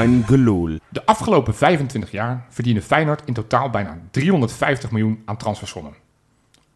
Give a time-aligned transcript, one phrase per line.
[0.00, 0.78] Gelul.
[0.88, 5.94] De afgelopen 25 jaar verdiende Feyenoord in totaal bijna 350 miljoen aan transfersommen.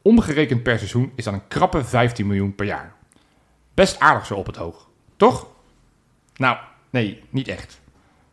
[0.02, 2.92] Omgerekend per seizoen is dat een krappe 15 miljoen per jaar.
[3.74, 5.46] Best aardig zo op het hoog, toch?
[6.36, 6.56] Nou,
[6.90, 7.80] nee, niet echt.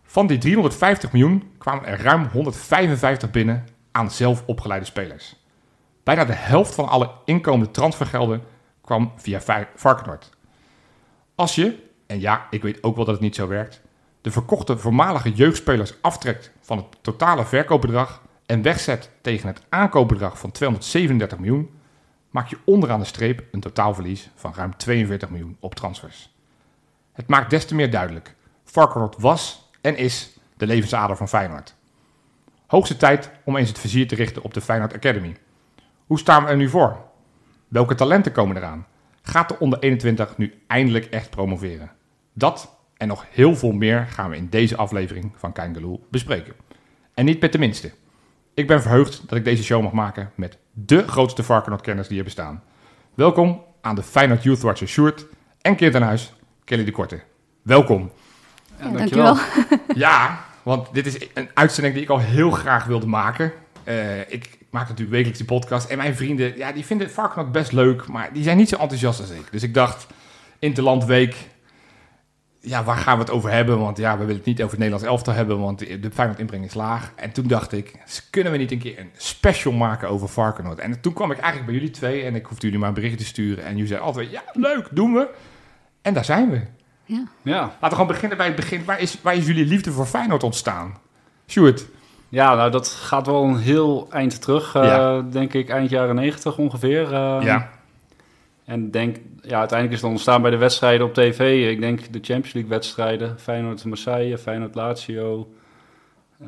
[0.04, 5.36] Van die 350 miljoen kwamen er ruim 155 binnen aan zelf opgeleide spelers.
[6.04, 8.44] Bijna de helft van alle inkomende transfergelden
[8.82, 10.30] kwam via Varkenoord.
[11.36, 13.82] Als je, en ja, ik weet ook wel dat het niet zo werkt,
[14.24, 20.52] de verkochte voormalige jeugdspelers aftrekt van het totale verkoopbedrag en wegzet tegen het aankoopbedrag van
[20.52, 21.70] 237 miljoen,
[22.30, 26.34] maak je onderaan de streep een totaalverlies van ruim 42 miljoen op transfers.
[27.14, 28.36] Het maakt des te meer duidelijk.
[28.64, 31.76] Varkenoord was en is de levensader van Feyenoord.
[32.68, 35.38] Hoogste tijd om eens het vizier te richten op de Feyenoord Academy.
[36.06, 36.98] Hoe staan we er nu voor?
[37.68, 38.88] Welke talenten komen eraan?
[39.22, 41.92] Gaat de onder 21 nu eindelijk echt promoveren?
[42.34, 46.54] Dat en nog heel veel meer gaan we in deze aflevering van Kein bespreken.
[47.14, 47.92] En niet met de minste.
[48.54, 52.24] Ik ben verheugd dat ik deze show mag maken met de grootste Varkenoord-kenners die er
[52.24, 52.64] bestaan.
[53.14, 55.26] Welkom aan de Feyenoord Youth Watcher Sjoerd
[55.62, 57.22] en Keert aan huis, Kelly de Korte.
[57.62, 58.12] Welkom.
[58.80, 59.38] Ja, dankjewel.
[59.96, 63.52] Ja, want dit is een uitzending die ik al heel graag wilde maken.
[63.84, 65.90] Eh, ik, maak natuurlijk wekelijks die podcast.
[65.90, 69.20] En mijn vrienden, ja, die vinden Varkenoord best leuk, maar die zijn niet zo enthousiast
[69.20, 69.52] als ik.
[69.52, 70.08] Dus ik dacht,
[70.60, 71.36] Interlandweek,
[72.66, 73.80] ja, waar gaan we het over hebben?
[73.80, 76.66] Want ja, we willen het niet over het Nederlands elftal hebben, want de Feyenoord inbreng
[76.66, 77.12] is laag.
[77.16, 77.94] En toen dacht ik,
[78.30, 80.80] kunnen we niet een keer een special maken over Varkenoord?
[80.80, 83.18] En toen kwam ik eigenlijk bij jullie twee en ik hoefde jullie maar een berichtje
[83.20, 83.64] te sturen.
[83.64, 85.28] En jullie zeiden altijd, ja, leuk, doen we.
[86.02, 86.62] En daar zijn we.
[87.06, 87.24] Ja.
[87.42, 87.60] Ja.
[87.60, 88.86] Laten we gewoon beginnen bij het begin.
[88.86, 90.98] Waar is, waar is jullie liefde voor Feyenoord ontstaan?
[91.48, 91.86] Sjoerd?
[92.30, 94.76] ja, nou dat gaat wel een heel eind terug.
[94.76, 95.22] eh, Ja.
[95.22, 97.14] Denk ik eind jaren negentig ongeveer.
[97.14, 97.70] eh, ja.
[98.66, 101.70] En denk, ja, uiteindelijk is het ontstaan bij de wedstrijden op tv.
[101.72, 103.40] Ik denk de Champions League wedstrijden.
[103.40, 105.50] Feyenoord Marseille, Feyenoord Lazio.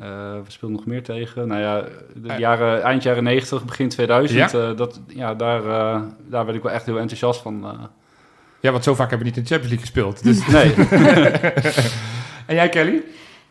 [0.44, 1.48] we speelden nog meer tegen.
[1.48, 2.38] Nou ja, de Eh.
[2.38, 4.50] jaren, eind jaren 90, begin 2000.
[4.50, 4.58] Ja.
[4.70, 7.64] eh, dat, ja, daar, eh, daar werd ik wel echt heel enthousiast van.
[7.64, 7.70] eh.
[8.60, 10.22] ja, want zo vaak hebben we niet in de Champions League gespeeld.
[10.22, 10.46] Dus...
[10.56, 10.74] nee,
[12.46, 13.02] en jij, Kelly?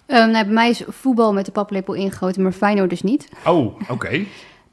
[0.06, 3.30] Ehm, nou, bij mij is voetbal met de paplepel ingegoten, maar Feyenoord dus niet.
[3.46, 4.24] Oh, oké.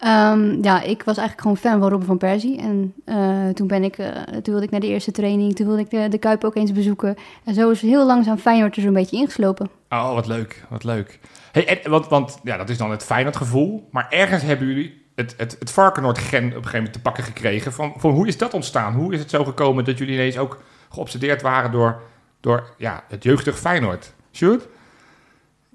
[0.03, 2.59] Ehm, ja, ik was eigenlijk gewoon fan van Robin van Persie.
[2.59, 5.57] En eh, toen, ben ik, eh, toen wilde ik naar de eerste training.
[5.57, 7.17] Toen wilde ik de, de Kuip ook eens bezoeken.
[7.45, 9.71] En zo is heel langzaam Feyenoord er zo'n beetje ingeslopen.
[9.89, 11.21] Oh, wat leuk, wat leuk.
[11.53, 13.89] Hey, want, want ja, dat is dan het Feyenoord gevoel.
[13.91, 17.73] Maar ergens hebben jullie het, het, het Varkenoord-gen op een gegeven moment te pakken gekregen.
[17.73, 18.95] Van, van hoe is dat ontstaan?
[18.95, 22.03] Hoe is het zo gekomen dat jullie ineens ook geobsedeerd waren door,
[22.41, 24.13] door ja, het jeugdig Feyenoord?
[24.33, 24.69] Sjoerd?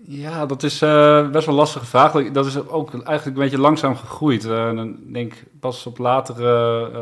[0.10, 2.12] Ja, dat is eh, best wel een lastige vraag.
[2.32, 4.46] Dat- is ook eigenlijk een beetje langzaam gegroeid.
[4.46, 7.00] Eh, en dan denk ik pas op latere eh,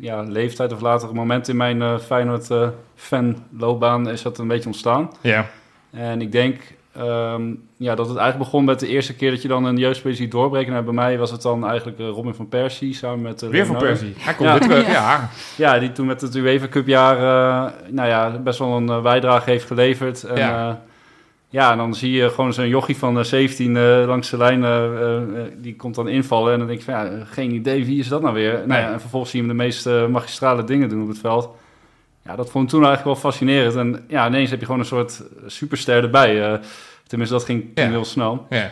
[0.00, 4.66] ja, leeftijd of latere momenten in mijn eh Feyenoord eh, fanloopbaan is dat een beetje
[4.66, 5.10] ontstaan.
[5.20, 5.46] Ja.
[5.90, 6.60] En ik denk
[6.96, 7.42] ehm,
[7.76, 10.30] ja, dat het eigenlijk begon met de eerste keer dat je dan een jeugdspeler ziet
[10.30, 10.72] doorbreken.
[10.72, 13.42] Nou, bij mij was het dan eigenlijk Robin van Persie samen met...
[13.42, 13.76] eh, Weer van.
[13.76, 14.14] Persie.
[14.18, 14.58] Hij komt Ja.
[14.58, 15.28] weer terug, Ja.
[15.56, 15.78] ja.
[15.78, 19.66] Die toen met het UEFA Cup jaar eh, nou ja, best wel een bijdrage heeft
[19.66, 20.22] geleverd.
[20.24, 20.82] En, Ja.
[21.50, 21.72] Ja.
[21.72, 24.84] en dan zie je gewoon zo'n jochie van eh, 17 eh, langs de lijn, eh,
[24.84, 25.22] eh, eh,
[25.56, 26.52] die komt dan invallen.
[26.52, 28.52] En dan denk je van, ja, eh, geen idee, wie is dat nou weer?
[28.66, 31.18] Nou ja, en vervolgens zie je hem de meest eh, magistrale dingen doen op het
[31.18, 31.50] veld.
[32.24, 33.74] Ja, dat vond ik toen eigenlijk wel fascinerend.
[33.74, 36.52] En ja, ineens heb je gewoon een soort superster erbij.
[36.52, 36.58] eh,
[37.06, 37.88] tenminste, dat ging, ging Ja.
[37.88, 38.46] heel snel.
[38.50, 38.70] ja.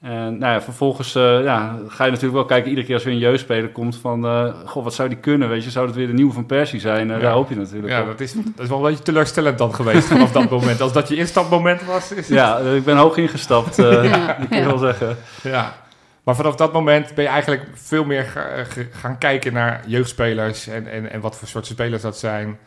[0.00, 3.10] En nou ja, vervolgens eh, ja, ga je natuurlijk wel kijken, iedere keer als er
[3.10, 5.70] weer een jeugdspeler komt, van, eh, goh, wat zou die kunnen, weet je?
[5.70, 7.10] Zou dat weer de nieuwe van Persie zijn?
[7.10, 7.22] Eh, Ja.
[7.22, 8.06] Daar hoop je natuurlijk Ja, op.
[8.06, 10.80] dat is, dat is wel een beetje teleurstellend dan geweest vanaf dat moment.
[10.80, 12.12] Als dat je instapmoment was.
[12.12, 15.16] Is het- Ja, ik ben hoog ingestapt, eh Ja, kan wel zeggen.
[15.42, 15.76] Ja.
[16.24, 18.24] Maar vanaf dat moment ben je eigenlijk veel meer
[18.92, 22.58] gaan kijken naar jeugdspelers en, en, en wat voor soort spelers dat zijn.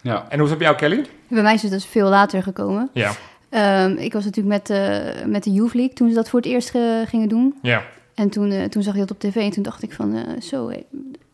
[0.00, 0.24] Ja.
[0.28, 1.06] En hoe is het bij jou, Kelly?
[1.28, 2.90] Bij mij is het dus veel later gekomen.
[2.92, 3.10] Ja.
[3.56, 6.48] Ehm, ik was natuurlijk met, eh, met de Youth League toen ze dat voor het
[6.48, 6.70] eerst
[7.04, 7.54] gingen doen.
[7.62, 7.82] Ja.
[8.14, 10.40] En toen, eh, toen zag je dat op tv en toen dacht ik van, eh,
[10.40, 10.72] zo,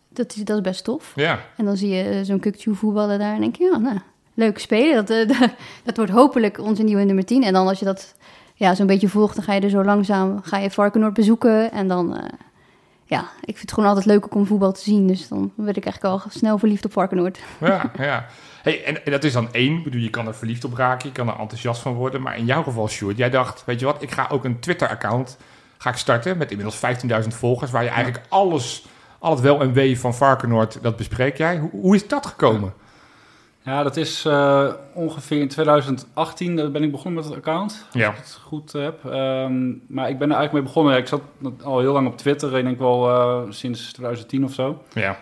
[0.08, 1.12] dat, is, dat is best tof.
[1.14, 1.40] Ja.
[1.56, 3.98] En dan zie je zo'n Kukchu voetballen daar en denk je, ja, nou,
[4.34, 5.06] leuk spelen.
[5.06, 5.26] Dat,
[5.84, 7.42] dat wordt hopelijk onze nieuwe nummer 10.
[7.42, 8.14] En dan als je dat
[8.54, 11.72] ja, zo'n beetje volgt, dan ga je er zo langzaam, ga je Varkenoord bezoeken.
[11.72, 12.16] En dan,
[13.12, 15.06] ja, ik vind het gewoon altijd leuk om voetbal te zien.
[15.06, 17.38] Dus dan werd ik eigenlijk al snel verliefd op Varkenoord.
[17.58, 18.26] Ja, ja.
[18.62, 19.76] Hey, en, en dat is dan één.
[19.76, 22.22] Ik bedoel, je kan er verliefd op raken, je kan er enthousiast van worden.
[22.22, 25.36] Maar in jouw geval, Sjoerd, jij dacht, weet je wat, ik ga ook een Twitter-account
[25.78, 26.80] ga ik starten met inmiddels
[27.22, 28.86] 15.000 volgers, waar je eigenlijk alles,
[29.18, 31.58] al het wel en wee van Varkenoord, dat bespreek jij.
[31.58, 32.72] Hoe, hoe is dat gekomen?
[32.76, 32.91] Ja,
[33.64, 37.86] dat is eh, ongeveer in 2018 eh, ben ik begonnen met het account.
[37.92, 38.06] Ja.
[38.06, 39.04] Als ik het goed heb.
[39.04, 40.92] Ehm, maar ik ben er eigenlijk mee begonnen.
[40.92, 41.20] Ja, Ik zat
[41.62, 44.82] al heel lang op Twitter, ik denk wel eh, sinds 2010 of zo.
[44.92, 45.18] Ja.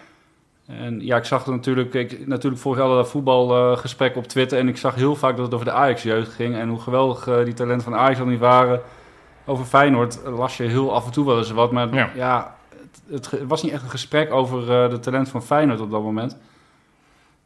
[0.66, 4.58] En ja, ik zag er natuurlijk, ik, natuurlijk vorig jaar dat voetbalgesprek op Twitter.
[4.58, 6.56] En ik zag heel vaak dat het over de Ajax-jeugd ging.
[6.56, 8.80] En hoe geweldig die talenten van Ajax al niet waren.
[9.46, 11.72] Over Feyenoord las je heel af en toe wel eens wat.
[11.72, 12.10] Maar Ja.
[12.14, 12.56] ja,
[13.10, 16.36] het, het was niet echt een gesprek over de talent van Feyenoord op dat moment.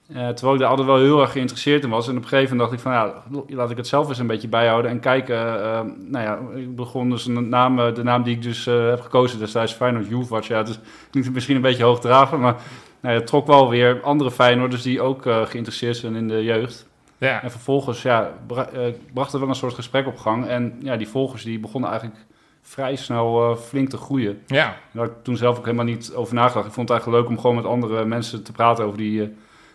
[0.08, 2.08] Eh, terwijl ik daar altijd wel heel erg geïnteresseerd in was.
[2.08, 3.22] En op een gegeven moment dacht ik van, ja,
[3.56, 4.90] laat ik het zelf eens een beetje bijhouden.
[4.90, 8.42] En kijken, eh, nou ja, ik begon dus een naam, eh, de naam die ik
[8.42, 10.46] dus heb gekozen destijds, Feyenoord Youth.
[10.46, 10.78] Ja, het is,
[11.10, 12.52] klinkt misschien een beetje hoogdravend, maar
[13.00, 16.86] nou ja, het trok wel weer andere Feyenoorders die ook geïnteresseerd zijn in de jeugd.
[17.18, 18.68] Ja, En vervolgens ja, bra-
[19.12, 20.46] bracht er wel een soort gesprek op gang.
[20.46, 22.20] En ja, die volgers die begonnen eigenlijk
[22.62, 24.42] vrij snel eh, flink te groeien.
[24.46, 24.76] ja.
[24.92, 26.66] Daar had ik toen zelf ook helemaal niet over nagedacht.
[26.66, 29.28] Ik vond het eigenlijk leuk om gewoon met andere mensen te praten over die eh,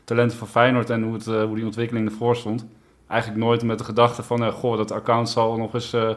[0.10, 2.66] talenten van Feyenoord en hoe, het, eh, hoe die ontwikkeling ervoor stond.
[3.08, 6.10] Eigenlijk nooit met de gedachte van, eh, goh, dat account zal nog eens eh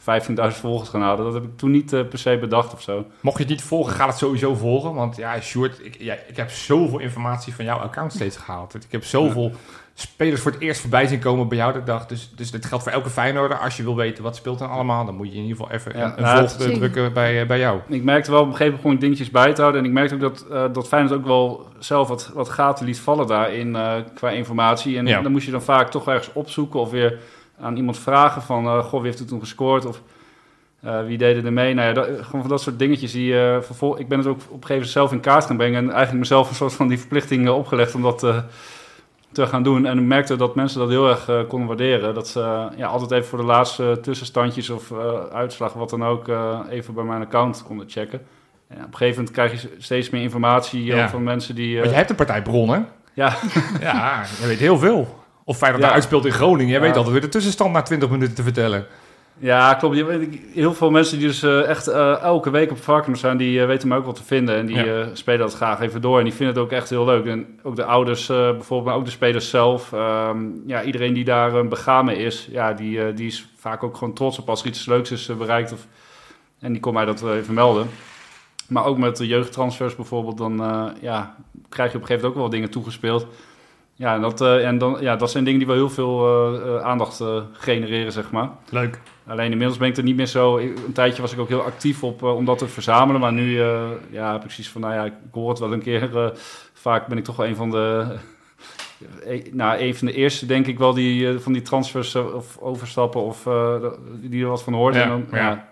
[0.00, 1.24] 15.000 volgers gaan halen.
[1.24, 3.06] Dat heb ik toen niet eh, per se bedacht of zo.
[3.20, 4.94] Mocht je het niet volgen, ga het sowieso volgen.
[4.94, 8.74] Want ja, Sjoerd, ik, ja, ik heb zoveel informatie van jouw account steeds gehaald.
[8.74, 9.52] Ik heb zoveel
[9.94, 11.72] spelers voor het eerst voorbij zien komen bij jou.
[11.72, 13.58] Dat ik dacht, dus, dus dit geldt voor elke Feyenoorder.
[13.58, 15.96] Als je wil weten wat speelt er allemaal, dan moet je in ieder geval even
[15.98, 17.80] Ja, een, nou, volg het- drukken bij, eh, bij jou.
[17.88, 19.80] Ik merkte wel op een gegeven moment gewoon dingetjes bij te houden.
[19.82, 22.98] En ik merkte ook dat, eh dat Feyenoord ook wel zelf wat, wat gaten liet
[23.00, 24.96] vallen daarin eh, qua informatie.
[24.98, 25.22] En Ja.
[25.22, 27.18] dan moest je dan vaak toch ergens opzoeken of weer
[27.60, 28.82] aan iemand vragen van...
[28.82, 29.84] goh, wie heeft er toen gescoord?
[29.86, 30.02] Of
[31.06, 31.74] wie deden er mee?
[31.74, 34.34] Nou ja, dat, gewoon van dat soort dingetjes die eh vervol- Ik ben het ook
[34.36, 35.78] op een gegeven moment zelf in kaart gaan brengen.
[35.78, 38.26] En eigenlijk mezelf een soort van die verplichting opgelegd om dat...
[39.32, 39.86] te gaan doen.
[39.86, 42.14] En ik merkte dat mensen dat heel erg eh, konden waarderen.
[42.14, 46.28] Dat ze ja, altijd even voor de laatste tussenstandjes of eh uitslag, wat dan ook,
[46.28, 48.20] eh, even bij mijn account konden checken.
[48.68, 51.08] En op een gegeven moment krijg je steeds meer informatie Ja.
[51.08, 51.78] van mensen die...
[51.78, 52.88] Want je hebt een partij bronnen.
[53.14, 53.36] ja,
[53.80, 55.18] Ja, je weet heel veel.
[55.44, 55.86] Of Feyenoord Ja.
[55.88, 56.66] daar uitspeelt in Groningen.
[56.70, 56.82] Jij Ja.
[56.86, 58.86] weet altijd weer de tussenstand na 20 minuten te vertellen.
[59.42, 59.96] Ja, klopt.
[60.52, 63.66] Heel veel mensen die dus eh, echt eh, elke week op Varkenoord zijn, die eh,
[63.66, 64.54] weten me ook wel te vinden.
[64.56, 65.08] En die Ja.
[65.12, 66.18] spelen dat graag even door.
[66.18, 67.26] En die vinden het ook echt heel leuk.
[67.26, 69.92] En ook de ouders bijvoorbeeld, maar ook de spelers zelf.
[69.92, 73.96] Ehm, ja, iedereen die daar een begaan mee is, ja, die, die is vaak ook
[73.96, 75.72] gewoon trots op als er iets leuks is bereikt.
[75.72, 75.86] Of,
[76.60, 77.86] en die kon mij dat even melden.
[78.68, 80.56] Maar ook met de jeugdtransfers bijvoorbeeld, dan
[81.00, 81.34] ja,
[81.68, 83.26] krijg je op een gegeven moment ook wel wat dingen toegespeeld.
[83.94, 87.22] Ja, en dat, en dan, ja, dat zijn dingen die wel heel veel aandacht
[87.52, 88.50] genereren, zeg maar.
[88.70, 89.00] Leuk.
[89.30, 90.58] Alleen inmiddels ben ik er niet meer zo...
[90.58, 93.20] Een tijdje was ik ook heel actief op eh, om dat te verzamelen.
[93.20, 95.82] Maar nu eh, ja, heb ik zoiets van, nou ja, ik hoor het wel een
[95.82, 96.16] keer.
[96.18, 96.30] eh,
[96.72, 98.16] vaak ben ik toch wel een van de...
[99.24, 103.22] eh, nou, een van de eerste denk ik wel die van die transfers of overstappen
[103.22, 103.48] of
[104.20, 104.94] die er wat van hoort.
[104.94, 105.68] Ja, en dan ja.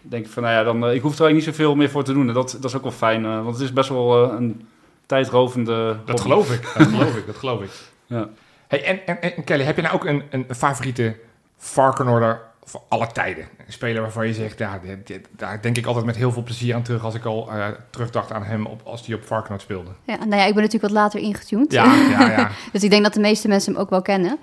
[0.00, 2.12] denk ik van, nou ja, dan, ik hoef er eigenlijk niet zoveel meer voor te
[2.12, 2.28] doen.
[2.28, 4.68] En dat, dat is ook wel fijn, want het is best wel een
[5.06, 6.72] tijdrovende Dat geloof ik.
[6.76, 7.26] Dat geloof ik.
[7.26, 7.70] Dat geloof ik.
[8.06, 8.28] Ja.
[8.68, 11.16] Hey, en, en, en Kelly, heb je nou ook een, een favoriete
[11.56, 13.44] Varkenorder van alle tijden?
[13.66, 16.42] Een speler waarvan je zegt, ja, dit- dit- daar denk ik altijd met heel veel
[16.42, 19.60] plezier aan terug als ik al eh, terugdacht aan hem op, als hij op Varkenoord
[19.62, 19.90] speelde.
[20.04, 21.72] Ja, nou ja, ik ben natuurlijk wat later ingetuned.
[21.72, 22.50] Ja, ja, ja.
[22.72, 24.38] Dus ik denk dat de meeste mensen hem ook wel kennen.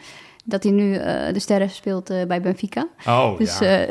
[0.45, 2.87] Dat hij nu eh, de sterren speelt eh, bij Benfica.
[3.05, 3.85] Oh, Dus ja.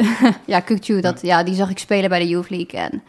[0.46, 0.62] ja,
[1.00, 2.80] dat, ja, die zag ik spelen bij de Youth League.
[2.80, 3.02] En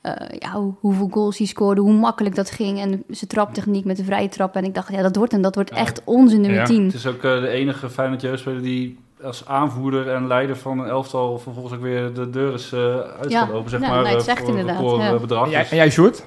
[0.00, 2.80] eh, ja, hoe, hoeveel goals hij scoorde, hoe makkelijk dat ging.
[2.80, 4.56] En zijn traptechniek met de vrije trap.
[4.56, 5.42] En ik dacht, ja, dat wordt hem.
[5.42, 5.76] Dat wordt Ja.
[5.76, 6.64] echt onze nummer Ja.
[6.64, 6.84] 10.
[6.84, 11.38] Het is ook de enige Feyenoord jeugdspeler die als aanvoerder en leider van een elftal
[11.38, 14.38] vervolgens ook weer de deur is eh uitgelopen, zeg ja, maar, nee, het eh, zegt
[14.38, 15.12] voor inderdaad, een record ja.
[15.14, 15.44] eh, bedrag.
[15.44, 16.24] en, jij, Dus- en jij, Sjoerd?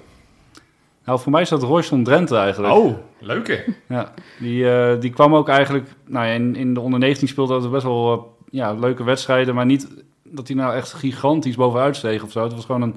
[1.05, 2.73] nou, voor mij is dat Royston Drenthe eigenlijk.
[2.73, 3.65] Oh, leuke.
[3.87, 7.59] Ja, die, eh, die kwam ook eigenlijk, nou ja, in, in de onder 19 speelde
[7.59, 9.87] hij best wel ja, leuke wedstrijden, maar niet
[10.23, 12.43] dat hij nou echt gigantisch bovenuit steeg of zo.
[12.43, 12.95] Het was gewoon een,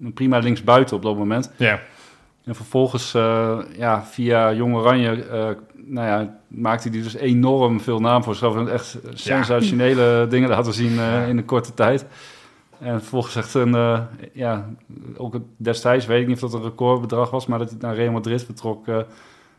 [0.00, 1.52] een prima linksbuiten op dat moment.
[1.56, 1.80] Ja.
[2.44, 5.48] En vervolgens, eh, ja, via Jong Oranje, eh,
[5.88, 8.56] nou ja, maakte hij dus enorm veel naam voor zichzelf.
[8.56, 11.22] En echt sensationele dingen laten zien eh, Ja.
[11.24, 12.06] in een korte tijd.
[12.78, 14.00] En vervolgens echt een, eh,
[14.32, 14.68] ja,
[15.16, 18.12] ook destijds weet ik niet of dat een recordbedrag was, maar dat hij naar Real
[18.12, 18.86] Madrid vertrok.
[18.88, 18.98] eh,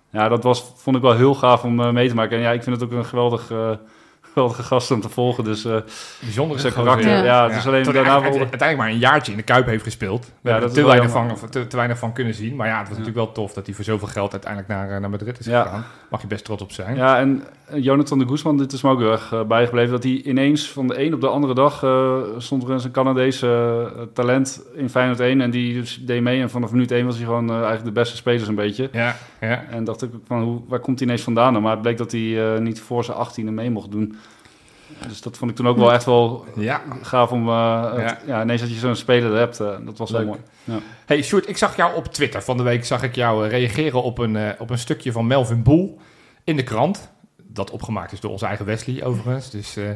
[0.10, 2.38] ja, dat was, vond ik wel heel gaaf om mee te maken.
[2.38, 3.52] En ja, ik vind het ook een geweldig,
[4.34, 5.44] geweldige gast om te volgen.
[5.44, 5.76] Dus eh,
[6.22, 7.24] Bijzonder zijn gozer, karakter, Ja.
[7.24, 8.12] ja, het is alleen daarna hij wel...
[8.14, 10.26] uiteindelijk uiteindelijk maar een jaartje in de Kuip heeft gespeeld.
[10.42, 12.56] We hebben dat er te is wel weinig, van, te, te weinig van kunnen zien.
[12.56, 13.04] Maar ja, het was Ja.
[13.04, 15.64] natuurlijk wel tof dat hij voor zoveel geld uiteindelijk naar, eh, naar Madrid is Ja.
[15.64, 15.86] gegaan.
[16.10, 16.96] Mag je best trots op zijn.
[16.96, 19.92] Ja, en eh, Jonathan de Guzman, dit is me ook heel erg bijgebleven...
[19.92, 21.84] dat hij ineens van de een op de andere dag...
[21.84, 25.42] eh, stond er eens een Canadese talent in Feyenoord 1...
[25.42, 28.16] en die dus deed mee en vanaf minuut 1 was hij gewoon eigenlijk de beste
[28.16, 28.90] speler een beetje.
[28.92, 29.64] Ja, ja.
[29.70, 31.62] En dacht ik van, hoe, waar komt hij ineens vandaan?
[31.62, 34.16] Maar het bleek dat hij eh, niet voor zijn 18e mee mocht doen.
[35.08, 36.82] Dus dat vond ik toen ook wel echt wel ja.
[37.02, 37.48] gaaf om...
[37.50, 38.18] het- Ja.
[38.26, 38.42] ja.
[38.42, 40.30] ineens dat je zo'n speler hebt, eh, dat was wel Leuk.
[40.30, 40.40] mooi.
[40.64, 40.78] Ja.
[41.06, 44.04] Hey Sjoerd, ik zag jou op Twitter van de week zag ik jou eh, reageren
[44.04, 46.00] op een, op een stukje van Melvin Boel
[46.44, 47.12] in de krant.
[47.44, 49.50] Dat opgemaakt is door onze eigen Wesley overigens.
[49.50, 49.96] Dus, ja.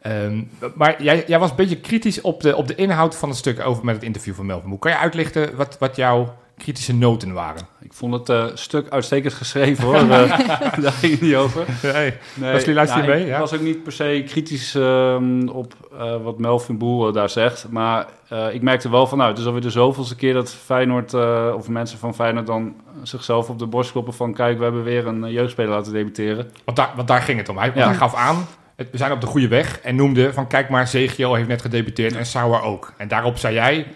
[0.00, 0.42] ehm,
[0.74, 3.60] maar jij, jij was een beetje kritisch op de, op de inhoud van het stuk
[3.66, 4.78] over met het interview van Melvin Boel.
[4.78, 7.62] Kan je uitlichten wat, wat jouw kritische noten waren.
[7.80, 9.94] Ik vond het eh, stuk uitstekend geschreven hoor.
[10.10, 10.38] Eh,
[10.82, 11.64] daar ging het niet over.
[11.82, 12.12] Nee.
[12.34, 13.22] Nee, Wesley, luister je ja, mee?
[13.22, 13.38] Ik Ja?
[13.38, 17.66] was ook niet per se kritisch ehm, op eh, wat Melvin Boer daar zegt.
[17.70, 18.06] Maar
[18.52, 21.14] ik merkte wel van, nou, het is alweer de zoveelste keer dat Feyenoord,
[21.54, 25.06] of mensen van Feyenoord dan zichzelf op de borst kloppen van, kijk, we hebben weer
[25.06, 26.50] een jeugdspeler laten debuteren.
[26.64, 27.58] Want daar, want daar ging het om.
[27.58, 27.86] Hij, Ja.
[27.86, 28.46] hij gaf aan,
[28.76, 29.80] het- we zijn op de goede weg.
[29.80, 32.92] En noemde van, kijk maar, Zegiel heeft net gedebuteerd en Sauer ook.
[32.96, 33.86] En daarop zei jij,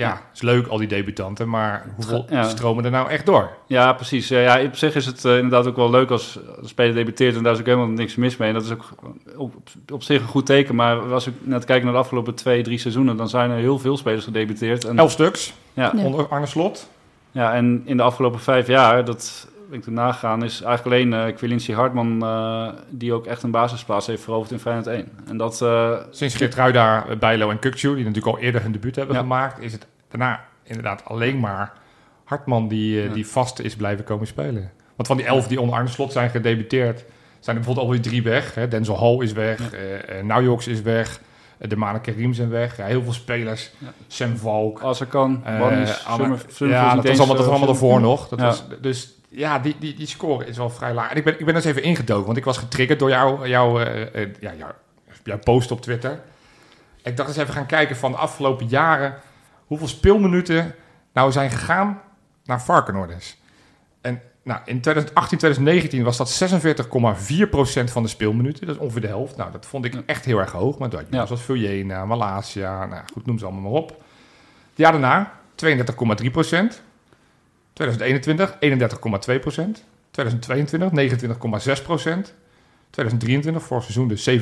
[0.00, 2.48] ja, is leuk al die debutanten, maar hoeveel Ja.
[2.48, 3.50] stromen er nou echt door?
[3.66, 4.28] Ja, precies.
[4.28, 7.42] Ja, op zich is het eh, inderdaad ook wel leuk als een speler debuteert en
[7.42, 8.48] daar is ook helemaal niks mis mee.
[8.48, 8.88] En dat is ook
[9.36, 9.54] op,
[9.92, 10.74] op zich een goed teken.
[10.74, 13.78] Maar als ik net kijk naar de afgelopen twee, drie seizoenen, dan zijn er heel
[13.78, 14.84] veel spelers gedebuteerd.
[14.84, 16.02] En, Elf stuks, ja, Ja.
[16.04, 16.88] onder Arne Slot.
[17.30, 21.72] Ja, en in de afgelopen vijf jaar, dat ben ik gegaan, is eigenlijk alleen Quilincy
[21.72, 25.08] Hartman eh, die ook echt een basisplaats heeft veroverd in Feyenoord 1.
[25.28, 29.14] En dat, eh, Sinds Geertruida, Bijlo en Kukcu, die natuurlijk al eerder hun debuut hebben
[29.14, 29.20] Ja.
[29.20, 31.72] gemaakt, is het daarna inderdaad alleen maar
[32.24, 33.12] Hartman die, Ja.
[33.12, 34.70] die vast is blijven komen spelen.
[34.96, 37.04] Want van die elf die onder Arne Slot zijn gedebuteerd,
[37.40, 38.54] zijn er bijvoorbeeld alweer drie weg.
[38.54, 38.68] Hè.
[38.68, 40.22] Denzel Hall is weg, Ja.
[40.22, 41.20] Naujoks is weg,
[41.58, 42.76] de Mane Karim zijn weg.
[42.76, 43.70] Ja, heel veel spelers.
[43.78, 43.86] Ja.
[44.06, 44.80] Sam Valk.
[44.80, 48.00] Anne- Summer, Summer ja, dat was allemaal, dat was allemaal ervoor.
[48.00, 48.28] nog.
[48.28, 48.44] Dat Ja.
[48.44, 51.10] was, dus ja, die, die, die score is wel vrij laag.
[51.10, 53.82] En ik ben, ik ben eens even ingedoken, want ik was getriggerd door jou, jou,
[53.82, 54.72] eh, eh, ja, jou,
[55.24, 56.20] jouw post op Twitter.
[57.02, 59.14] Ik dacht eens even gaan kijken van de afgelopen jaren
[59.66, 60.74] hoeveel speelminuten
[61.12, 62.00] nou zijn gegaan
[62.44, 63.36] naar Varkenoorders.
[64.00, 68.66] En nou, in 2018, 2019 was dat 46,4% van de speelminuten.
[68.66, 69.36] Dat is ongeveer de helft.
[69.36, 70.78] Nou, dat vond ik echt heel erg hoog.
[70.78, 71.26] Maar dat Ja.
[71.26, 73.88] zoals Vuljena, Malaysia, nou goed, noem ze allemaal maar op.
[73.88, 76.82] Het jaar daarna 32,3%.
[77.80, 79.84] 2021 31,2%.
[80.10, 80.90] 2022
[82.28, 82.34] 29,6%.
[82.90, 84.34] 2023 voor seizoen dus 27,9%.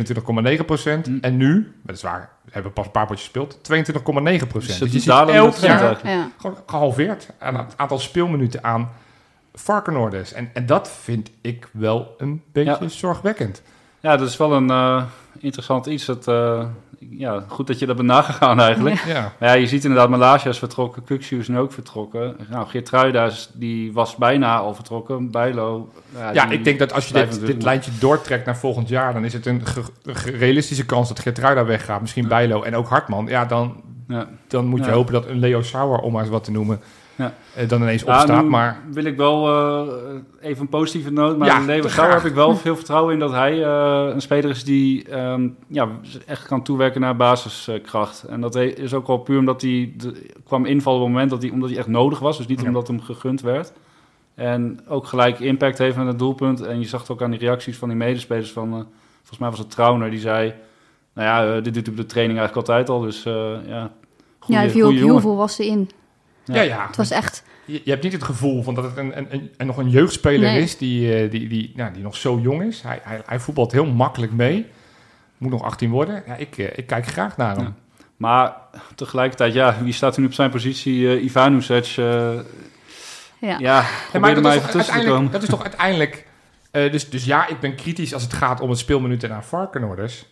[1.05, 1.19] Hm.
[1.21, 4.53] En nu, weliswaar, we hebben pas een paar potjes gespeeld, 22,9%.
[4.53, 6.01] Dus Dus, het je elk jaar.
[6.09, 6.31] Ja.
[6.39, 8.91] gewoon gehalveerd aan het aantal speelminuten aan
[9.55, 10.33] Varkenoorders.
[10.33, 12.89] En, en dat vind ik wel een beetje Ja.
[12.89, 13.63] zorgwekkend.
[14.01, 15.05] Ja, dat is wel een eh,
[15.39, 16.05] interessant iets.
[16.05, 16.67] Dat, eh,
[16.99, 18.97] ja, goed dat je dat bent nagegaan eigenlijk.
[19.07, 22.37] Ja, Maar ja, je ziet inderdaad, Malaysia is vertrokken, Kukshu is nu ook vertrokken.
[22.51, 25.93] Nou, Geertruida die was bijna al vertrokken, Bijlo...
[26.33, 29.13] ja die ik denk dat als je dit, dit lijntje doortrekt naar volgend jaar...
[29.13, 29.63] dan is het een,
[30.25, 32.01] realistische kans dat Gertruida weggaat.
[32.01, 33.27] Misschien Bijlo en ook Hartman.
[33.27, 34.29] Ja, dan, Ja.
[34.49, 34.93] dan moet je Ja.
[34.93, 36.81] hopen dat een Leo Sauer, om maar eens wat te noemen...
[37.19, 37.35] Ja.
[37.55, 38.43] eh, dan ineens Ja, opstaat.
[38.43, 39.95] nu Maar wil ik wel eh,
[40.41, 42.15] even een positieve noot, maar Ja, graag.
[42.15, 45.89] heb ik wel veel vertrouwen in dat hij eh, een speler is die ehm, ja,
[46.27, 48.23] echt kan toewerken naar basiskracht.
[48.23, 51.43] En dat is ook wel puur omdat hij de- kwam invallen op het moment dat
[51.43, 52.67] hij, omdat hij echt nodig was, dus niet Ja.
[52.67, 53.73] omdat hem gegund werd.
[54.35, 56.61] En ook gelijk impact heeft met het doelpunt.
[56.61, 58.69] En je zag het ook aan die reacties van die medespelers van,
[59.17, 60.55] volgens mij was het Trauner, die zei,
[61.15, 63.33] nou ja, dit doet op de training eigenlijk altijd al, dus eh,
[63.67, 63.91] ja...
[64.47, 65.23] ja, hij viel ook goeie heel jongen.
[65.23, 65.91] volwassen in.
[66.55, 66.63] Ja, Ja.
[66.63, 67.43] ja, Het was echt...
[67.65, 69.91] Je, je hebt niet het gevoel van dat het een, een, een, een- nog een
[69.91, 70.63] jeugdspeler Nee.
[70.63, 72.83] is die, eh, die, die, nou, die nog zo jong is.
[72.83, 74.67] Hij, hij, hij voetbalt heel makkelijk mee.
[75.39, 76.23] Moet nog 18 worden.
[76.27, 77.65] Ja, ik, eh, ik kijk graag naar hem.
[77.65, 77.75] Ja.
[78.17, 78.57] Maar
[78.95, 81.09] tegelijkertijd, ja, wie staat er nu op zijn positie?
[81.09, 82.41] Eh eh
[83.41, 83.57] Ja.
[83.59, 83.85] ja,
[84.21, 85.31] maar dat, maar is even toch tussen te uiteindelijk, komen.
[85.33, 86.27] dat is toch uiteindelijk...
[86.71, 90.27] eh, dus, dus ja, ik ben kritisch als het gaat om het speelminuten naar Varkenoorders.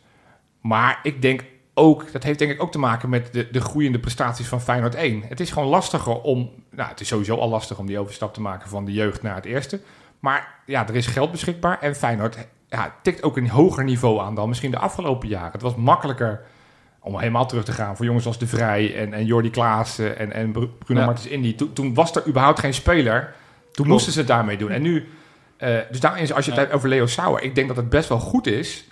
[0.61, 1.45] Maar ik denk
[1.79, 4.95] ook, dat heeft denk ik ook te maken met de, de groeiende prestaties van Feyenoord
[4.95, 5.23] 1.
[5.29, 6.51] Het is gewoon lastiger om...
[6.71, 9.35] Nou, het is sowieso al lastig om die overstap te maken van de jeugd naar
[9.35, 9.81] het eerste.
[10.21, 12.37] Maar ja, er is geld beschikbaar en Feyenoord
[12.69, 15.53] ja, tikt ook een hoger niveau aan dan misschien de afgelopen jaren.
[15.53, 16.43] Het was makkelijker
[17.01, 20.33] om helemaal terug te gaan voor jongens als De Vrij en, en Jordi Klaassen en,
[20.33, 21.07] en Bru- Bruno Ja.
[21.07, 21.55] Martens Indy.
[21.55, 23.21] Toen, toen was er überhaupt geen speler.
[23.23, 23.89] Toen Klopt.
[23.91, 24.71] moesten ze het daarmee doen.
[24.71, 25.09] En nu,
[25.57, 26.67] eh, dus daarin is, als je het Ja.
[26.67, 28.85] hebt over Leo Sauer, ik denk dat het best wel goed is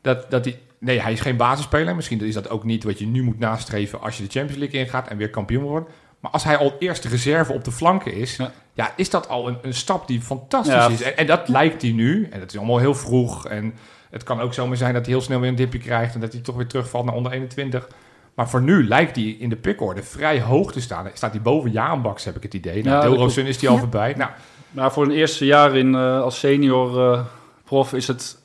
[0.00, 1.94] dat, dat hij, nee, hij is geen basisspeler.
[1.94, 4.80] Misschien is dat ook niet wat je nu moet nastreven als je de Champions League
[4.80, 5.90] ingaat en weer kampioen wordt.
[6.20, 8.92] Maar als hij al eerste reserve op de flanken is, ja, Ja.
[8.96, 10.88] is dat al een, een stap die fantastisch Ja.
[10.88, 11.02] is.
[11.02, 12.28] En, en dat lijkt hij nu.
[12.30, 13.46] En dat is allemaal heel vroeg.
[13.48, 13.74] En
[14.10, 16.32] het kan ook zomaar zijn dat hij heel snel weer een dipje krijgt en dat
[16.32, 17.88] hij toch weer terugvalt naar onder 21.
[18.34, 21.10] Maar voor nu lijkt hij in de pickorde vrij hoog te staan.
[21.14, 22.82] Staat hij boven Jaanbaks, heb ik het idee.
[22.82, 24.14] Nou, Ja, is hij al voorbij.
[24.16, 24.30] Nou,
[24.70, 27.24] Maar voor een eerste jaar in, eh, als senior eh,
[27.64, 28.38] prof is het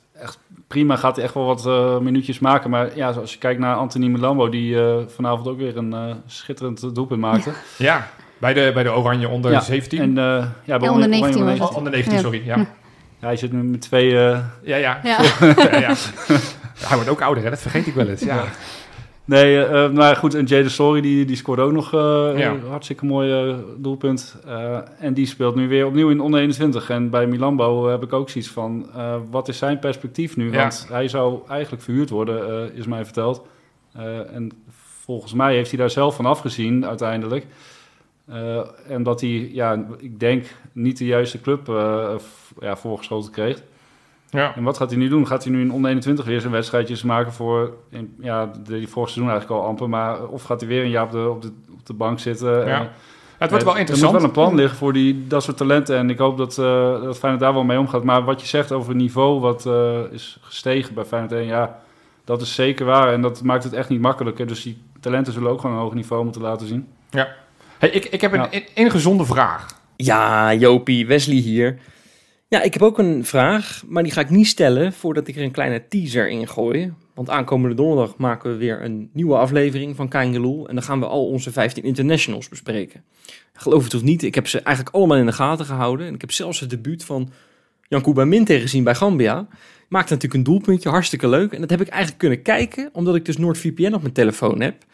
[0.66, 0.96] prima.
[0.96, 2.70] Gaat hij echt wel wat eh, minuutjes maken.
[2.70, 6.14] Maar ja, als je kijkt naar Anthony Melambo, die eh, vanavond ook weer een eh,
[6.26, 7.50] schitterend doelpunt maakte.
[7.78, 10.00] ja, bij de, bij de Oranje onder Ja, 17.
[10.00, 11.76] En, eh, ja, bij Ja, onder 19 was Oh, het.
[11.76, 12.22] onder 19, Ja.
[12.24, 12.42] sorry.
[12.46, 12.56] Ja.
[13.20, 14.18] Ja, hij zit nu met twee...
[14.18, 15.00] eh, ja, ja.
[15.02, 15.18] Ja.
[15.70, 15.94] ja, ja.
[16.88, 17.50] Hij wordt ook ouder, hè?
[17.50, 18.20] dat vergeet ik wel eens.
[18.20, 18.44] Ja.
[19.26, 22.00] Nee, eh, eh, maar goed, en Jade Sorry die, die scoorde ook nog eh,
[22.36, 22.50] Ja.
[22.50, 24.36] een hartstikke mooi eh, doelpunt.
[24.46, 26.90] Eh, en die speelt nu weer opnieuw in onder 21.
[26.90, 30.52] En bij Milambo heb ik ook zoiets van, eh, wat is zijn perspectief nu?
[30.52, 30.58] Ja.
[30.60, 33.46] Want hij zou eigenlijk verhuurd worden, eh, is mij verteld.
[33.92, 34.50] Eh, en
[35.04, 37.46] volgens mij heeft hij daar zelf van afgezien uiteindelijk.
[38.28, 41.66] Eh, en dat hij, ja, ik denk, niet de juiste club
[42.60, 43.62] ja, voorgeschoten kreeg.
[44.34, 44.54] Ja.
[44.56, 45.26] En wat gaat hij nu doen?
[45.26, 49.10] Gaat hij nu in onder 21 weer zijn wedstrijdjes maken voor, in, ja, die vorig
[49.10, 51.52] seizoen eigenlijk al amper, maar of gaat hij weer een jaar op de, op de,
[51.72, 52.66] op de bank zitten?
[52.66, 52.90] Ja.
[53.38, 54.14] het wordt wel interessant.
[54.14, 56.58] Er moet wel een plan liggen voor die, dat soort talenten en ik hoop dat,
[56.58, 58.04] uh, dat Feyenoord daar wel mee omgaat.
[58.04, 59.66] Maar wat je zegt over het niveau wat
[60.12, 61.78] is gestegen bij Feyenoord 1, ja,
[62.24, 64.46] dat is zeker waar en dat maakt het echt niet makkelijker.
[64.46, 66.88] Dus die talenten zullen ook gewoon een hoog niveau moeten laten zien.
[67.10, 67.28] Ja.
[67.78, 68.60] Hey, ik, ik heb een ja.
[68.74, 69.66] ingezonde vraag.
[69.96, 71.78] Ja, Jopie, Wesley hier.
[72.48, 75.42] Ja, ik heb ook een vraag, maar die ga ik niet stellen voordat ik er
[75.42, 76.92] een kleine teaser in gooi.
[77.14, 80.68] Want aankomende donderdag maken we weer een nieuwe aflevering van Kangeloel.
[80.68, 83.04] En dan gaan we al onze 15 internationals bespreken.
[83.52, 86.06] Geloof het of niet, ik heb ze eigenlijk allemaal in de gaten gehouden.
[86.06, 87.30] En ik heb zelfs het debuut van
[87.88, 89.46] Jankuba Minte gezien bij Gambia.
[89.88, 91.52] Maakte natuurlijk een doelpuntje, hartstikke leuk.
[91.52, 94.84] En dat heb ik eigenlijk kunnen kijken, omdat ik dus NordVPN op mijn telefoon heb.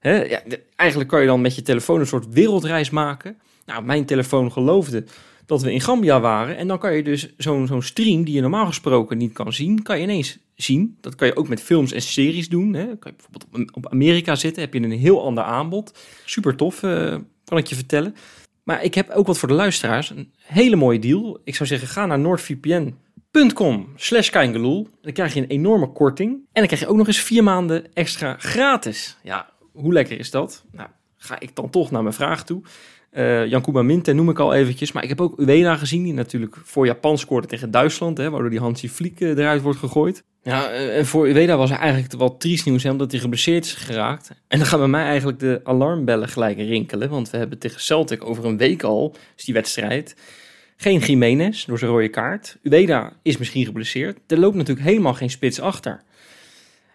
[0.00, 0.42] ja,
[0.76, 3.38] eigenlijk kan je dan met je telefoon een soort wereldreis maken.
[3.66, 5.04] Nou, mijn telefoon geloofde
[5.48, 6.56] dat we in Gambia waren.
[6.56, 9.82] En dan kan je dus zo'n zo'n stream die je normaal gesproken niet kan zien,
[9.82, 10.96] kan je ineens zien.
[11.00, 12.74] Dat kan je ook met films en series doen.
[12.74, 12.84] Hè.
[12.84, 15.98] Kan je bijvoorbeeld op, Amerika zitten, heb je een heel ander aanbod.
[16.24, 18.14] Super tof, uh, kan ik je vertellen.
[18.62, 20.10] Maar ik heb ook wat voor de luisteraars.
[20.10, 21.40] Een hele mooie deal.
[21.44, 26.30] Ik zou zeggen, ga naar noordvpn.com slash Dan krijg je een enorme korting.
[26.30, 29.16] En dan krijg je ook nog eens vier maanden extra gratis.
[29.22, 30.64] Ja, hoe lekker is dat?
[30.72, 32.62] Nou, ga ik dan toch naar mijn vraag toe.
[33.12, 34.92] Uh, Jan Kuba Minte noem ik al eventjes.
[34.92, 38.18] Maar ik heb ook Ueda gezien, die natuurlijk voor Japan scoorde tegen Duitsland.
[38.18, 40.24] Hè, waardoor die Hansi Fliek uh, eruit wordt gegooid.
[40.42, 43.74] Ja, uh, en voor Ueda was er eigenlijk wat triest nieuws, omdat hij geblesseerd is
[43.74, 44.30] geraakt.
[44.48, 47.08] En dan gaan bij mij eigenlijk de alarmbellen gelijk rinkelen.
[47.10, 50.16] Want we hebben tegen Celtic over een week al, is die wedstrijd...
[50.80, 52.58] Geen Jiménez door zijn rode kaart.
[52.62, 54.18] Ueda is misschien geblesseerd.
[54.26, 56.02] Er loopt natuurlijk helemaal geen spits achter.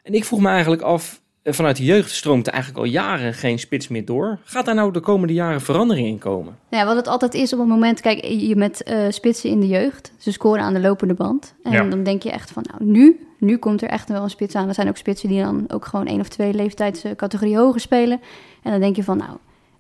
[0.04, 3.34] En ik vroeg me eigenlijk af, eh, vanuit de jeugd stroomt er eigenlijk al jaren
[3.34, 4.40] geen spits meer door.
[4.44, 6.58] Gaat daar nou de komende jaren verandering in komen?
[6.70, 9.68] Ja, wat het altijd is op het moment, kijk, je met uh, spitsen in de
[9.68, 11.54] jeugd, ze scoren aan de lopende band.
[11.64, 14.56] En dan denk je echt van, nou, nu, nu komt er echt wel een spits
[14.56, 14.68] aan.
[14.68, 18.22] Er zijn ook spitsen die dan ook gewoon één of twee leeftijdscategorie hoger spelen.
[18.64, 19.38] En dan denk je van, nou,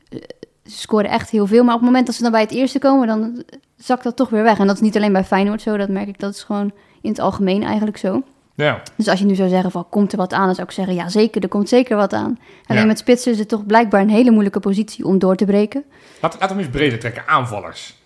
[0.09, 0.19] eh,
[0.65, 1.63] ze scoren echt heel veel.
[1.63, 3.43] Maar op het moment dat ze dan bij het eerste komen, dan
[3.77, 4.59] zakt dat toch weer weg.
[4.59, 7.09] En dat is niet alleen bij Feyenoord zo, dat merk ik, dat is gewoon in
[7.09, 8.23] het algemeen eigenlijk zo.
[8.55, 8.81] Ja.
[8.95, 10.95] Dus als je nu zou zeggen van komt er wat aan, dan zou ik zeggen
[10.95, 12.39] ja zeker, er komt zeker wat aan.
[12.65, 15.83] Alleen met spitsen is het toch blijkbaar een hele moeilijke positie om door te breken.
[16.21, 18.01] Laten we hem eens breder trekken, aanvallers.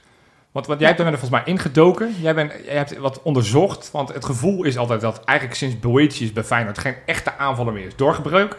[0.52, 4.14] Want, want jij hebt er volgens mij ingedoken, jij, bent, jij hebt wat onderzocht, want
[4.14, 7.96] het gevoel is altijd dat eigenlijk sinds Boetius bij Feyenoord geen echte aanvaller meer is.
[7.96, 8.56] Doorgebreuk.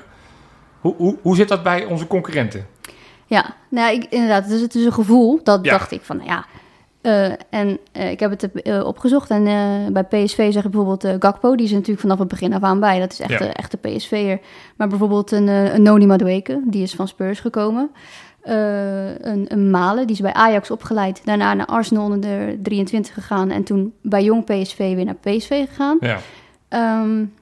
[0.81, 2.67] Hoe, hoe, hoe zit dat bij onze concurrenten?
[3.27, 5.41] Ja, nou, ik, inderdaad, dus het is een gevoel.
[5.43, 6.47] Dat dacht ik van, nou ja,
[7.09, 9.31] uh, en uh, ik heb het uh, opgezocht.
[9.31, 9.45] En
[9.93, 11.57] bij PSV zeg ik bijvoorbeeld Gakpo.
[11.57, 12.99] Die is natuurlijk vanaf het begin af aan bij.
[12.99, 13.39] Dat is echt, ja.
[13.39, 14.41] de, echt de PSV'er.
[14.77, 16.63] Maar bijvoorbeeld een, een Noni Madueke.
[16.65, 17.91] Die is van Spurs gekomen.
[18.43, 20.07] een, een Malen.
[20.07, 21.21] Die is bij Ajax opgeleid.
[21.25, 23.51] Daarna naar Arsenal onder de 23 gegaan.
[23.51, 25.99] En toen bij jong PSV weer naar PSV gegaan.
[26.01, 26.19] Ja.
[27.03, 27.33] Um,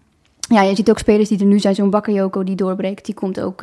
[0.48, 1.74] ja, je ziet ook spelers die er nu zijn.
[1.74, 3.04] Zo'n Bakayoko die doorbreekt.
[3.04, 3.62] Die komt ook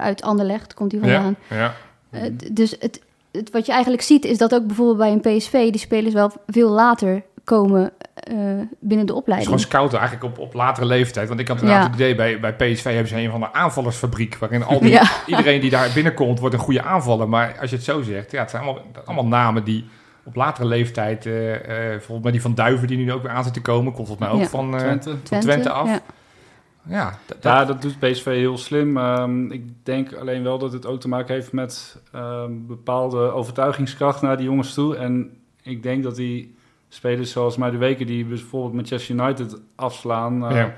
[0.00, 0.74] uit Anderlecht.
[0.74, 1.36] Komt hij vandaan.
[1.48, 1.74] Ja,
[2.10, 2.28] ja.
[2.52, 3.00] dus het
[3.32, 6.32] het, wat je eigenlijk ziet is dat ook bijvoorbeeld bij een PSV die spelers wel
[6.46, 7.92] veel later komen
[8.30, 8.36] uh,
[8.80, 9.50] binnen de opleiding.
[9.50, 11.28] Het is gewoon scouten eigenlijk op, op latere leeftijd.
[11.28, 11.90] Want ik had inderdaad ja.
[11.90, 14.36] het idee, bij, bij PSV hebben ze een van de aanvallersfabriek...
[14.36, 15.10] waarin al die, ja.
[15.26, 17.28] iedereen die daar binnenkomt wordt een goede aanvaller.
[17.28, 19.84] Maar als je het zo zegt, ja, het zijn allemaal, allemaal namen die
[20.24, 21.26] op latere leeftijd...
[21.26, 23.92] Uh, uh, bijvoorbeeld met die Van Duiven die nu ook weer aan zit te komen...
[23.92, 24.48] komt volgens mij ook ja.
[24.48, 25.16] van, Twente.
[25.24, 26.00] van Twente af.
[26.82, 28.96] Ja, dat, ja, dat doet PSV heel slim.
[28.96, 34.22] Um, ik denk alleen wel dat het ook te maken heeft met um, bepaalde overtuigingskracht
[34.22, 34.96] naar die jongens toe.
[34.96, 36.54] En ik denk dat die
[36.88, 40.44] spelers zoals Weken die bijvoorbeeld Manchester United afslaan...
[40.44, 40.74] Uh, ja.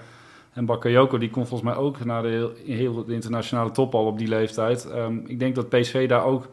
[0.53, 4.07] En Bakayoko, die komt volgens mij ook naar de heel, heel de internationale top al
[4.07, 4.89] op die leeftijd.
[4.95, 6.49] Um, ik denk dat PSV daar ook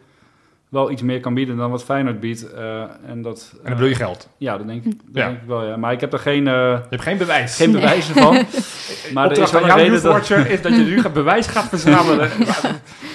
[0.69, 2.47] wel iets meer kan bieden dan wat Feyenoord biedt.
[2.55, 4.29] Uh, en, dat, en dan bedoel je geld?
[4.37, 5.25] Ja, dat denk ik, dat ja.
[5.27, 5.77] denk ik wel, ja.
[5.77, 6.45] Maar ik heb er geen...
[6.45, 7.55] Uh, je hebt geen bewijs.
[7.55, 8.33] Geen bewijzen van.
[9.13, 10.29] maar er is wel een reden dat...
[10.29, 12.29] is dat je nu gaat bewijs gaat verzamelen.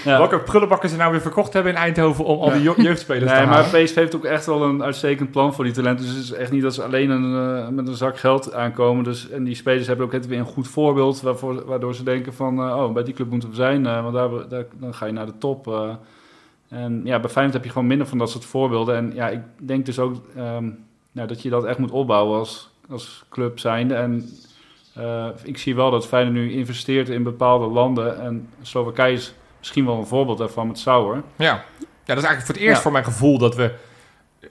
[0.05, 0.19] ja.
[0.19, 3.47] Welke prullenbakken ze nou weer verkocht hebben in Eindhoven om al die jeugdspelers nee, te
[3.47, 3.85] maar halen.
[3.85, 6.05] PSV heeft ook echt wel een uitstekend plan voor die talenten.
[6.05, 9.05] Dus het is echt niet dat ze alleen een, uh, met een zak geld aankomen.
[9.05, 11.21] Dus, en die spelers hebben ook het weer een goed voorbeeld...
[11.21, 12.61] Waarvoor, waardoor ze denken van...
[12.61, 13.83] oh, bij die club moeten we zijn.
[13.83, 15.67] want daar, daar, dan ga je naar de top...
[16.69, 18.97] En ja, bij Feyenoord heb je gewoon minder van dat soort voorbeelden.
[18.97, 22.71] En ja, ik denk dus ook um, nou, dat je dat echt moet opbouwen als,
[22.91, 23.95] als club zijnde.
[23.95, 24.31] En
[24.99, 28.21] uh, ik zie wel dat Feyenoord nu investeert in bepaalde landen.
[28.21, 31.23] En Slowakije is misschien wel een voorbeeld daarvan met Sauer.
[31.37, 31.45] Ja.
[31.45, 31.65] ja,
[32.05, 32.83] dat is eigenlijk voor het eerst ja.
[32.83, 33.75] voor mijn gevoel dat we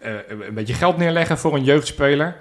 [0.04, 2.36] uh, een beetje geld neerleggen voor een jeugdspeler.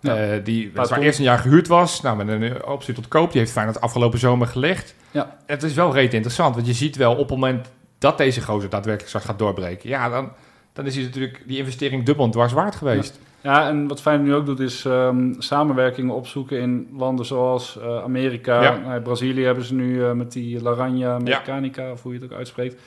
[0.00, 0.34] Ja.
[0.34, 2.00] Uh, die waar eerst een jaar gehuurd was.
[2.00, 3.30] Nou, met een optie tot koop.
[3.30, 4.94] Die heeft Feyenoord afgelopen zomer gelegd.
[5.10, 5.36] Ja.
[5.46, 6.54] Het is wel reet interessant.
[6.54, 10.08] Want je ziet wel op het moment dat deze gozer daadwerkelijk straks gaat doorbreken, ja,
[10.08, 10.30] dan,
[10.72, 13.18] dan is hij natuurlijk die investering dubbel en dwars waard geweest.
[13.40, 18.02] Ja, en wat Feyenoord nu ook doet is ehm samenwerkingen opzoeken in landen zoals eh,
[18.02, 18.62] Amerika.
[18.62, 18.76] Ja.
[18.76, 22.38] Nou, Brazilië hebben ze nu eh, met die Laranja Mechanica, of hoe je het ook
[22.38, 22.80] uitspreekt.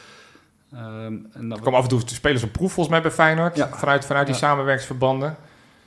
[0.74, 3.56] Ehm, en dat, Er komen af en toe spelers op proef volgens mij bij Feyenoord,
[3.58, 3.68] Ja.
[3.72, 5.36] vanuit, vanuit die samenwerksverbanden.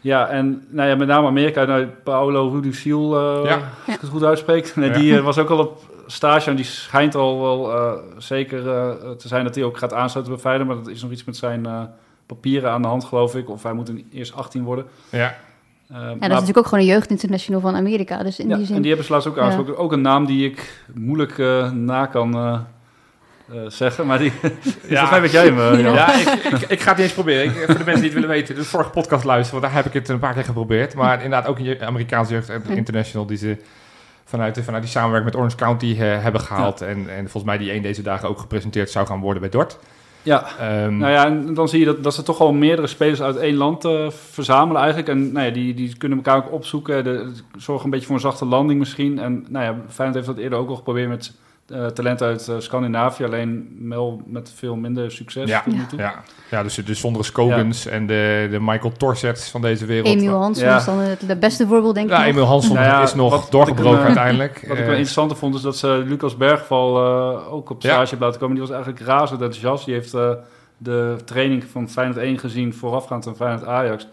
[0.01, 3.55] ja, en nou ja, met name Amerika, nou, Paolo eh Ja.
[3.87, 4.73] als ik het goed uitspreek.
[4.77, 4.99] Nee, Ja.
[4.99, 5.81] Die eh, was ook al op
[6.13, 9.93] stage en die schijnt al wel eh, zeker eh, te zijn dat hij ook gaat
[9.93, 10.69] aansluiten bij Feyenoord.
[10.69, 11.83] Maar dat is nog iets met zijn eh,
[12.27, 13.49] papieren aan de hand, geloof ik.
[13.51, 14.85] Of hij moet een- eerst 18 worden.
[15.11, 15.37] Ja,
[15.89, 18.23] Eh, Ja, dat is natuurlijk ook gewoon een jeugdinternational van Amerika.
[18.23, 18.75] Dus in ja, die zin...
[18.77, 19.43] en die hebben ze laatst ook Ja.
[19.43, 19.77] aangesproken.
[19.79, 22.65] Ook een naam die ik moeilijk eh, na kan
[23.67, 24.07] zeggen.
[24.07, 24.33] Maar die,
[25.11, 25.79] mij weet jij hem.
[25.79, 27.45] Ja, ik, ik, ik ga het niet eens proberen.
[27.45, 29.95] Ik, voor de mensen die het willen weten, de vorige podcast luisteren, want daar heb
[29.95, 30.95] ik het een paar keer geprobeerd.
[30.95, 33.57] Maar inderdaad ook een je- Amerikaanse jeugd international die ze
[34.33, 36.81] vanuit, de- vanuit die samenwerking met Orange County eh, hebben gehaald.
[36.81, 39.79] En, en volgens mij die één deze dagen ook gepresenteerd zou gaan worden bij Dort.
[40.23, 43.23] Ja, Ehm, nou ja, en dan zie je dat, dat ze toch al meerdere spelers
[43.23, 45.11] uit één land eh, verzamelen eigenlijk.
[45.11, 47.05] En nou ja, die, die kunnen elkaar ook opzoeken.
[47.05, 49.19] De, zorgen een beetje voor een zachte landing misschien.
[49.19, 51.33] En nou ja, Feyenoord heeft dat eerder ook al geprobeerd met
[51.73, 53.25] eh talent uit eh, Scandinavië.
[53.25, 55.63] Alleen wel met veel minder succes Ja.
[55.63, 55.99] tot nu toe.
[55.99, 56.15] ja,
[56.51, 60.07] ja, dus, dus zonder Skogans en de, de Michael Torsets van deze wereld.
[60.17, 60.77] Emiel Hansen Ja.
[60.77, 62.17] is dan het de beste voorbeeld, denk ik.
[62.17, 62.25] Ja.
[62.25, 64.53] Emil Hansson Nou ja, is nog wat- doorgebroken wat ik, eh, uiteindelijk.
[64.55, 67.89] Wat ik Eh, wel interessant vond, is dat ze Lucas Bergval eh, ook op Ja.
[67.91, 68.57] stage hebben laten komen.
[68.57, 69.85] Die was eigenlijk razend enthousiast.
[69.85, 70.31] Die heeft eh,
[70.79, 74.07] de training van Feyenoord 1 gezien voorafgaand aan Feyenoord Ajax.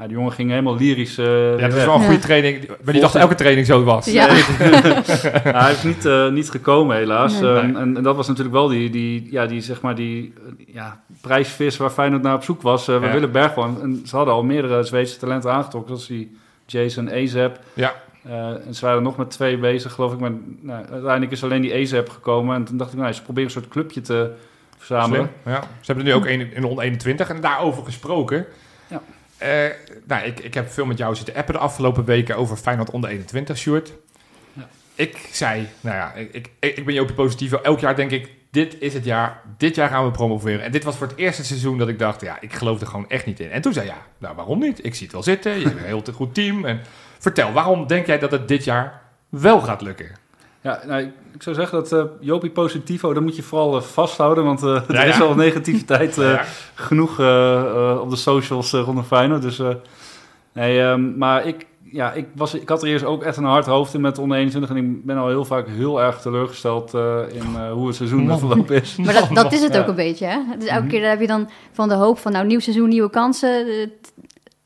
[0.00, 2.20] Nou, die jongen ging helemaal lyrisch eh, ja, dat is wel een goede Ja.
[2.20, 2.68] training.
[2.82, 4.06] Maar die dacht elke training zo was.
[4.06, 4.26] Ja.
[4.26, 4.40] Nou,
[5.64, 7.40] hij is niet, eh, niet gekomen helaas.
[7.40, 7.50] Nee.
[7.52, 10.32] Eh, en, en dat was natuurlijk wel die, die, ja, die, zeg maar die
[10.66, 12.88] ja, prijsvis waar Feyenoord naar op zoek was.
[12.88, 13.12] Eh, we Ja.
[13.12, 13.64] willen Bergval.
[13.82, 15.90] En ze hadden al meerdere Zweedse talenten aangetrokken.
[15.92, 16.36] Dat is die
[16.66, 17.58] Jason Azep.
[17.74, 17.94] Ja.
[18.24, 20.18] Eh, en ze waren nog met twee bezig, geloof ik.
[20.18, 22.54] Maar nou, uiteindelijk is alleen die Azep gekomen.
[22.56, 24.30] En toen dacht ik, nou, ze proberen een soort clubje te
[24.76, 25.30] verzamelen.
[25.42, 25.60] Slim, ja.
[25.60, 28.46] Ze hebben er nu ook een in de onder 21 en daarover gesproken.
[29.40, 29.70] Eh,
[30.06, 33.10] nou, ik, ik heb veel met jou zitten appen de afgelopen weken over Feyenoord onder
[33.10, 33.92] 21, Sjoerd.
[34.52, 34.68] Ja.
[34.94, 37.52] Ik zei, nou ja, ik, ik, ik ben Jopie positief.
[37.52, 39.42] Elk jaar denk ik, dit is het jaar.
[39.56, 40.62] Dit jaar gaan we promoveren.
[40.62, 43.08] En dit was voor het eerste seizoen dat ik dacht, ja, ik geloof er gewoon
[43.08, 43.50] echt niet in.
[43.50, 44.84] En toen zei ja, nou waarom niet?
[44.84, 45.58] Ik zie het wel zitten.
[45.58, 46.64] Je hebt een heel te goed team.
[46.64, 46.80] En
[47.18, 50.19] vertel, waarom denk jij dat het dit jaar wel gaat lukken?
[50.62, 51.02] Ja, nou,
[51.34, 54.44] ik, zou zeggen dat eh Jopie Positivo, dat moet je vooral eh, vasthouden.
[54.44, 55.24] Want eh, er is ja.
[55.24, 56.44] al negativiteit eh, Ja.
[56.74, 57.10] genoeg
[58.00, 59.42] op de socials rondom Feyenoord.
[59.42, 59.68] Dus, eh,
[60.52, 63.66] nee, ehm, maar ik, ja, ik, was, ik had er eerst ook echt een hard
[63.66, 64.70] hoofd in met onder 21.
[64.70, 68.38] En ik ben al heel vaak heel erg teleurgesteld eh, in eh, hoe het seizoen
[68.38, 68.96] verlopen is.
[68.96, 69.80] Maar dat, dat is het Ja.
[69.80, 70.38] ook een beetje, hè?
[70.58, 70.90] Dus elke Mhm.
[70.90, 73.80] keer heb je dan van de hoop van, nou, nieuw seizoen, nieuwe kansen.
[73.80, 74.09] Het,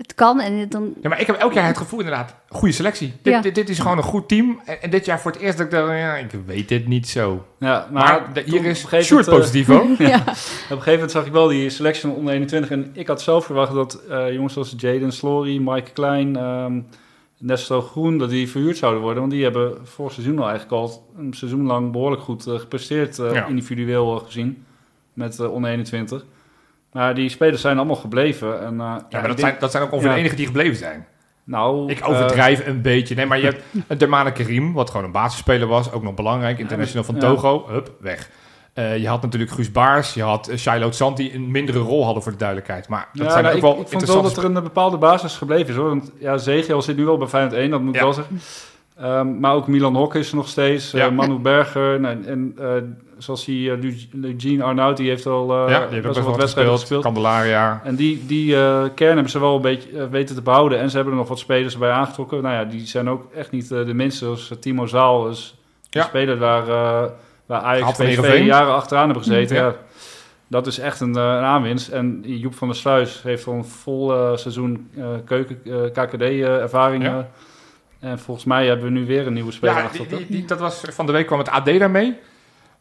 [0.07, 0.95] het kan en het dan...
[1.03, 3.13] Ja, maar ik heb elk jaar het gevoel inderdaad, goede selectie.
[3.23, 3.41] Dit, Ja.
[3.41, 4.61] dit, dit is gewoon een goed team.
[4.65, 7.09] En, en dit jaar voor het eerst dat ik dacht, ja, ik weet dit niet
[7.09, 7.47] zo.
[7.59, 9.97] Ja, Maar, hier op is Sjoerd moment, eh, positief ook.
[10.13, 10.17] Ja.
[10.19, 10.35] Op een
[10.67, 12.71] gegeven moment zag ik wel die selectie van onder 21.
[12.71, 16.81] En ik had zelf verwacht dat eh, jongens zoals Jaden Slory, Mike Klein, ehm
[17.39, 19.21] Nesto Groen, dat die verhuurd zouden worden.
[19.21, 23.17] Want die hebben vorig seizoen al eigenlijk al een seizoen lang behoorlijk goed eh, gepresteerd,
[23.17, 23.47] Ja.
[23.47, 24.65] individueel gezien,
[25.13, 26.25] met eh, onder 21.
[26.95, 28.61] Maar die spelers zijn allemaal gebleven.
[28.61, 30.15] En, eh, Ja, maar dat denk- zijn, dat zijn ook ongeveer Ja.
[30.15, 31.07] de enigen die gebleven zijn.
[31.45, 33.15] Nou, Ik eh, overdrijf een beetje.
[33.15, 35.93] Nee, maar je hebt een Dermane Karim, wat gewoon een basisspeler was.
[35.93, 36.59] Ook nog belangrijk.
[36.59, 37.19] International van.
[37.19, 37.67] Togo.
[37.69, 38.31] Hup, weg.
[38.73, 40.15] Eh, je had natuurlijk Guus Baars.
[40.15, 42.89] Je had uh, Shiloh Sant die een mindere rol hadden voor de duidelijkheid.
[42.89, 44.97] Maar dat ja, zijn nou, ook ik, wel ik vond wel dat er een bepaalde
[44.97, 45.89] basis gebleven is hoor.
[45.89, 48.03] Want ja, Zegel zit nu wel bij Feyenoord 1, dat moet ik Ja.
[48.07, 48.41] wel zeggen.
[48.97, 50.93] Ehm, maar ook Milan Hok is er nog steeds.
[50.95, 51.11] eh.
[51.11, 52.01] Manu Berger.
[52.01, 52.67] Nou, en eh,
[53.19, 56.37] zoals die uh, Eugene Arnoud, die heeft al eh, Ja, die best wel wel wat
[56.41, 57.03] wedstrijden gespeeld.
[57.03, 57.81] Candelaria.
[57.85, 60.79] En die, die eh, kern hebben ze wel een beetje eh, weten te behouden.
[60.79, 62.43] En ze hebben er nog wat spelers bij aangetrokken.
[62.43, 64.25] Nou ja, die zijn ook echt niet eh, de minste.
[64.25, 65.55] Zoals eh, Timo Zaal is
[65.91, 66.07] een Ja.
[66.07, 67.11] speler waar, eh
[67.47, 68.45] waar Ajax PSV Heerenveen.
[68.45, 69.57] jaren achteraan hebben gezeten.
[69.57, 69.63] Ja.
[69.67, 69.75] Ja.
[70.49, 71.89] Dat is echt een, eh, een aanwinst.
[71.89, 75.59] En Joep van der Sluis heeft al een vol eh, seizoen eh, keuken
[75.93, 77.03] KKD-ervaring.
[77.05, 77.29] Ja.
[78.01, 80.17] en volgens mij hebben we nu weer een nieuwe speler Ja, die, achter.
[80.19, 82.15] die, die- dat was van de week kwam het AD daarmee.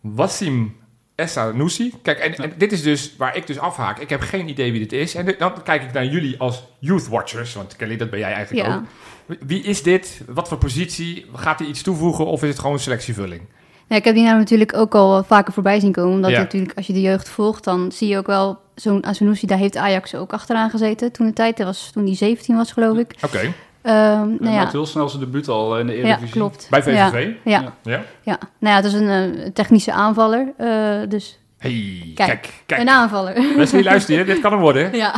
[0.04, 0.76] Wassim
[1.16, 1.94] Essanusi.
[2.02, 4.00] Kijk, en, en dit is dus waar ik dus afhaak.
[4.00, 5.16] Ik heb geen idee wie dit is.
[5.16, 7.54] En dan kijk ik naar jullie als youth watchers.
[7.54, 8.76] Want Kelly, dat ben jij eigenlijk Ja.
[8.76, 8.84] ook.
[9.48, 10.22] Wie is dit?
[10.28, 11.26] Wat voor positie?
[11.34, 12.26] Gaat hij iets toevoegen?
[12.26, 13.42] Of is het gewoon selectievulling?
[13.88, 16.14] Ja, ik heb die naam natuurlijk ook al vaker voorbij zien komen.
[16.14, 16.38] Omdat Ja.
[16.40, 18.62] natuurlijk, als je de jeugd volgt, dan zie je ook wel...
[18.76, 21.58] Zo'n Asanusi, daar heeft Ajax ook achteraan gezeten toen de tijd.
[21.58, 23.16] Dat was toen die 17 was, geloof ik.
[23.22, 23.54] Oké,
[23.92, 26.32] Hij nou ja, maakt heel snel zijn debuut al in de ja, Eredivisie.
[26.36, 26.68] klopt.
[26.70, 27.28] bij Ja, VVV.
[27.44, 27.74] ja, Ja.
[27.84, 28.02] ja.
[28.22, 28.38] Ja.
[28.60, 30.48] Nou ja, het is een eh, technische aanvaller.
[30.58, 32.82] eh, dus Hey, Kijk, kijk, kijk.
[32.82, 33.34] een aanvaller.
[33.58, 34.24] Wesley, luister je.
[34.26, 34.96] Dit kan hem worden.
[35.04, 35.14] ja.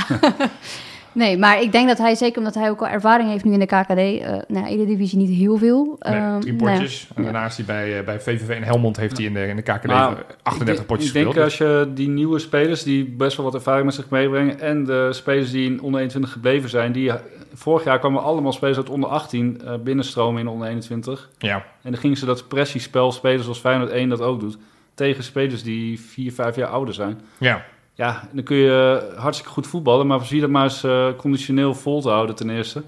[1.15, 3.59] Nee, maar ik denk dat hij, zeker omdat hij ook al ervaring heeft nu in
[3.59, 5.97] de KKD, eh nou, Eredivisie niet heel veel.
[5.99, 6.77] Nee, Ehm, drie nou ja.
[6.77, 7.07] potjes.
[7.15, 9.55] En daarna is hij bij, eh, bij VVV en Helmond heeft hij in de, in
[9.55, 11.45] de KKD Maar 38 ik, potjes Ik denk gespeeld.
[11.45, 14.59] als je die nieuwe spelers die best wel wat ervaring met zich meebrengen...
[14.59, 16.91] en de spelers die in onder 21 gebleven zijn...
[16.91, 17.11] Die,
[17.53, 21.29] vorig jaar kwamen allemaal spelers uit onder 18 eh, binnenstromen in onder 21.
[21.37, 24.57] Ja, En dan gingen ze dat pressiespel spelen zoals Feyenoord 1 dat ook doet.
[24.93, 27.21] Tegen spelers die 4, 5 jaar ouder zijn.
[27.37, 27.65] ja.
[27.97, 32.01] Ja, dan kun je hartstikke goed voetballen, maar zie dat maar eens eh, conditioneel vol
[32.01, 32.83] te houden ten eerste.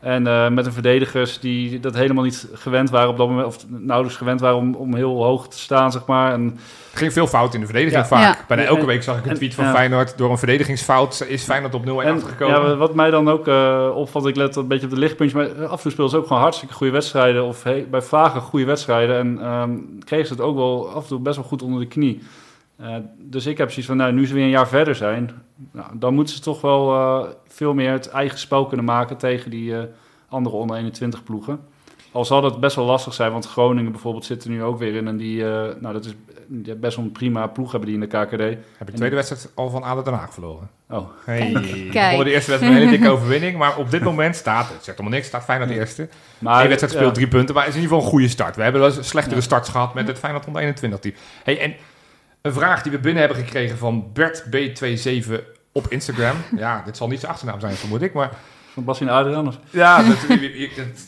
[0.00, 3.56] En eh, met een verdedigers die dat helemaal niet gewend waren op dat moment, of
[3.68, 6.32] nauwelijks gewend waren om, om heel hoog te staan, zeg maar.
[6.32, 6.58] En
[6.92, 8.08] Er ging veel fout in de verdediging Ja.
[8.08, 8.36] vaak.
[8.36, 8.44] Ja.
[8.48, 9.72] Bijna elke week zag ik een en- tweet van ja.
[9.74, 10.18] Feyenoord.
[10.18, 12.68] Door een verdedigingsfout is Feyenoord op 0-1 En achtergekomen.
[12.70, 15.66] ja, wat mij dan ook eh, opvalt, ik let een beetje op de lichtpuntjes, maar
[15.66, 18.64] af en toe spelen ze ook gewoon hartstikke goede wedstrijden, of he- bij Vlagen goede
[18.64, 19.70] wedstrijden, en ehm
[20.04, 22.22] kregen ze het ook wel af en toe best wel goed onder de knie.
[22.78, 25.30] Eh, dus ik heb zoiets van, nou, nu ze weer een jaar verder zijn,
[25.72, 29.50] nou, dan moeten ze toch wel eh, veel meer het eigen spel kunnen maken tegen
[29.50, 29.82] die eh,
[30.28, 31.60] andere onder 21 ploegen.
[32.12, 34.94] Al zal dat best wel lastig zijn, want Groningen bijvoorbeeld zit er nu ook weer
[34.94, 36.14] in, en die, eh, nou, dat is
[36.50, 38.38] die hebben best wel een prima ploeg hebben die in de KKD.
[38.40, 40.70] Heb ik de tweede wedstrijd al van ADO Den Haag verloren.
[40.90, 41.52] Oh, Hey.
[41.90, 43.58] Kijk, de eerste wedstrijd een hele dikke overwinning.
[43.58, 46.08] Maar op dit moment staat, het zegt allemaal niks, staat Feyenoord eerste.
[46.38, 47.14] maar Eén wedstrijd speelt ja.
[47.14, 48.56] drie punten, maar het is in ieder geval een goede start.
[48.56, 49.42] We hebben wel eens slechtere Ja.
[49.42, 51.14] starts gehad met het Feyenoord onder 21 team.
[51.44, 51.74] Hey, en
[52.48, 55.32] een vraag die we binnen hebben gekregen van Bert B27
[55.72, 56.36] op Instagram.
[56.56, 58.30] Ja, dit zal niet zijn achternaam zijn, vermoed ik, maar...
[58.72, 59.46] Van Bas Adriaan?
[59.48, 59.58] Of?
[59.70, 60.16] Ja, dat,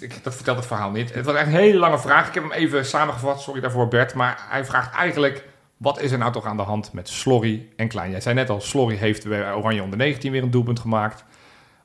[0.01, 1.15] ik- dat vertelt het verhaal niet.
[1.15, 2.29] Het was echt een hele lange vraag.
[2.29, 4.15] Ik heb hem even samengevat, sorry daarvoor Bert.
[4.15, 5.45] Maar hij vraagt eigenlijk,
[5.77, 8.11] wat is er nou toch aan de hand met Slorry en Klein?
[8.11, 11.25] Jij zei net al, Slorry heeft bij Oranje onder 19 weer een doelpunt gemaakt.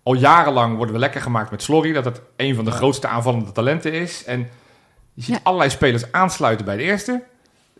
[0.03, 3.51] Al jarenlang worden we lekker gemaakt met Slorry, dat het een van de grootste aanvallende
[3.51, 4.23] talenten is.
[4.25, 4.39] En
[5.13, 5.39] je ziet Ja.
[5.43, 7.23] allerlei spelers aansluiten bij de eerste,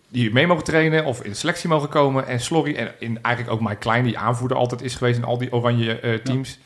[0.10, 2.28] die mee mogen trainen of in de selectie mogen komen.
[2.28, 5.38] En Slorry en in, eigenlijk ook Mike Klein, die aanvoerder altijd is geweest in al
[5.38, 6.60] die Oranje eh, teams,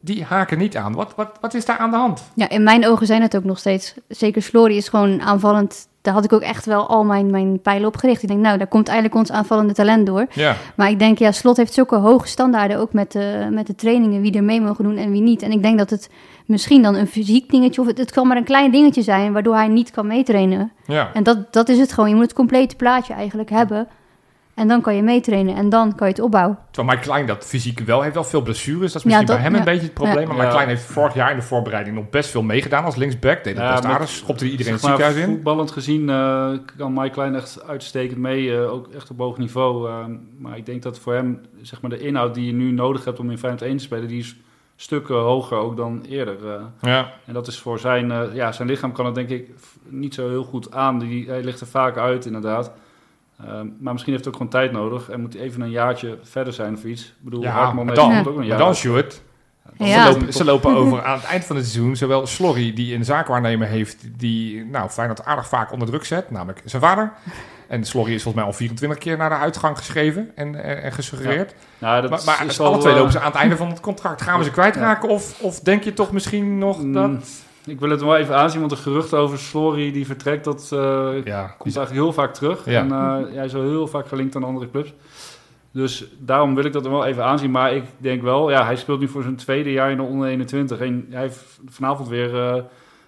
[0.00, 0.94] die haken niet aan.
[0.94, 2.22] Wat, wat, wat is daar aan de hand?
[2.34, 3.94] Ja, in mijn ogen zijn het ook nog steeds.
[4.08, 5.88] Zeker Slory is gewoon aanvallend.
[6.02, 8.22] Daar had ik ook echt wel al mijn, mijn pijlen op gericht.
[8.22, 10.26] Ik denk, nou, daar komt eigenlijk ons aanvallende talent door.
[10.32, 10.56] Ja.
[10.76, 14.20] Maar ik denk, ja, Slot heeft zulke hoge standaarden ook met de, met de trainingen,
[14.20, 15.42] wie er mee mogen doen en wie niet.
[15.42, 16.10] En ik denk dat het
[16.48, 19.54] misschien dan een fysiek dingetje, of het, het kan maar een klein dingetje zijn, waardoor
[19.54, 20.72] hij niet kan meetrainen.
[20.86, 21.10] Ja.
[21.12, 22.08] En dat, dat is het gewoon.
[22.08, 23.88] Je moet het complete plaatje eigenlijk hebben.
[24.54, 26.58] En dan kan je meetrainen en dan kan je het opbouwen.
[26.70, 28.92] Terwijl Mike Klein dat fysiek wel heeft, wel veel blessures.
[28.92, 29.58] Dat is Ja, misschien dat- bij hem ja.
[29.58, 30.26] een beetje het probleem.
[30.28, 30.36] Maar.
[30.36, 33.44] Mike Klein heeft vorig jaar in de voorbereiding nog best veel meegedaan als linksback.
[33.44, 34.08] Deed het Ja, best aardig.
[34.08, 35.34] Schopte hij iedereen het Zeg maar, ziekenhuis in.
[35.34, 39.88] Voetballend gezien eh, kan Mike Klein echt uitstekend mee, eh, ook echt op hoog niveau.
[39.88, 40.04] eh,
[40.38, 43.18] maar ik denk dat voor hem zeg maar, de inhoud die je nu nodig hebt
[43.18, 44.36] om in Feyenoord 1 te spelen, die is
[44.80, 46.54] stukken hoger ook dan eerder.
[46.54, 46.60] eh.
[46.80, 47.12] Ja.
[47.26, 49.50] en dat is voor zijn, eh, ja, zijn lichaam kan het denk ik
[49.84, 50.98] niet zo heel goed aan.
[50.98, 52.72] Die, hij ligt er vaak uit inderdaad.
[53.36, 53.46] Eh,
[53.80, 56.52] maar misschien heeft het ook gewoon tijd nodig en moet hij even een jaartje verder
[56.52, 57.04] zijn of iets.
[57.04, 58.58] Ik bedoel, Ja, Hartman heeft dan- ook een jaar.
[58.58, 59.22] dan, Stuart,
[59.78, 60.04] Ja.
[60.04, 61.96] ze, lopen, ze lopen over aan het eind van het seizoen.
[61.96, 66.30] Zowel Slorry, die een zaakwaarnemer heeft, die nou, Feyenoord aardig vaak onder druk zet.
[66.30, 67.12] Namelijk zijn vader.
[67.68, 70.92] En Slorry is volgens mij al 24 keer naar de uitgang geschreven en, en, en
[70.92, 71.54] gesuggereerd.
[71.78, 73.68] Nou, dat maar maar is alle al, twee eh, lopen ze aan het einde van
[73.68, 74.22] het contract.
[74.22, 75.08] Gaan we ze kwijtraken?
[75.08, 77.46] Of, of denk je toch misschien nog Mm, dat...
[77.66, 80.78] Ik wil het wel even aanzien, want de geruchten over Slory die vertrekt, dat eh,
[81.24, 82.64] Ja, komt eigenlijk heel vaak terug.
[82.64, 82.80] Ja.
[82.80, 84.94] En eh, hij is wel heel vaak gelinkt aan andere clubs.
[85.72, 87.50] Dus daarom wil ik dat er wel even aanzien.
[87.50, 90.28] Maar ik denk wel, ja, hij speelt nu voor zijn tweede jaar in de onder
[90.28, 90.78] 21.
[90.80, 92.62] En hij heeft vanavond weer eh,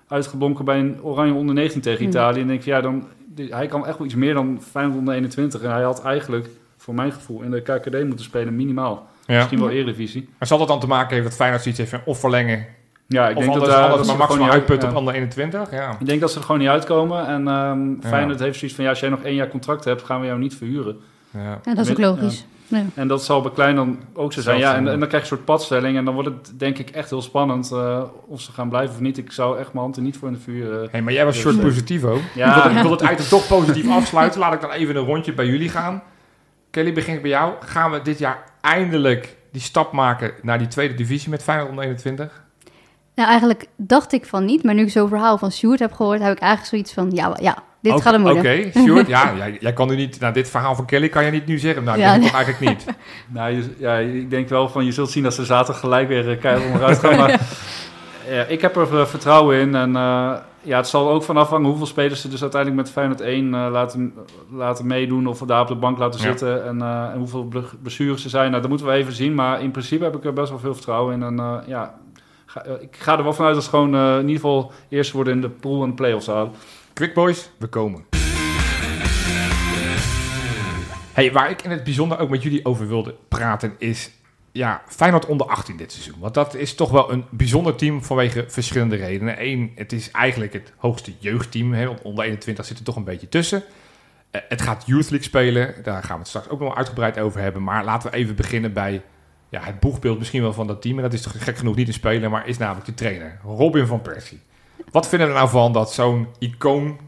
[0.08, 2.08] uitgeblonken bij een Oranje onder 19 tegen Mm.
[2.10, 2.36] Italië.
[2.40, 5.62] En ik denk, ja, dan, hij kan echt wel iets meer dan Feyenoord onder 21.
[5.62, 9.06] En hij had eigenlijk, voor mijn gevoel, in de KKD moeten spelen, minimaal.
[9.26, 9.36] ja.
[9.36, 9.70] Misschien wel.
[9.70, 10.28] Eredivisie.
[10.38, 12.66] Maar zal dat dan te maken hebben dat Feyenoord zoiets heeft of verlengen
[13.06, 14.88] Ja, ik of denk anders, dat, dat ze maximaal ja.
[14.88, 15.70] op onder 21?
[15.70, 15.96] Ja.
[16.00, 17.26] Ik denk dat ze er gewoon niet uitkomen.
[17.26, 18.08] En Ja.
[18.08, 20.38] Feyenoord heeft zoiets van, ja, als jij nog één jaar contract hebt, gaan we jou
[20.38, 20.96] niet verhuren.
[21.30, 21.60] Ja.
[21.64, 22.44] Ja, dat is ook logisch.
[22.66, 22.84] Ja.
[22.94, 24.58] En dat zal bij Klein dan ook zo zijn.
[24.58, 25.96] Ja, en, en dan krijg je een soort padstelling.
[25.96, 29.00] En dan wordt het denk ik echt heel spannend eh, of ze gaan blijven of
[29.00, 29.18] niet.
[29.18, 30.82] Ik zou echt mijn hand er niet voor in de vuur...
[30.82, 32.18] eh, Hey, maar jij was Dus, short eh, positivo.
[32.34, 32.56] Ja.
[32.56, 34.40] Ik, wil, ik wil het item toch positief afsluiten.
[34.40, 36.02] Laat ik dan even een rondje bij jullie gaan.
[36.70, 37.52] Kelly, begin ik bij jou.
[37.60, 41.84] Gaan we dit jaar eindelijk die stap maken naar die tweede divisie met Feyenoord onder
[41.84, 42.44] 21?
[43.20, 44.62] Nou, eigenlijk dacht ik van niet.
[44.64, 47.36] Maar nu ik zo'n verhaal van Sjoerd heb gehoord, heb ik eigenlijk zoiets van, ja,
[47.40, 48.38] ja dit gaat hem worden.
[48.40, 49.06] Oké, Sjoerd.
[49.16, 50.20] ja, jij, jij kan nu niet...
[50.20, 51.84] Nou, dit verhaal van Kelly kan je niet nu zeggen.
[51.84, 52.30] Nou, Ja, dat nee.
[52.30, 52.84] eigenlijk niet.
[53.28, 56.30] Nou, je- ja, ik denk wel van, je zult zien dat ze zaterdag gelijk weer
[56.30, 57.16] uh, keihard onderuit gaan.
[57.18, 57.40] Maar
[58.30, 59.74] ja, ik heb er eh, vertrouwen in.
[59.74, 63.20] En eh, ja, het zal ook van afhangen hoeveel spelers ze dus uiteindelijk met Feyenoord
[63.20, 64.14] 1 eh, laten,
[64.52, 65.26] laten meedoen.
[65.26, 66.26] Of daar op de bank laten Ja.
[66.26, 66.64] zitten.
[66.66, 68.48] En, eh, en hoeveel ble- blessures er zijn.
[68.50, 69.34] Nou, dat moeten we even zien.
[69.34, 71.22] Maar in principe heb ik er best wel veel vertrouwen in.
[71.22, 71.94] En eh, ja,
[72.54, 75.34] eh, ik ga er wel vanuit dat ze gewoon eh, in ieder geval eerst worden
[75.34, 76.52] in de pool en de play-offs halen.
[76.92, 78.04] Quick boys, we komen.
[81.12, 84.10] Hey, waar ik in het bijzonder ook met jullie over wilde praten is...
[84.52, 86.18] ja, Feyenoord onder 18 dit seizoen.
[86.18, 89.34] Want dat is toch wel een bijzonder team vanwege verschillende redenen.
[89.38, 91.72] Eén, het is eigenlijk het hoogste jeugdteam.
[91.72, 93.62] Hè, onder 21 zit er toch een beetje tussen.
[94.30, 95.74] Eh, het gaat Youth League spelen.
[95.82, 97.62] Daar gaan we het straks ook nog uitgebreid over hebben.
[97.62, 99.02] Maar laten we even beginnen bij
[99.50, 100.96] ja, het boegbeeld misschien wel van dat team.
[100.96, 103.38] En dat is toch gek genoeg niet een speler, maar is namelijk de trainer.
[103.44, 104.40] Robin van Persie.
[104.90, 106.98] Wat vinden we er nou van dat zo'n icoon...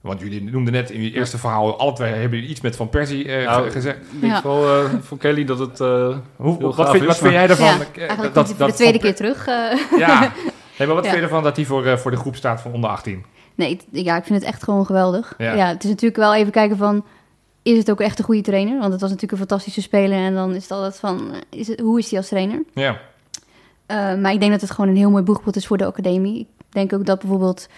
[0.00, 1.78] Want jullie noemden net in je eerste verhaal...
[1.78, 3.96] alle twee hebben jullie iets met Van Persie eh, Nou, ge- gezegd.
[3.96, 4.42] Ik denk Ja.
[4.42, 5.80] wel eh, voor Kelly dat het...
[5.80, 7.66] eh, Hoe, wat, vind, is, wat vind jij ervan?
[7.66, 9.46] Ja, eigenlijk dat- dat de tweede Van keer terug.
[9.46, 9.98] eh.
[9.98, 10.32] Ja.
[10.78, 11.10] Nee, maar wat Ja.
[11.10, 13.24] vind je ervan dat hij voor, eh, voor de groep staat van onder 18?
[13.54, 15.34] Nee, ik- ja, ik vind het echt gewoon geweldig.
[15.38, 15.54] Ja.
[15.54, 15.66] Ja.
[15.68, 17.04] het is natuurlijk wel even kijken van...
[17.64, 18.78] Is het ook echt een goede trainer?
[18.78, 20.18] Want het was natuurlijk een fantastische speler.
[20.18, 21.32] En dan is het altijd van...
[21.32, 22.62] eh, Is het, hoe is hij als trainer?
[22.74, 22.98] Ja.
[23.86, 26.40] Eh, maar ik denk dat het gewoon een heel mooi boegbeeld is voor de academie.
[26.40, 27.68] Ik denk ook dat bijvoorbeeld...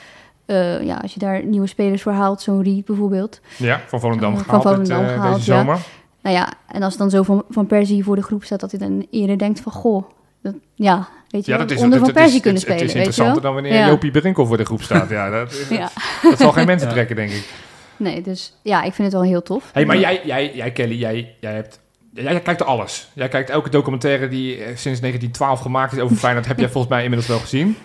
[0.46, 3.40] eh, ja, als je daar nieuwe spelers voor haalt, zo'n Reed bijvoorbeeld.
[3.56, 5.58] Ja, van Volendam van gehaald, dit, Volendam eh, gehaald, deze ja.
[5.58, 5.78] zomer.
[6.22, 8.60] Nou ja, en als dan zo van, van Persie voor de groep staat...
[8.60, 9.72] dat hij dan eerder denkt van...
[9.72, 10.04] Goh,
[10.42, 12.68] dat, ja, weet je Ja, dat is, onder het, Van het Persie is, kunnen het,
[12.70, 13.30] het spelen, is weet je wel?
[13.30, 13.86] interessanter dan wanneer Ja.
[13.88, 15.08] Jopie Berinkel voor de groep staat.
[15.10, 15.88] Ja, dat, is- Ja.
[16.22, 16.94] dat zal geen mensen Ja.
[16.94, 17.48] trekken, denk ik.
[17.96, 19.70] Nee, dus ja, ik vind het wel heel tof.
[19.72, 21.80] Hey, maar jij, jij, jij Kelly, jij, jij hebt...
[22.12, 23.08] Jij kijkt alles.
[23.14, 26.46] Jij kijkt elke documentaire die eh, sinds 1912 gemaakt is over Feyenoord.
[26.46, 27.76] heb jij volgens mij inmiddels wel gezien.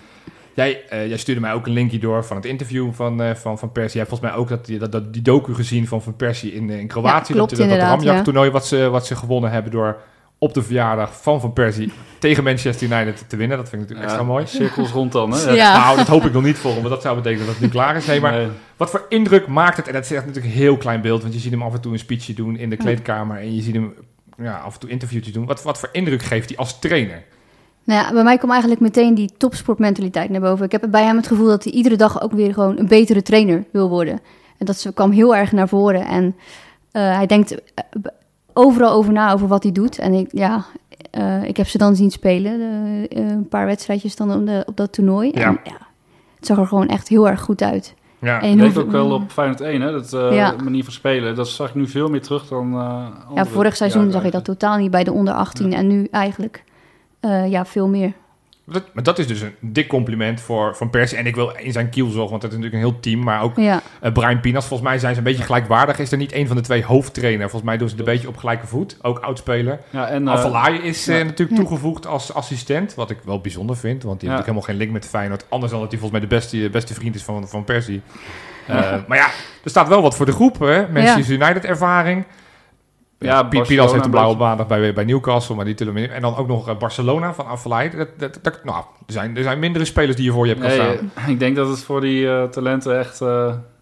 [0.54, 3.60] Jij, eh, jij stuurde mij ook een linkje door van het interview van, eh, van,
[3.60, 3.98] van Persie.
[4.00, 6.54] Jij hebt volgens mij ook dat, die- dat, dat, die docu gezien van Van Persie
[6.54, 7.34] in, in Kroatië.
[7.34, 9.98] Ja, klopt dat, dat, Ramjak-toernooi wat ze, wat ze gewonnen hebben door
[10.44, 13.58] op de verjaardag van Van Persie tegen Manchester United te winnen.
[13.58, 14.48] Dat vind ik natuurlijk extra mooi.
[14.48, 15.52] Cirkels rond dan, hè?
[15.52, 15.78] Ja.
[15.78, 17.70] Nou, dat hoop ik nog niet voor hem, want dat zou betekenen dat het nu
[17.70, 18.06] klaar is.
[18.06, 18.48] Nee, maar Nee.
[18.78, 19.88] wat voor indruk maakt het?
[19.88, 21.82] En dat is echt natuurlijk een heel klein beeld, want je ziet hem af en
[21.82, 23.94] toe een speechje doen in de kleedkamer en je ziet hem
[24.38, 25.46] ja, af en toe interviewtjes doen.
[25.46, 27.24] Wat, wat voor indruk geeft hij als trainer?
[27.84, 30.66] Nou ja, bij mij kwam eigenlijk meteen die topsportmentaliteit naar boven.
[30.66, 33.22] Ik heb bij hem het gevoel dat hij iedere dag ook weer gewoon een betere
[33.22, 34.20] trainer wil worden.
[34.58, 36.06] En dat ze- kwam heel erg naar voren.
[36.06, 36.36] En
[36.92, 37.84] eh, hij denkt eh,
[38.54, 40.00] overal over na over wat hij doet.
[40.00, 40.66] En ik, ja,
[41.12, 42.60] eh, ik heb ze dan zien spelen,
[43.10, 45.32] eh, een paar wedstrijdjes dan op, de- op dat toernooi.
[45.34, 45.42] Ja.
[45.48, 45.78] En ja,
[46.36, 47.94] het zag er gewoon echt heel erg goed uit.
[48.20, 49.92] Ja, En leek ook wel op Feyenoord 1, hè?
[49.92, 50.56] Dat eh, Ja.
[50.64, 51.36] manier van spelen.
[51.36, 52.72] Dat zag ik nu veel meer terug dan
[53.36, 55.74] Ja, vorig seizoen zag je dat totaal niet bij de onder 18.
[55.74, 56.64] En nu eigenlijk
[57.48, 58.14] ja, veel meer.
[58.66, 61.18] Dat, maar dat is dus een dik compliment voor Van Persie.
[61.18, 63.24] En ik wil in zijn kiel zorgen, want dat is natuurlijk een heel team.
[63.24, 66.00] Maar ook Ja, eh, Brian Pinas, volgens mij zijn ze een beetje gelijkwaardig.
[66.00, 67.42] Is er niet een van de twee hoofdtrainer?
[67.50, 68.98] Volgens mij doen ze het een beetje op gelijke voet.
[69.02, 69.80] Ook oudspeler.
[69.90, 71.24] Ja, en eh, is eh, ja.
[71.24, 72.96] natuurlijk toegevoegd als assistent.
[72.96, 74.04] Wat ik wel bijzonder vind.
[74.04, 74.36] Want die Ja.
[74.36, 75.46] heeft natuurlijk helemaal geen link met Feyenoord.
[75.50, 78.02] Anders dan dat hij volgens mij de beste, beste vriend is van, van Persie.
[78.68, 79.28] Eh, maar ja,
[79.64, 80.60] er staat wel wat voor de groep.
[80.60, 80.92] Hè?
[80.92, 82.26] Manchester United ervaring.
[83.22, 85.56] Ja, Piet Pilas heeft de een blauwe maandag bij, bij Newcastle.
[85.56, 86.10] Maar die niet.
[86.10, 87.90] En dan ook nog eh, Barcelona van Afalai.
[87.90, 90.66] Dat, dat, dat, nou, er, zijn, er zijn mindere spelers die je voor je hebt
[90.66, 91.12] nee, staan.
[91.16, 93.20] eh, ik denk dat het voor die eh, talenten echt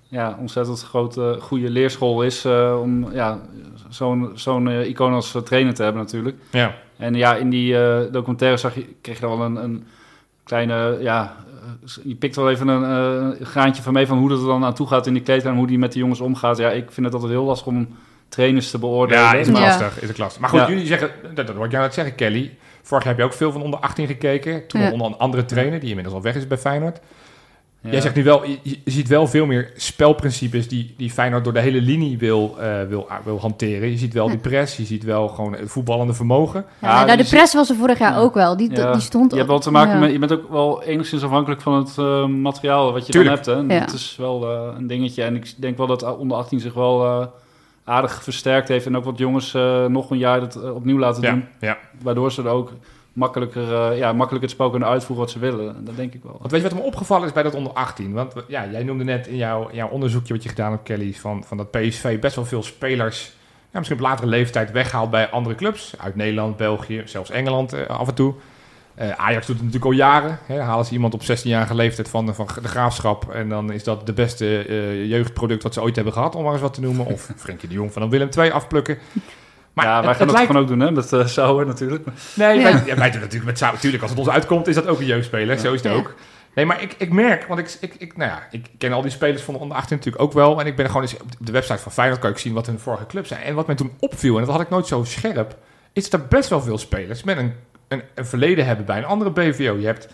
[0.07, 2.45] ja, ontzettend grote, goede leerschool is.
[2.81, 3.39] om ja,
[3.89, 6.37] zo'n zo'n icoon als trainer te hebben natuurlijk.
[6.51, 6.73] Ja.
[6.97, 7.73] En ja, in die
[8.11, 9.87] documentaire zag je, kreeg je al een, een
[10.43, 11.35] kleine, ja,
[12.03, 14.87] je pikt wel even een graantje van mee van hoe dat er dan aan toe
[14.87, 16.57] gaat in die kleedkamer, hoe die met die jongens omgaat.
[16.57, 17.87] Ja, ik vind het altijd heel lastig om
[18.29, 19.23] trainers te beoordelen.
[19.23, 19.63] Ja, is het Ja.
[19.63, 20.01] lastig.
[20.01, 20.41] Is het lastig.
[20.41, 20.67] Maar goed, Ja.
[20.69, 22.57] jullie zeggen, dat, dat word jij aan het zeggen, Kelly.
[22.81, 24.67] Vorig jaar heb je ook veel van onder 18 gekeken.
[24.67, 24.91] Toen Ja.
[24.91, 26.99] onder een andere trainer, die inmiddels al weg is bij Feyenoord.
[27.81, 27.89] Ja.
[27.91, 31.53] Jij zegt nu wel, je, je ziet wel veel meer spelprincipes die, die Feyenoord door
[31.53, 33.89] de hele linie wil, eh, wil, wil hanteren.
[33.91, 36.65] Je ziet wel die press, je ziet wel gewoon het voetballende vermogen.
[36.81, 38.17] ja, Ja, nou, de zit- press was er vorig jaar Ja.
[38.19, 38.57] ook wel.
[38.57, 38.91] Die, Ja.
[38.91, 39.99] die stond Je hebt wel te maken ja.
[39.99, 43.43] met, je bent ook wel enigszins afhankelijk van het eh, materiaal wat je Tuurlijk.
[43.43, 43.69] dan hebt.
[43.69, 43.75] Hè?
[43.75, 43.85] Ja.
[43.85, 45.23] Dat is wel eh, een dingetje.
[45.23, 47.27] En ik denk wel dat onder 18 zich wel eh,
[47.89, 48.85] aardig versterkt heeft.
[48.85, 51.45] En ook wat jongens eh, nog een jaar dat eh, opnieuw laten Ja, doen.
[51.59, 51.77] ja.
[52.01, 52.71] Waardoor ze er ook
[53.13, 55.85] makkelijker, eh, ja, makkelijker het spel kunnen uitvoeren wat ze willen.
[55.85, 56.35] Dat denk ik wel.
[56.39, 58.13] Want weet je wat me opgevallen is bij dat onder 18?
[58.13, 61.43] Want ja, jij noemde net in jouw, jouw onderzoekje wat je gedaan hebt, Kelly, van,
[61.43, 63.31] van dat PSV best wel veel spelers,
[63.71, 65.93] ja, misschien op latere leeftijd, weghaalt bij andere clubs.
[65.97, 68.33] Uit Nederland, België, zelfs Engeland af en toe.
[68.99, 70.39] Eh, Ajax doet het natuurlijk al jaren.
[70.45, 73.29] Hè, halen ze iemand op 16-jarige leeftijd van, de- van de graafschap.
[73.31, 76.51] En dan is dat de beste eh, jeugdproduct wat ze ooit hebben gehad, om maar
[76.51, 77.05] eens wat te noemen.
[77.05, 78.97] Of Frenkie de Jong van een Willem II afplukken.
[79.73, 81.65] Maar ja, het- wij het gaan dat lijkt- gewoon ook doen, hè, met uh, Sauer
[81.65, 82.05] natuurlijk.
[82.33, 82.63] Nee, Ja.
[82.63, 83.73] wij, ja, wij doen natuurlijk met Sau.
[83.73, 85.55] Natuurlijk, als het ons uitkomt, is dat ook een jeugdspeler.
[85.55, 85.61] Ja.
[85.61, 85.97] Zo is het Ja.
[85.97, 86.15] ook.
[86.53, 89.11] Nee, maar ik, ik merk, want ik, ik, ik, nou ja, ik ken al die
[89.11, 90.59] spelers van de onder 18 natuurlijk ook wel.
[90.59, 92.79] En ik ben gewoon eens op de website van Feyenoord kan ik zien wat hun
[92.79, 93.41] vorige clubs zijn.
[93.41, 95.57] En wat mij toen opviel, en dat had ik nooit zo scherp,
[95.93, 97.53] is dat er best wel veel spelers met een,
[97.89, 99.75] een, een verleden hebben bij een andere BVO.
[99.77, 100.07] Je hebt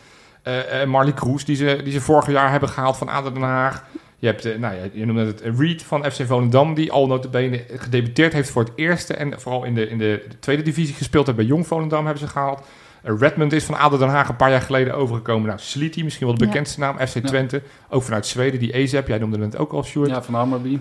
[0.44, 3.84] eh, Marley Kroes, die ze, die ze vorig jaar hebben gehaald van ADO Den Haag.
[4.20, 7.64] Je hebt, eh, nou ja, je noemde het Reed van FC Volendam, die al notabene
[7.76, 9.14] gedebuteerd heeft voor het eerste.
[9.14, 12.24] En vooral in de, in de, de tweede divisie gespeeld heeft bij Jong Volendam hebben
[12.24, 12.62] ze gehaald.
[13.04, 15.48] Eh, Redmond is van ADO Den Haag een paar jaar geleden overgekomen.
[15.48, 16.50] Nou, Sliti, misschien wel de Ja.
[16.50, 17.22] bekendste naam, FC Ja.
[17.22, 17.62] Twente.
[17.90, 20.10] Ook vanuit Zweden, die EZEP, jij noemde het ook al, Sjoerd.
[20.10, 20.80] Ja, Ja, van Hammerby.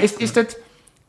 [0.00, 0.58] is, is dat...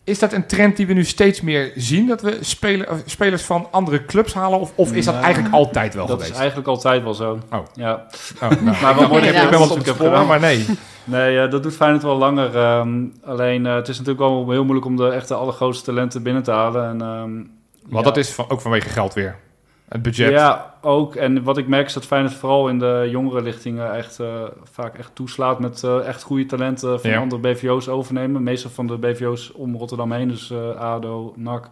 [0.06, 2.08] Is dat een trend die we nu steeds meer zien?
[2.08, 4.60] Dat we speler, spelers van andere clubs halen?
[4.60, 5.24] Of, of is dat Nee.
[5.24, 6.32] eigenlijk altijd wel Dat geweest?
[6.34, 7.40] is eigenlijk altijd wel zo.
[7.52, 7.60] Oh.
[7.74, 8.06] Ja.
[8.42, 10.66] Oh, nou, Maar wat ik, inderdaad ik ben wel op het maar nee.
[11.04, 12.56] Nee, dat doet Feyenoord wel langer.
[12.58, 16.44] ehm, alleen eh, het is natuurlijk wel heel moeilijk om de echte allergrootste talenten binnen
[16.44, 16.90] te halen.
[16.90, 17.32] En, ehm,
[17.90, 18.12] Want ja.
[18.12, 19.36] dat is van, ook vanwege geld weer.
[19.90, 20.32] Het budget.
[20.32, 21.16] Ja, ook.
[21.16, 24.98] En wat ik merk is dat Feyenoord vooral in de jongere lichtingen echt, eh, vaak
[24.98, 27.20] echt toeslaat met eh, echt goede talenten van Ja.
[27.20, 28.44] andere BVO's overnemen.
[28.44, 31.70] Meestal van de BVO's om Rotterdam heen, dus eh, ADO, NAC,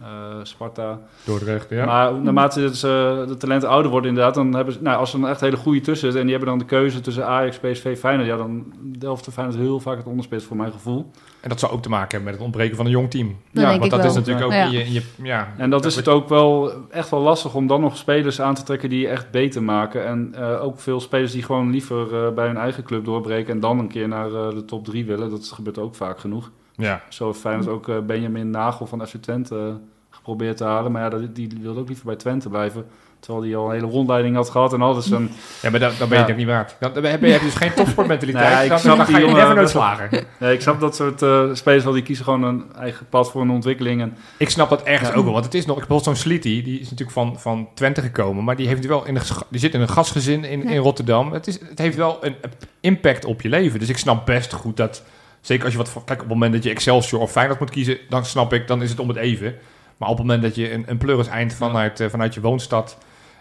[0.00, 0.06] eh,
[0.42, 0.98] Sparta.
[1.24, 1.84] Dordrecht, ja.
[1.84, 5.26] Maar naarmate ze, de talenten ouder worden inderdaad, dan hebben ze, nou, als er een
[5.28, 8.28] echt hele goede tussen zit en die hebben dan de keuze tussen Ajax, PSV, Feyenoord,
[8.28, 11.10] ja, dan delft de Feyenoord heel vaak het onderspits voor mijn gevoel.
[11.46, 13.36] En dat zou ook te maken hebben met het ontbreken van een jong team.
[13.52, 14.08] Dat Ja, Want dat wel.
[14.08, 14.64] is natuurlijk ook Ja.
[14.64, 14.84] in je...
[14.84, 17.96] In je ja, En dat is het ook wel echt wel lastig om dan nog
[17.96, 20.06] spelers aan te trekken die je echt beter maken.
[20.06, 23.60] En eh, ook veel spelers die gewoon liever eh, bij hun eigen club doorbreken en
[23.60, 25.30] dan een keer naar eh, de top 3 willen.
[25.30, 26.50] Dat gebeurt ook vaak genoeg.
[26.76, 27.02] Ja.
[27.08, 29.74] Zo heeft Feyenoord ook Benjamin Nagel van FC Twente eh,
[30.10, 30.92] geprobeerd te halen.
[30.92, 32.86] Maar ja, dat- die wilde ook liever bij Twente blijven.
[33.20, 35.10] Terwijl hij al een hele rondleiding had gehad en alles.
[35.10, 35.30] En,
[35.62, 36.20] ja, maar dan, dan ben je Ja.
[36.20, 36.76] het ook niet waard.
[36.80, 38.54] Dan, dan heb je dus geen topsportmentaliteit.
[38.54, 40.24] Nee, ik dan, snap dan ga je jongen never nooit slagen.
[40.40, 43.42] nee, ik snap dat soort eh, spelers wel, die kiezen gewoon een eigen pad voor
[43.42, 44.00] een ontwikkeling.
[44.00, 45.14] En, Ik snap dat ergens Ja.
[45.14, 45.32] ook wel.
[45.32, 45.76] Want het is nog...
[45.76, 48.44] Bijvoorbeeld zo'n Slity, die is natuurlijk van, van Twente gekomen.
[48.44, 50.70] Maar die, heeft wel in ges- die zit in een gastgezin in, Ja.
[50.70, 51.32] in Rotterdam.
[51.32, 52.34] Het, is, het heeft wel een
[52.80, 53.78] impact op je leven.
[53.78, 55.02] Dus ik snap best goed dat...
[55.40, 55.92] Zeker als je wat...
[55.92, 57.98] Kijk, op het moment dat je Excelsior of Feyenoord moet kiezen...
[58.08, 59.54] Dan snap ik, dan is het om het even.
[59.96, 62.98] Maar op het moment dat je een, een pleuris eind vanuit, eh, vanuit je woonstad...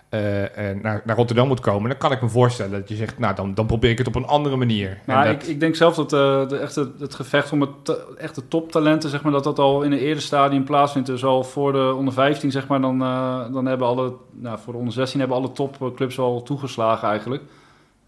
[0.10, 0.22] eh,
[0.82, 3.54] naar, naar Rotterdam moet komen, dan kan ik me voorstellen dat je zegt, nou dan,
[3.54, 4.98] dan probeer ik het op een andere manier.
[5.26, 6.10] En ik, ik denk zelf dat
[6.50, 9.92] de, echte, het gevecht om het te- echte toptalenten, zeg maar, dat dat al in
[9.92, 11.08] een eerder stadium plaatsvindt.
[11.08, 13.00] Dus al voor de onder 15, zeg maar, dan,
[13.54, 17.44] dan hebben alle, nou, voor de onder 16 hebben alle topclubs al toegeslagen eigenlijk.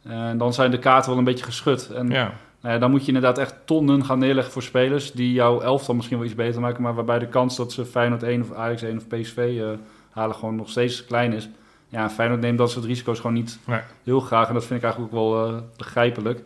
[0.04, 1.90] En dan zijn de kaarten wel een beetje geschud.
[1.90, 2.34] En ja.
[2.72, 6.18] Ja, dan moet je inderdaad echt tonnen gaan neerleggen voor spelers die jouw elftal misschien
[6.18, 8.98] wel iets beter maken, maar waarbij de kans dat ze Feyenoord 1 of Ajax 1
[8.98, 9.68] of PSV eh,
[10.10, 11.50] halen gewoon nog steeds klein is.
[11.90, 13.80] Ja, en Feyenoord neemt dat soort risico's gewoon niet Nee.
[14.04, 16.44] heel graag en dat vind ik eigenlijk ook wel eh, begrijpelijk.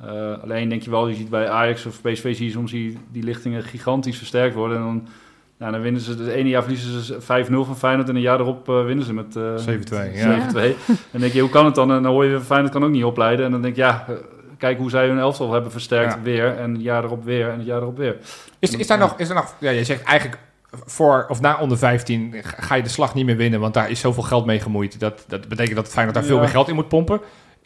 [0.00, 2.98] Eh, alleen denk je wel, je ziet bij Ajax of PSV zie je soms die,
[3.12, 5.08] die lichtingen gigantisch versterkt worden en dan,
[5.56, 8.40] nou, dan winnen ze, het ene jaar verliezen ze 5-0 van Feyenoord en een jaar
[8.40, 10.50] erop eh, winnen ze met eh 7-2, ja.
[10.52, 10.54] 7-2.
[10.56, 10.74] En
[11.10, 11.92] dan denk je, hoe kan het dan?
[11.92, 13.44] En dan hoor je, Feyenoord kan ook niet opleiden.
[13.44, 14.14] En dan denk je, ja, eh,
[14.60, 16.22] kijk hoe zij hun elftal hebben versterkt Ja.
[16.22, 16.56] weer.
[16.56, 18.16] En het jaar erop weer en het jaar erop weer.
[18.58, 20.40] Is, is daar nog, is er nog, ja, je zegt eigenlijk
[20.84, 24.00] voor of na onder 15 ga je de slag niet meer winnen, want daar is
[24.00, 25.00] zoveel geld mee gemoeid.
[25.00, 27.20] Dat, dat betekent dat Feyenoord daar veel meer geld in moet pompen.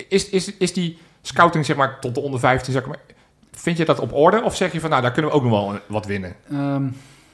[0.09, 2.97] Is, is, is die scouting zeg maar tot de onder 15, zeg maar,
[3.53, 4.43] vind je dat op orde?
[4.43, 6.37] Of zeg je van nou, daar kunnen we ook nog wel wat winnen?
[6.51, 6.85] Ehm,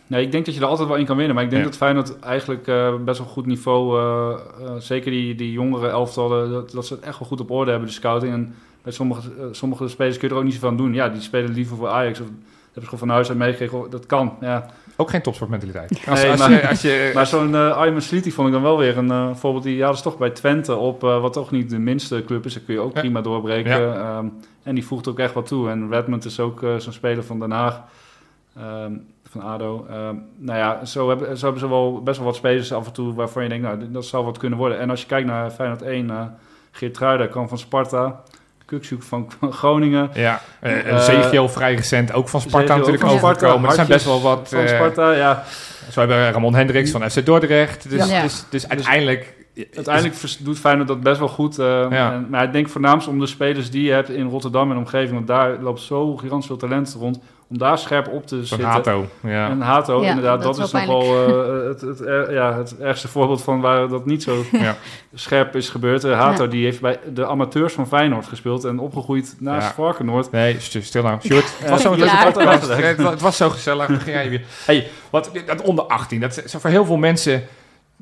[0.06, 1.34] nee, ik denk dat je er altijd wel in kan winnen.
[1.34, 1.68] Maar ik denk Ja.
[1.68, 3.98] dat Feyenoord eigenlijk eh, best wel goed niveau...
[4.00, 7.50] eh, eh, zeker die, die jongere elftallen, dat, dat ze het echt wel goed op
[7.50, 8.32] orde hebben, de scouting.
[8.32, 10.94] En bij sommige, eh, sommige spelers kun je er ook niet zoveel aan doen.
[10.94, 12.20] Ja, die spelen liever voor Ajax.
[12.20, 13.90] Of hebben ze gewoon van huis uit meegekregen.
[13.90, 14.66] Dat kan, ja.
[14.96, 16.02] Ook geen topsportmentaliteit.
[16.08, 18.62] Als, Nee, als, maar- je, als je, Maar zo'n uh, Ayman Sliti vond ik dan
[18.62, 19.64] wel weer een eh, voorbeeld.
[19.64, 22.54] Die ja, is toch bij Twente op, eh, wat toch niet de minste club is.
[22.54, 23.00] Daar kun je ook Ja.
[23.00, 23.94] prima doorbreken.
[23.96, 24.26] Ehm,
[24.62, 25.70] en die voegt ook echt wat toe.
[25.70, 27.80] En Redmond is ook eh, zo'n speler van Den Haag.
[28.56, 28.92] ehm,
[29.24, 29.86] van ADO.
[29.90, 32.92] Ehm, nou ja, zo hebben, zo hebben ze wel best wel wat spelers af en
[32.92, 34.78] toe waarvan je denkt, nou, dat zou wat kunnen worden.
[34.78, 36.22] En als je kijkt naar Feyenoord 1, eh
[36.70, 38.22] Geert Truida kan van Sparta.
[38.70, 40.10] Kukshoek van Groningen.
[40.14, 43.68] ja, eh Eh, Zegio vrij recent ook van Sparta natuurlijk overgekomen.
[43.68, 44.48] Er zijn best wel wat...
[44.48, 45.44] Van eh, Sparta, ja.
[45.90, 47.90] zo hebben we Ramon Hendricks van FC Dordrecht.
[47.90, 48.22] Dus, Ja.
[48.22, 49.38] dus, dus uiteindelijk...
[49.74, 51.58] Uiteindelijk vers- doet Feyenoord dat best wel goed.
[51.58, 52.12] eh, Ja.
[52.12, 55.12] en, maar ik denk voornaamst om de spelers die je hebt in Rotterdam en omgeving.
[55.12, 57.18] Want daar loopt zo gigantisch veel talent rond.
[57.51, 58.68] Om daar scherp op te zitten.
[58.68, 59.07] Hato.
[59.22, 59.48] Ja.
[59.48, 62.32] En Hato, Ja, inderdaad, dat dat, is is wel nog wel eh, het, het, er-
[62.32, 64.76] ja, het ergste voorbeeld van waar dat niet zo Ja.
[65.14, 66.05] scherp is gebeurd.
[66.05, 66.48] Eh, Hato Ja.
[66.51, 69.72] die heeft bij de amateurs van Feyenoord gespeeld en opgegroeid naast Ja.
[69.74, 70.30] Varkenoord.
[70.30, 71.20] Nee, st- stil nou.
[71.20, 72.24] Sjoerd, het was zo'n Ja, leuke ja.
[72.30, 72.68] podcast.
[72.98, 73.86] Het was, zo gezellig.
[73.86, 74.42] Dan ging jij weer.
[74.64, 77.42] Hey, wat, dat onder 18, dat is voor heel veel mensen...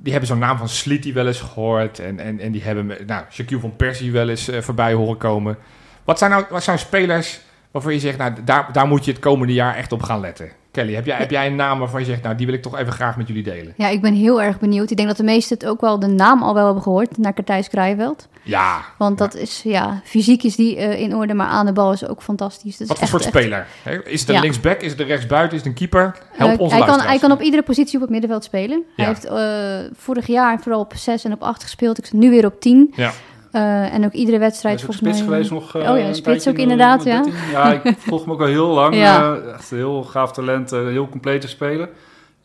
[0.00, 1.98] Die hebben zo'n naam van Slitty wel eens gehoord.
[1.98, 5.58] En, en, en die hebben nou, Shaquille van Persie wel eens eh, voorbij horen komen.
[6.04, 7.40] Wat zijn nou wat zijn spelers
[7.78, 8.18] waarvan je zegt...
[8.18, 10.50] Nou, daar, daar moet je het komende jaar echt op gaan letten?
[10.70, 12.22] Kelly, heb jij, heb jij een naam waarvan je zegt...
[12.22, 13.74] Nou, die wil ik toch even graag met jullie delen?
[13.76, 14.90] Ja, ik ben heel erg benieuwd.
[14.90, 17.32] Ik denk dat de meesten het ook wel de naam al wel hebben gehoord, naar
[17.32, 18.28] Kartijs Krijveld.
[18.42, 18.80] Ja.
[18.98, 22.08] Want dat is, ja, fysiek is die eh, in orde, maar aan de bal is
[22.08, 22.76] ook fantastisch.
[22.76, 23.66] Dat Wat voor soort echt- speler?
[24.04, 24.40] Is het een Ja.
[24.40, 24.80] linksback?
[24.80, 25.52] Is het een rechtsbuiten?
[25.58, 26.16] Is het een keeper?
[26.32, 28.82] Help onze hij, kan, hij kan op iedere positie op het middenveld spelen.
[28.96, 29.04] Ja.
[29.04, 31.98] Hij heeft eh, vorig jaar vooral op 6 en op 8 gespeeld.
[31.98, 32.92] Ik zit nu weer op 10.
[32.96, 33.10] Ja.
[33.50, 35.34] Eh, en ook iedere wedstrijd is ook volgens spits mij.
[35.36, 35.74] geweest nog.
[35.76, 37.22] eh, Oh ja, een spits ook in de- inderdaad, de ja.
[37.22, 37.50] 13.
[37.50, 38.94] Ja, ik volg hem ook al heel lang.
[38.94, 39.34] Ja.
[39.34, 41.88] eh, echt een heel gaaf talent, eh, heel complete speler.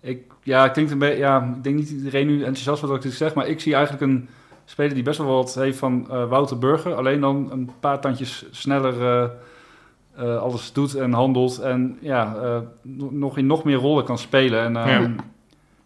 [0.02, 3.04] Ik, ja, klinkt een beetje, ja, ik denk niet dat iedereen nu enthousiast wordt wat
[3.04, 4.30] ik dit zeg, maar ik zie eigenlijk een
[4.66, 6.94] speler die best wel wat heeft van eh, Wouter Burger.
[6.96, 9.24] Alleen dan een paar tandjes sneller, eh,
[10.18, 11.60] eh, alles doet en handelt.
[11.60, 14.64] En ja, eh, no- nog in nog meer rollen kan spelen.
[14.64, 15.10] En eh, Ja.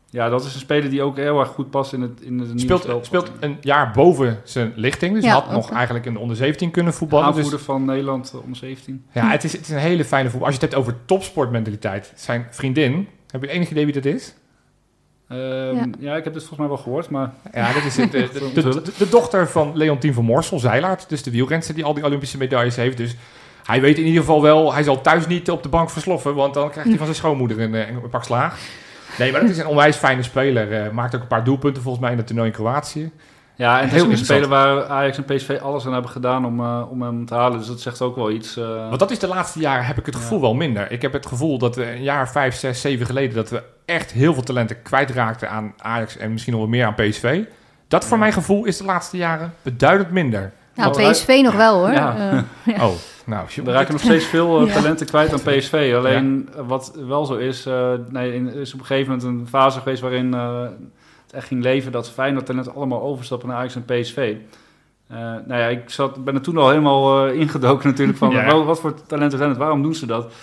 [0.10, 0.30] Ja.
[0.30, 2.60] dat is een speler die ook heel erg goed past in het, in het nieuwe
[2.60, 3.04] Speelt, spel.
[3.04, 5.14] speelt een jaar boven zijn lichting.
[5.14, 7.26] Dus Ja, had nog eigenlijk in de onder 17 kunnen voetballen.
[7.28, 9.06] Dus, aanvoerder van Nederland eh, om 17.
[9.12, 10.48] ja, het is, het is een hele fijne voetbal.
[10.48, 12.12] Als je het hebt over topsportmentaliteit.
[12.16, 14.34] Zijn vriendin, heb je enig idee wie dat is?
[15.28, 15.40] Ehm,
[15.76, 15.86] Ja.
[16.00, 16.16] ja.
[16.16, 18.82] ik heb dit volgens mij wel gehoord, maar Ja, dat is het, de, de, de,
[18.82, 21.10] de- de dochter van Leontien van Morsel, zeilaard.
[21.10, 22.98] Dus de wielrenster die al die Olympische medailles heeft.
[22.98, 23.16] Dus
[23.64, 26.36] hij weet in ieder geval wel, hij zal thuis niet op de bank versloffen.
[26.36, 28.60] Want dan krijgt hij van zijn schoonmoeder een, eh, een pak slaag.
[29.18, 30.84] Nee, maar dat is een onwijs fijne speler.
[30.86, 33.12] Eh, maakt ook een paar doelpunten volgens mij in het toernooi in Kroatië.
[33.56, 36.12] Ja, en het is Heel ook een speler waar Ajax en PSV alles aan hebben
[36.12, 37.58] gedaan om, eh, om hem te halen.
[37.58, 38.58] Dus dat zegt ook wel iets.
[38.58, 38.66] eh.
[38.88, 40.22] Want dat is de laatste jaren heb ik het Ja.
[40.22, 40.92] gevoel wel minder.
[40.92, 43.36] Ik heb het gevoel dat we een jaar, vijf, zes, zeven geleden...
[43.36, 46.94] dat we echt heel veel talenten kwijtraakten aan Ajax en misschien nog wel meer aan
[46.96, 47.42] PSV.
[47.88, 48.20] Dat voor Ja.
[48.24, 50.52] mijn gevoel is de laatste jaren beduidend minder.
[50.76, 51.92] Nou, Want PSV nog wel hoor.
[51.92, 52.44] Ja.
[52.80, 52.92] Oh,
[53.28, 54.74] nou, We raken nog steeds veel eh, Ja.
[54.74, 55.94] talenten kwijt aan PSV.
[55.98, 59.40] Alleen eh, wat wel zo is, eh, nee, in- er is op een gegeven moment
[59.42, 60.62] een fase geweest waarin eh,
[61.24, 64.36] het echt ging leven dat Feyenoord talenten allemaal overstappen naar Ajax en PSV.
[65.08, 68.46] Eh, nou ja, ik zat, ben er toen al helemaal eh, ingedoken natuurlijk van Ja.
[68.46, 70.34] wel, wat voor talenten zijn het, waarom doen ze dat?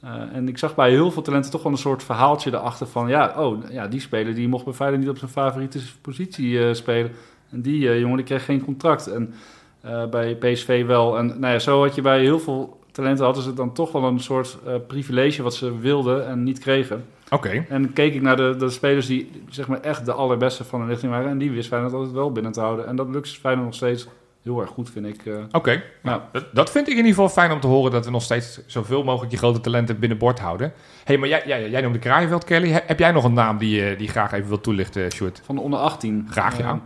[0.00, 3.08] Eh, en ik zag bij heel veel talenten toch wel een soort verhaaltje erachter van
[3.08, 6.74] ja, oh, ja, die speler die mocht bij Feyenoord niet op zijn favoriete positie eh,
[6.74, 7.10] spelen.
[7.50, 9.06] En die eh, jongen die kreeg geen contract.
[9.06, 9.34] En
[9.82, 11.18] eh, bij PSV wel.
[11.18, 14.04] En nou ja, zo had je bij heel veel talenten hadden ze dan toch wel
[14.04, 17.04] een soort eh, privilege wat ze wilden en niet kregen.
[17.30, 20.80] Oké, En keek ik naar de, de spelers die zeg maar echt de allerbeste van
[20.80, 21.30] hun richting waren.
[21.30, 22.86] En die wist Feyenoord altijd wel binnen te houden.
[22.86, 24.06] En dat lukt Feyenoord nog steeds
[24.42, 25.26] heel erg goed, vind ik.
[25.26, 25.34] eh.
[25.52, 25.82] oké.
[26.02, 27.90] Nou, dat, dat vind ik in ieder geval fijn om te horen...
[27.92, 30.66] dat we nog steeds zoveel mogelijk die grote talenten binnenboord houden.
[30.66, 30.74] Hé,
[31.04, 32.68] hey, maar jij, jij, jij noemde Kraaienveld, Kelly.
[32.70, 35.40] He- heb jij nog een naam die, je die je graag even wil toelichten, Sjoerd?
[35.44, 36.26] Van de onder 18.
[36.30, 36.80] Graag, ja.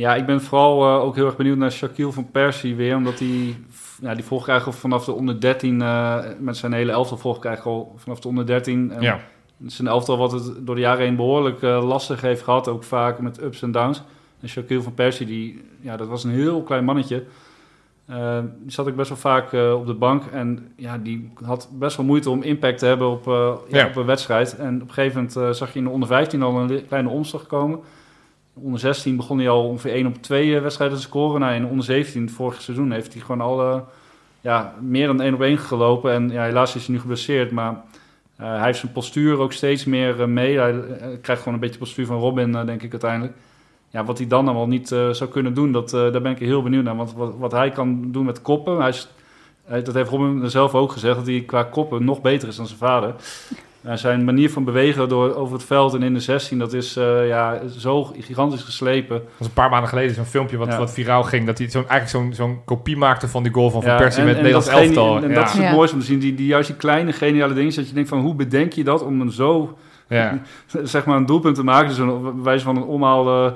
[0.00, 2.96] Ja, ik ben vooral eh, ook heel erg benieuwd naar Shaquille van Persie weer.
[2.96, 3.56] Omdat hij,
[4.00, 7.44] ja, die volg ik vanaf de onder 13, eh, met zijn hele elftal volg ik
[7.44, 8.92] eigenlijk al vanaf de onder 13.
[8.92, 9.20] En Ja.
[9.66, 12.68] zijn elftal wat het door de jaren heen behoorlijk eh, lastig heeft gehad.
[12.68, 14.02] Ook vaak met ups en downs.
[14.40, 17.24] En Shaquille van Persie, die, ja, dat was een heel klein mannetje.
[18.62, 20.22] Die zat ik best wel vaak op de bank.
[20.32, 23.24] En ja, die had best wel moeite om impact te hebben op,
[23.68, 24.56] ja, op een wedstrijd.
[24.56, 27.46] En op een gegeven moment zag je in de onder 15 al een kleine omslag
[27.46, 27.80] komen.
[28.54, 31.40] Onder 16 begon hij al ongeveer 1 op 2 eh, wedstrijden te scoren.
[31.40, 33.80] Nou, in de onder 17, vorig seizoen, heeft hij gewoon al eh,
[34.40, 36.12] ja, meer dan 1 op 1 gelopen.
[36.12, 37.82] En ja, helaas is hij nu geblesseerd, maar
[38.36, 40.58] eh, hij heeft zijn postuur ook steeds meer mee.
[40.58, 40.74] Hij
[41.22, 43.32] krijgt gewoon een beetje postuur van Robin, denk ik uiteindelijk.
[43.88, 46.84] Ja, wat hij dan allemaal niet zou kunnen doen, dat, daar ben ik heel benieuwd
[46.84, 46.96] naar.
[46.96, 51.16] Want wat, wat hij kan doen met koppen, hij- dat heeft Robin zelf ook gezegd,
[51.16, 53.14] dat hij qua koppen nog beter is dan zijn vader.
[53.94, 57.28] Zijn manier van bewegen door, over het veld en in de 16, dat is eh,
[57.28, 59.16] ja, zo gigantisch geslepen.
[59.18, 60.78] Dat was een paar maanden geleden zo'n filmpje wat, Ja.
[60.78, 61.46] wat viraal ging.
[61.46, 64.20] Dat hij zo'n, eigenlijk zo'n, zo'n kopie maakte van die goal van Van Ja, Persie
[64.20, 65.16] en- met en Nederlands elftal.
[65.22, 65.34] En ja.
[65.34, 65.72] dat is het Ja.
[65.72, 68.20] mooiste om te zien, die, die, juist die kleine geniale dingen, dat je denkt van
[68.20, 69.76] hoe bedenk je dat om een zo
[70.08, 70.38] ja.
[70.82, 71.88] zeg maar een doelpunt te maken.
[71.88, 73.52] Dus een wijze van een omhaal eh,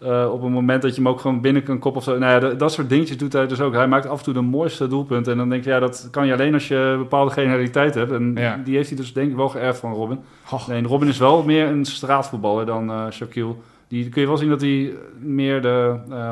[0.00, 2.18] eh, op een moment dat je hem ook gewoon binnen kan koppen of zo.
[2.18, 3.74] Nou ja, dat, dat soort dingetjes doet hij dus ook.
[3.74, 5.32] Hij maakt af en toe de mooiste doelpunten.
[5.32, 8.12] En dan denk je, ja, dat kan je alleen als je een bepaalde genialiteit hebt.
[8.12, 8.60] En Ja.
[8.64, 10.20] die heeft hij dus denk ik wel geërfd van Robin.
[10.52, 10.68] Oh.
[10.68, 13.54] Nee, Robin is wel meer een straatvoetballer dan eh Shaquille.
[13.88, 16.30] Die kun je wel zien dat hij meer de, eh,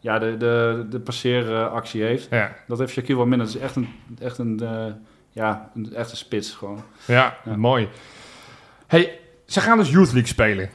[0.00, 2.26] ja, de, de, de passeeractie heeft.
[2.30, 2.50] Ja.
[2.66, 3.46] Dat heeft Shaquille wel minder.
[3.46, 3.88] Het is echt een,
[4.20, 4.60] echt een,
[5.30, 6.82] ja, een echte spits gewoon.
[7.06, 7.56] Ja, Ja.
[7.56, 7.88] mooi.
[8.86, 10.68] Hey, ze gaan dus Youth League spelen.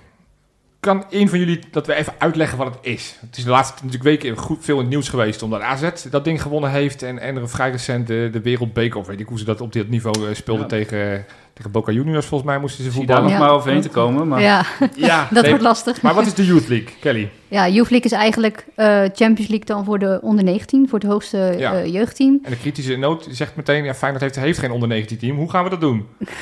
[0.80, 3.18] Kan een van jullie dat we even uitleggen wat het is?
[3.22, 6.24] Het is de laatste natuurlijk weken goed veel in het nieuws geweest omdat AZ dat
[6.24, 9.40] ding gewonnen heeft en, en er vrij recent de, de Wereldbeker, of weet ik hoe
[9.40, 10.70] ze dat op dit niveau eh, speelden Ja.
[10.70, 11.26] tegen,
[11.60, 13.38] tegen Boca Juniors volgens mij moesten ze Zie je daar voetballen.
[13.40, 13.54] nog Ja.
[13.54, 14.28] maar overheen te komen.
[14.28, 16.02] Maar Ja, Ja, dat nee, wordt lastig.
[16.02, 17.30] maar wat is de Youth League, Kelly?
[17.48, 21.08] Ja, Youth League is eigenlijk eh, Champions League dan voor de onder 19, voor het
[21.08, 21.74] hoogste Ja.
[21.74, 22.40] eh, jeugdteam.
[22.44, 25.38] En de kritische noot zegt meteen, ja, Feyenoord heeft, heeft geen onder 19 team.
[25.38, 26.06] Hoe gaan we dat doen?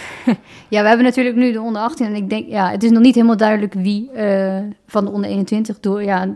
[0.70, 3.01] Ja, we hebben natuurlijk nu de onder 18 en ik denk, ja, het is nog
[3.01, 4.57] niet helemaal duidelijk wie eh,
[4.88, 6.36] van de onder 21 door, ja,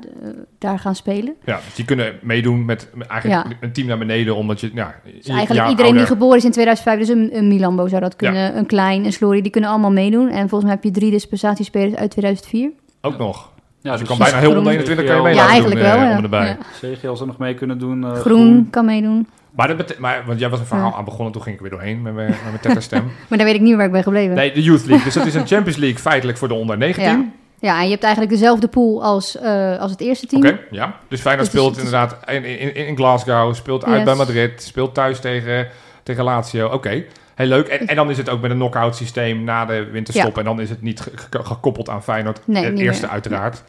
[0.59, 1.33] daar gaan spelen.
[1.45, 3.55] Ja, dus die kunnen meedoen met, met eigenlijk Ja.
[3.61, 6.99] een team naar beneden, omdat je, ja, Dus eigenlijk iedereen die geboren is in 2005,
[6.99, 10.27] dus een, een Milambo zou dat kunnen, een Klein, een Slory, die kunnen allemaal meedoen.
[10.29, 12.69] En volgens mij heb je drie dispensatiespelers uit 2004.
[13.01, 13.49] ook nog.
[13.81, 14.73] ja, Dus je dus kan bijna heel onder groen.
[14.73, 15.99] 21 kan je Ja, mee ja, eigenlijk doen, wel.
[16.01, 16.21] ja.
[16.21, 16.47] erbij.
[16.47, 16.57] Ja.
[16.95, 18.03] CGL zou nog mee kunnen doen.
[18.03, 19.27] eh, Groen kan meedoen.
[19.55, 20.95] Maar, dat bete- maar want jij was een verhaal Ja.
[20.97, 23.03] aan begonnen, toen ging ik er weer doorheen met mijn, met mijn tetterstem.
[23.29, 24.35] Maar dan weet ik niet waar ik ben gebleven.
[24.35, 25.03] nee, de Youth League.
[25.05, 27.03] Dus dat is een Champions League feitelijk voor de onder 19.
[27.11, 27.25] Ja.
[27.59, 30.45] Ja, en je hebt eigenlijk dezelfde pool als, eh, als het eerste team.
[30.45, 30.95] Oké, ja.
[31.07, 34.03] Dus Feyenoord is- speelt is- inderdaad in, in, in Glasgow, speelt uit Yes.
[34.03, 35.67] bij Madrid, speelt thuis tegen,
[36.03, 36.67] tegen Lazio.
[36.69, 37.03] Oké,
[37.41, 37.67] heel leuk.
[37.67, 40.37] En, en dan is het ook met een knock-out systeem na de winterstop.
[40.37, 42.39] En dan is het niet ge- ge- gekoppeld aan Feyenoord.
[42.45, 43.11] Nee, het eerste meer.
[43.13, 43.63] uiteraard.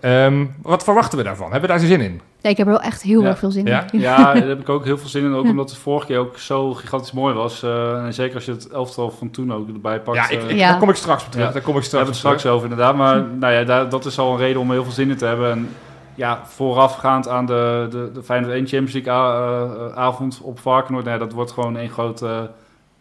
[0.00, 1.50] Ehm, wat verwachten we daarvan?
[1.50, 2.20] Hebben we daar zin in?
[2.40, 3.28] Ja, ik heb er wel echt heel Ja.
[3.28, 3.84] erg veel zin Ja?
[3.92, 4.00] in.
[4.00, 5.34] Ja, daar heb ik ook heel veel zin in.
[5.34, 5.50] Ook Ja.
[5.50, 7.62] omdat het vorige keer ook zo gigantisch mooi was.
[7.62, 10.16] Eh, en zeker als je het elftal van toen ook erbij pakt.
[10.16, 10.70] Ja, ik, eh, ik- Ja.
[10.70, 11.46] daar kom ik straks op terug.
[11.46, 11.52] Ja.
[11.52, 12.96] Daar kom ik we straks hebben het op straks over inderdaad.
[12.96, 15.24] Maar nou ja, daar, dat is al een reden om heel veel zin in te
[15.26, 15.50] hebben.
[15.50, 15.68] En
[16.14, 21.04] ja, voorafgaand aan de, de, de Feyenoord 1 Champions League eh, avond op Varkenoord.
[21.04, 22.38] Nou, ja, dat wordt gewoon één groot eh,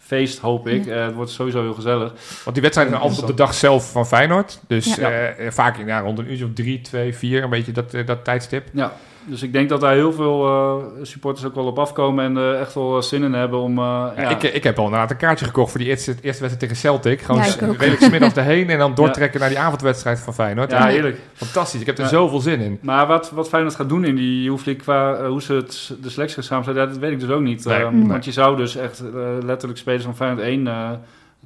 [0.09, 0.85] feest, hoop ik.
[0.87, 2.13] Eh, het wordt sowieso heel gezellig.
[2.43, 4.59] Want die wedstrijden zijn altijd op de dag zelf van Feyenoord.
[4.67, 5.09] Dus Ja.
[5.11, 8.23] eh, vaak ja, rond een uurtje of drie, twee, vier, een beetje dat, eh, dat
[8.23, 8.67] tijdstip.
[8.73, 8.93] Ja,
[9.29, 12.59] dus ik denk dat daar heel veel eh, supporters ook wel op afkomen en eh,
[12.59, 13.77] echt wel zin in hebben om...
[13.77, 13.83] eh,
[14.15, 16.59] Ja, ja, ik, ik heb al inderdaad een kaartje gekocht voor die eerste, eerste wedstrijd
[16.59, 17.21] tegen Celtic.
[17.21, 20.71] Gewoon Ja, redelijk smiddags erheen en dan doortrekken naar die avondwedstrijd van Feyenoord.
[20.71, 21.17] ja, Ja, heerlijk.
[21.33, 21.79] fantastisch.
[21.81, 22.09] Ik heb er Ja.
[22.09, 22.79] zoveel zin in.
[22.81, 26.09] Maar wat, wat Feyenoord gaat doen in die League qua eh, hoe ze het, de
[26.09, 27.65] selectie gaan samenstellen, dat weet ik dus ook niet.
[27.65, 28.07] Nee, Ehm, nee.
[28.07, 30.89] Want je zou dus echt eh, letterlijk spelers van Feyenoord 1 eh,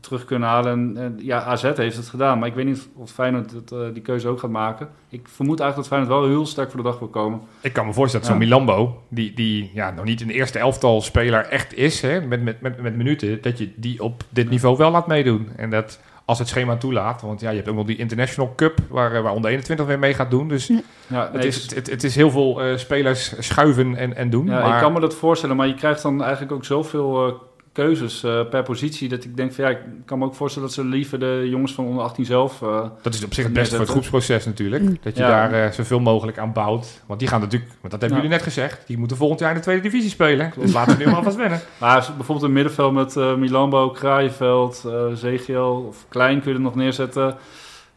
[0.04, 0.72] terug kunnen halen.
[0.72, 3.80] En, en ja, AZ heeft het gedaan, maar ik weet niet of Feyenoord het, eh,
[3.94, 4.90] die keuze ook gaat maken.
[5.10, 7.42] Ik vermoed eigenlijk dat Feyenoord wel heel sterk voor de dag wil komen.
[7.62, 8.48] Ik kan me voorstellen dat zo'n.
[8.48, 12.62] Milambo, die, die ja, nog niet een eerste elftal speler echt is, hè, met, met,
[12.62, 15.50] met, met minuten, dat je die op dit niveau wel laat meedoen.
[15.56, 18.80] En dat als het schema toelaat, want ja, je hebt ook nog die International Cup,
[18.90, 20.48] waar, eh, waar onder 21 weer mee gaat doen.
[20.48, 20.68] Dus
[21.08, 24.46] Ja, het, nee, is, het, het is heel veel eh, spelers schuiven en, en doen.
[24.46, 27.34] Ja, maar ik kan me dat voorstellen, maar je krijgt dan eigenlijk ook zoveel eh,
[27.74, 29.10] keuzes eh, per positie.
[29.10, 31.74] Dat ik denk van ja, ik kan me ook voorstellen dat ze liever de jongens
[31.74, 32.62] van onder 18 zelf.
[32.62, 34.84] eh, dat is op zich het beste voor het groepsproces natuurlijk.
[34.84, 34.98] Mm.
[35.02, 35.30] Dat je Ja.
[35.30, 37.02] daar eh, zoveel mogelijk aan bouwt.
[37.06, 38.24] Want die gaan natuurlijk, want dat hebben Ja.
[38.24, 40.50] jullie net gezegd, die moeten volgend jaar in de tweede divisie spelen.
[40.50, 40.68] Klopt.
[40.68, 41.62] Dus laten we nu maar alvast wennen.
[41.80, 46.64] maar bijvoorbeeld een middenveld met eh Milambo, Kraaienveld, eh Zegiel of Klein kun je er
[46.64, 47.36] nog neerzetten.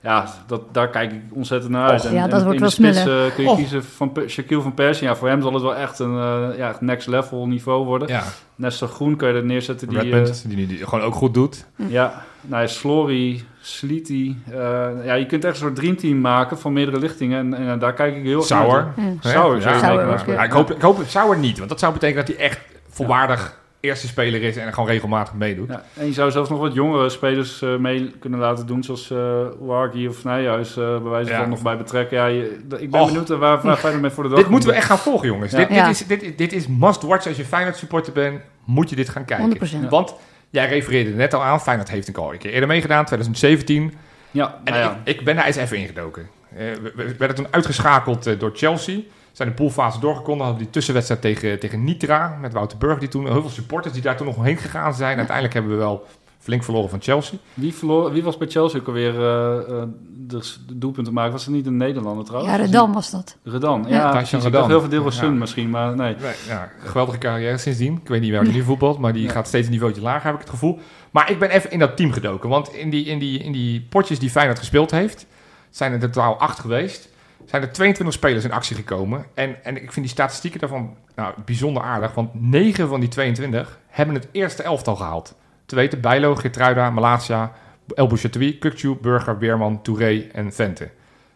[0.07, 2.05] Ja, dat, daar kijk ik ontzettend naar uit.
[2.05, 2.13] Och.
[2.13, 3.57] Ja, dat wordt in wel de spits eh, kun je Och.
[3.57, 5.07] kiezen van Shaquille van Persie.
[5.07, 8.09] Ja, voor hem zal het wel echt een eh, ja, next level niveau worden.
[8.09, 8.23] Ja,
[8.55, 9.89] Nestor Groen kun je er neerzetten.
[9.89, 11.67] Die, Redmond, die, die, die gewoon ook goed doet.
[11.77, 14.35] eh, ja, nou, ja, Slory, Sleety.
[14.51, 17.39] eh, ja, je kunt echt een soort dreamteam maken van meerdere lichtingen.
[17.55, 18.93] En, en daar kijk ik heel erg naar Sauer.
[18.97, 19.31] Ja.
[19.31, 20.23] Sauer, Sauer ja.
[20.27, 23.59] Ja, ik, hoop, ik hoop Sauer niet, want dat zou betekenen dat hij echt volwaardig
[23.81, 25.69] eerste speler is en gewoon regelmatig meedoet.
[25.69, 29.11] Ja, en je zou zelfs nog wat jongere spelers eh, mee kunnen laten doen, zoals
[29.11, 29.19] uh,
[29.59, 31.47] Wargi of Nijhuis, eh bij wijze van Ja.
[31.47, 32.17] nog bij betrekken.
[32.17, 33.07] Ja, je, ik ben Och.
[33.07, 35.29] benieuwd eh, waar, waar Feyenoord mee voor de dag Dit moeten we echt gaan volgen,
[35.29, 35.53] jongens.
[35.53, 35.59] Ja.
[35.59, 35.89] Dit, dit, Ja.
[35.89, 37.27] is, dit, dit is must watch.
[37.27, 39.85] Als je Feyenoord supporter bent, moet je dit gaan kijken.
[39.87, 39.89] 100%.
[39.89, 40.15] Want
[40.51, 43.95] jij refereerde net al aan, Feyenoord heeft een al een keer eerder meegedaan, 2017.
[44.31, 45.01] Ja, En nou ja.
[45.05, 46.29] ik, ik ben daar eens even ingedoken.
[46.57, 48.99] Eh, we, we werden toen uitgeschakeld eh, door Chelsea.
[49.37, 50.39] Zijn de poolfase doorgekomen.
[50.45, 52.37] Hadden we die tussenwedstrijd tegen, tegen Nitra.
[52.41, 52.99] Met Wouter Burg.
[52.99, 55.17] Die toen, heel veel supporters die daar toen nog heen gegaan zijn.
[55.17, 56.07] Uiteindelijk hebben we wel
[56.39, 57.39] flink verloren van Chelsea.
[57.55, 61.33] Wie, verloor, wie was bij Chelsea ook alweer eh, eh, de, de doelpunten maken?
[61.33, 62.53] Was het niet een Nederlander trouwens?
[62.53, 63.37] Ja, Redan was dat.
[63.43, 63.97] Redan, ja.
[63.97, 64.11] Ja.
[64.11, 64.31] precies.
[64.33, 64.51] Redan.
[64.53, 65.11] dacht heel veel deel Ja.
[65.11, 66.17] Sun misschien, maar nee.
[66.21, 67.99] Nee, ja, geweldige carrière sindsdien.
[68.03, 69.31] Ik weet niet waar hij nu voetbalt, maar die Ja.
[69.31, 70.79] gaat steeds een niveautje lager, heb ik het gevoel.
[71.11, 72.49] Maar ik ben even in dat team gedoken.
[72.49, 75.27] Want in die, in die, in die potjes die Feyenoord gespeeld heeft,
[75.71, 77.09] zijn er totaal acht geweest.
[77.47, 79.27] Zijn er 22 spelers in actie gekomen.
[79.35, 82.15] En, en ik vind die statistieken daarvan nou, bijzonder aardig.
[82.15, 85.35] Want 9 van die 22 hebben het eerste elftal gehaald.
[85.67, 87.53] Te weten Bijlo, Gertruida, Malasia,
[87.95, 90.91] El Bouchatoui, Kukcu, Burger, Weerman, Touré en Vente.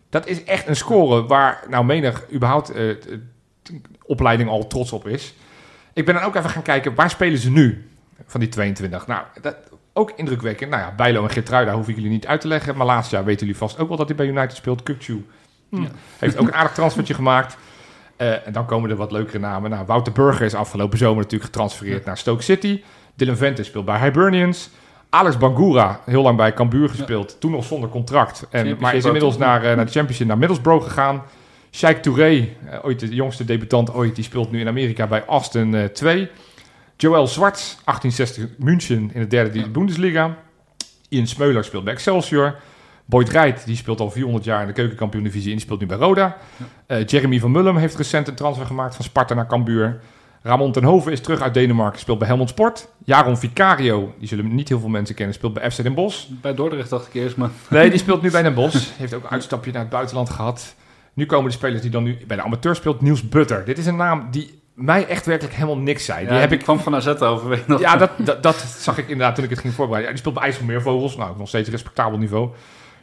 [0.09, 2.97] Dat is echt een score waar nou menig überhaupt eh,
[4.03, 5.35] opleiding al trots op is.
[5.93, 7.89] Ik ben dan ook even gaan kijken, waar spelen ze nu
[8.27, 9.07] van die 22?
[9.07, 9.57] Nou, dat,
[9.93, 10.71] ook indrukwekkend.
[10.71, 12.77] Nou ja, Bijlo en Gertruida hoef ik jullie niet uit te leggen.
[12.77, 14.83] Malasia weten jullie vast ook wel dat hij bij United speelt.
[14.83, 15.27] Kukcu
[15.71, 15.89] hm, Ja.
[16.19, 17.57] heeft ook een aardig transfertje gemaakt.
[18.17, 19.71] Eh, en dan komen er wat leukere namen.
[19.71, 22.83] Nou, Wouter Burger is afgelopen zomer natuurlijk getransfereerd naar Stoke City.
[23.15, 24.71] Dylan Vente speelt bij Hibernians.
[25.11, 27.41] Alex Bangura, heel lang bij Cambuur gespeeld.
[27.41, 28.47] Toen nog zonder contract.
[28.51, 31.23] En, maar is inmiddels naar, eh, naar de Championship, naar Middlesbrough gegaan.
[31.71, 35.75] Sheikh Touré, eh, ooit de jongste debutant ooit, die speelt nu in Amerika bij Austin
[35.75, 36.31] eh 2.
[36.97, 39.69] Joël Zwarts, 1860 München in de derde Ja.
[39.69, 40.37] Bundesliga.
[41.09, 42.55] Ian Smeuler speelt bij Excelsior.
[43.11, 45.97] Boyd Rijt, die speelt al 400 jaar in de keukenkampioen-divisie en die speelt nu bij
[45.97, 46.37] Roda.
[46.87, 50.01] Eh, Jeremy van Mullum heeft recent een transfer gemaakt van Sparta naar Cambuur.
[50.43, 52.89] Ramon ten Hoven is terug uit Denemarken, speelt bij Helmond Sport.
[53.05, 56.27] Jaron Vicario, die zullen niet heel veel mensen kennen, speelt bij FC Den Bosch.
[56.29, 57.51] Bij Dordrecht dacht ik eerst, maar...
[57.71, 58.89] Nee, die speelt nu bij Den Bosch.
[58.97, 60.75] Heeft ook een uitstapje naar het buitenland gehad.
[61.15, 63.01] Nu komen de spelers die dan nu bij de amateur speelt.
[63.01, 63.65] Niels Butter.
[63.65, 66.25] Dit is een naam die mij echt werkelijk helemaal niks zei.
[66.25, 69.35] Ja, die heb ik kwam van AZ over, ja, dat, dat, dat zag ik inderdaad
[69.35, 70.11] toen ik het ging voorbereiden.
[70.11, 71.17] Ja, die speelt bij IJsselmeervogels.
[71.17, 72.51] Nou, nog steeds een respectabel niveau.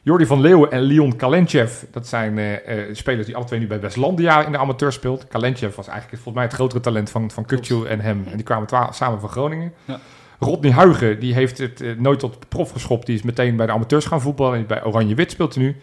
[0.02, 1.84] Jordi van Leeuwen en Leon Kalentjev.
[1.92, 5.28] Dat zijn eh, eh, spelers die alle twee nu bij Westlandia in de amateur speelt.
[5.28, 7.46] Kalentjev was eigenlijk volgens mij het grotere talent van, van
[7.88, 8.24] en hem.
[8.26, 9.74] En die kwamen samen van Groningen.
[9.86, 10.00] Ja.
[10.40, 13.06] Rodney Huigen, die heeft het eh, nooit tot prof geschopt.
[13.06, 14.60] Die is meteen bij de amateurs gaan voetballen.
[14.60, 15.76] En bij Oranje-Wit speelt hij nu.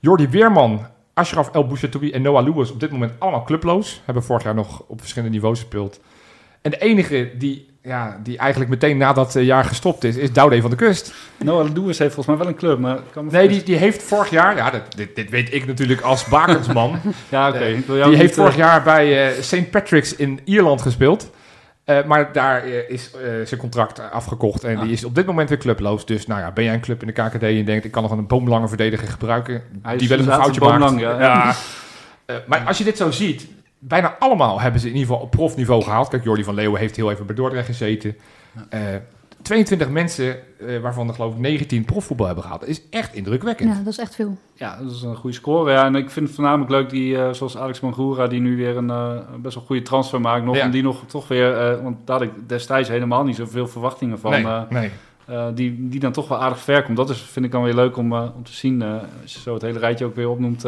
[0.00, 4.02] Jordi Weerman, Ashraf El Bouchatoui en Noah Lewis op dit moment allemaal clubloos.
[4.04, 6.00] Hebben vorig jaar nog op verschillende niveaus gespeeld.
[6.62, 10.60] En de enige die, ja, die eigenlijk meteen na dat jaar gestopt is, is Doude
[10.60, 11.14] van de Kust.
[11.36, 12.98] Noah Lewis heeft volgens mij wel een club, maar...
[13.12, 16.24] Kan Nee, die, die heeft vorig jaar, ja, dat, dit, dit weet ik natuurlijk als
[16.24, 16.98] bakensman.
[17.28, 17.58] Ja, oké.
[17.58, 19.70] Eh, die heeft vorig eh, jaar bij eh, St.
[19.70, 21.30] Patrick's in Ierland gespeeld.
[22.06, 23.10] Maar daar is
[23.44, 24.82] zijn contract afgekocht en Ah.
[24.82, 26.06] die is op dit moment weer clubloos.
[26.06, 28.10] Dus nou ja, ben jij een club in de KKD en denkt, ik kan nog
[28.10, 29.62] een boomlange verdediger gebruiken,
[29.96, 30.98] die wel eens een foutje maakt.
[31.00, 31.54] ja.
[32.46, 33.46] Maar als je dit zo ziet,
[33.84, 36.08] bijna allemaal hebben ze in ieder geval op profniveau gehaald.
[36.08, 38.16] Kijk, Jordi van Leeuwen heeft heel even bij Dordrecht gezeten.
[38.68, 38.80] Eh,
[39.42, 42.60] 22 mensen, eh, waarvan er geloof ik 19 profvoetbal hebben gehaald.
[42.62, 43.70] Dat is echt indrukwekkend.
[43.76, 44.36] Ja, dat is echt veel.
[44.54, 45.70] Ja, dat is een goede score.
[45.72, 48.76] Ja, en ik vind het voornamelijk leuk die, eh, zoals Alex Mangura, die nu weer
[48.76, 50.44] een eh, best wel goede transfer maakt.
[50.44, 50.64] Nog Ja.
[50.64, 54.18] om die nog toch weer, eh, want daar had ik destijds helemaal niet zoveel verwachtingen
[54.18, 54.30] van.
[54.30, 54.90] nee, eh, nee.
[55.26, 56.96] eh, die, die dan toch wel aardig ver komt.
[56.96, 58.82] Dat is, vind ik dan weer leuk om, eh, om te zien.
[58.82, 60.64] eh, als je zo het hele rijtje ook weer opnoemt,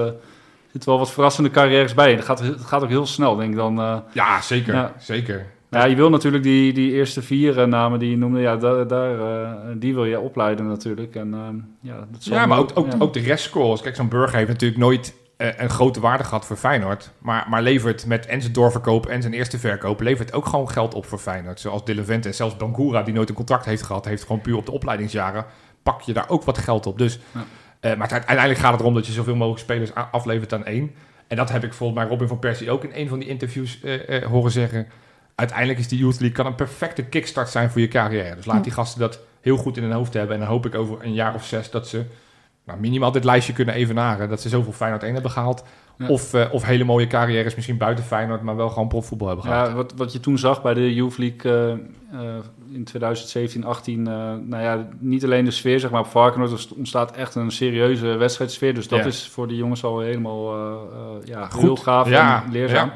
[0.74, 2.14] eh zit wel wat verrassende carrières bij.
[2.14, 3.80] Het gaat, het gaat ook heel snel, denk ik dan.
[3.80, 3.96] eh.
[4.12, 4.74] Ja, zeker.
[4.74, 4.92] Ja.
[4.98, 5.46] zeker.
[5.70, 8.86] ja, je wil natuurlijk die, die eerste vier eh, namen die je noemde, ja, daar,
[8.86, 11.14] daar, eh, die wil je opleiden natuurlijk.
[11.14, 12.98] En, ehm, ja, dat zal Ja, maar ook, ook, ja.
[12.98, 13.80] ook de restscores.
[13.80, 17.10] Kijk, zo'n Burger heeft natuurlijk nooit een grote waarde gehad voor Feyenoord.
[17.18, 20.00] Maar, maar levert met en zijn doorverkoop en zijn eerste verkoop...
[20.00, 21.60] levert ook gewoon geld op voor Feyenoord.
[21.60, 24.04] Zoals De Levente en zelfs Bangura, die nooit een contract heeft gehad...
[24.04, 25.44] heeft gewoon puur op de opleidingsjaren...
[25.82, 26.98] pak je daar ook wat geld op.
[26.98, 27.44] Dus, Ja.
[27.84, 30.94] Eh, maar het- uiteindelijk gaat het erom dat je zoveel mogelijk spelers aflevert aan één.
[31.28, 33.80] En dat heb ik volgens mij Robin van Persie ook in een van die interviews
[33.82, 34.86] eh, eh, horen zeggen.
[35.34, 38.36] Uiteindelijk is die Youth League kan een perfecte kickstart zijn voor je carrière.
[38.36, 38.62] Dus laat Ja.
[38.62, 40.34] die gasten dat heel goed in hun hoofd hebben.
[40.34, 42.04] En dan hoop ik over een jaar of zes dat ze
[42.66, 44.28] nou, minimaal dit lijstje kunnen evenaren.
[44.28, 45.64] Dat ze zoveel Feyenoord 1 hebben gehaald.
[45.98, 46.08] Ja.
[46.08, 49.68] Of, eh, of hele mooie carrières, misschien buiten Feyenoord, maar wel gewoon profvoetbal hebben gehad.
[49.68, 51.72] Ja, wat, wat je toen zag bij de Youth League eh,
[52.20, 56.72] eh, in 2017, 18, eh, nou ja, niet alleen de sfeer, zeg maar, op Varkenoord,
[56.76, 58.74] ontstaat echt een serieuze wedstrijdsfeer.
[58.74, 59.04] Dus dat Ja.
[59.04, 60.54] is voor die jongens al helemaal
[61.24, 61.62] ja, Goed.
[61.62, 62.90] heel gaaf Ja, en leerzaam.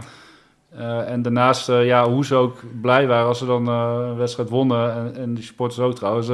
[1.07, 4.93] En daarnaast, ja, hoe ze ook blij waren als ze dan een wedstrijd wonnen.
[4.95, 6.29] En, en die supporters ook trouwens.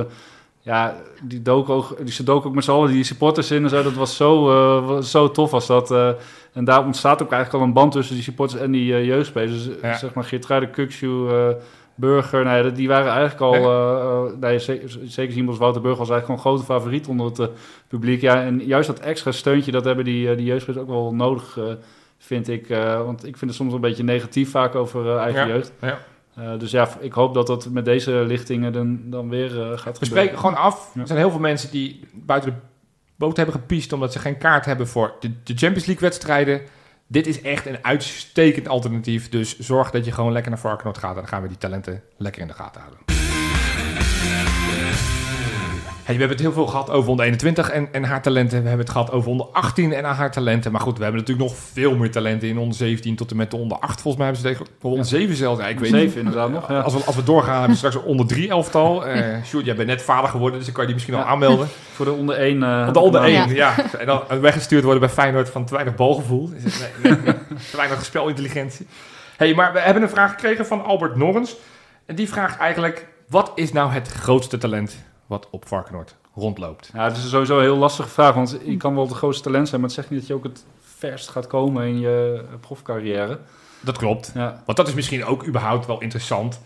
[0.64, 3.68] Ja, die doken ook, die, ze doken ook met z'n allen die supporters in en
[3.68, 3.82] zo.
[3.82, 5.90] Dat was zo, eh, zo tof was dat.
[5.90, 6.08] eh.
[6.52, 9.64] en daar ontstaat ook eigenlijk al een band tussen die supporters en die eh, jeugdspelers.
[9.64, 9.96] Dus, Ja.
[9.96, 11.56] Zeg maar Geertruiden, Kukshoe,
[11.94, 12.44] Burger.
[12.64, 13.54] Ja, die waren eigenlijk al...
[14.40, 14.50] Ja.
[14.50, 14.58] ja,
[15.04, 17.50] zeker, zien als Wouter Burger was eigenlijk gewoon een grote favoriet onder het
[17.88, 18.20] publiek.
[18.20, 21.58] Ja, en juist dat extra steuntje, dat hebben die, die jeugdspelers ook wel nodig,
[22.18, 22.66] vind ik.
[23.04, 25.72] want ik vind het soms een beetje negatief vaak over eigen Ja, jeugd.
[25.80, 25.98] ja.
[26.36, 29.68] Eh, dus ja, ik hoop dat dat met deze lichtingen dan, dan weer eh, gaat
[29.68, 30.06] We gebeuren.
[30.06, 30.90] spreken gewoon af.
[30.94, 31.00] Ja.
[31.00, 32.56] Er zijn heel veel mensen die buiten de
[33.16, 33.92] boot hebben gepiest...
[33.92, 36.60] omdat ze geen kaart hebben voor de, de Champions League wedstrijden.
[37.06, 39.28] Dit is echt een uitstekend alternatief.
[39.28, 41.10] Dus zorg dat je gewoon lekker naar Varkenoord gaat...
[41.10, 43.23] en dan gaan we die talenten lekker in de gaten houden.
[46.04, 48.62] We hebben het heel veel gehad over onder 21 en, en haar talenten.
[48.62, 50.72] We hebben het gehad over onder 18 en haar talenten.
[50.72, 53.50] Maar goed, we hebben natuurlijk nog veel meer talenten in onder 17 tot en met
[53.50, 54.00] de onder 8.
[54.00, 55.60] Volgens mij hebben ze tegen onder 7 zelfs.
[55.60, 56.16] Ja, ik weet Zeven niet.
[56.16, 56.80] inderdaad nog, ja.
[56.80, 59.04] Als, we, als we doorgaan, hebben we straks een onder 3 elftal.
[59.06, 61.68] Eh Sjoerd, jij bent net vader geworden, dus dan kan je die misschien al aanmelden.
[61.94, 62.62] Voor de onder 1.
[62.62, 63.54] eh, Want de onder 1, Ja.
[63.54, 63.74] ja.
[63.98, 66.48] En dan weggestuurd worden bij Feyenoord van te weinig balgevoel.
[66.48, 66.60] Nee,
[67.02, 67.34] nee, nee.
[67.70, 68.86] te weinig spelintelligentie.
[69.36, 71.56] hey, maar we hebben een vraag gekregen van Albert Norrens.
[72.06, 74.96] En die vraagt eigenlijk, wat is nou het grootste talent
[75.26, 76.90] wat op Varkenoord rondloopt?
[76.94, 79.68] Ja, het is sowieso een heel lastige vraag, want je kan wel de grootste talent
[79.68, 83.38] zijn, maar het zegt niet dat je ook het verst gaat komen in je profcarrière.
[83.80, 84.30] Dat klopt.
[84.34, 86.60] Ja, Want dat is misschien ook überhaupt wel interessant.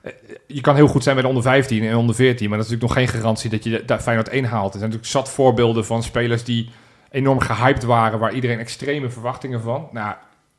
[0.00, 0.12] Eh,
[0.46, 2.72] Je kan heel goed zijn bij de onder 15 en onder 14, maar dat is
[2.72, 4.72] natuurlijk nog geen garantie dat je daar Feyenoord 1 haalt.
[4.72, 6.70] Er zijn natuurlijk zat voorbeelden van spelers die
[7.10, 9.88] enorm gehyped waren, waar iedereen extreme verwachtingen van.
[9.92, 10.14] Nou,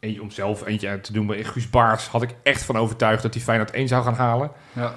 [0.05, 3.33] eentje om zelf eentje te doen, bij Guus Baars had ik echt van overtuigd dat
[3.33, 4.51] hij Feyenoord 1 zou gaan halen.
[4.73, 4.93] ja.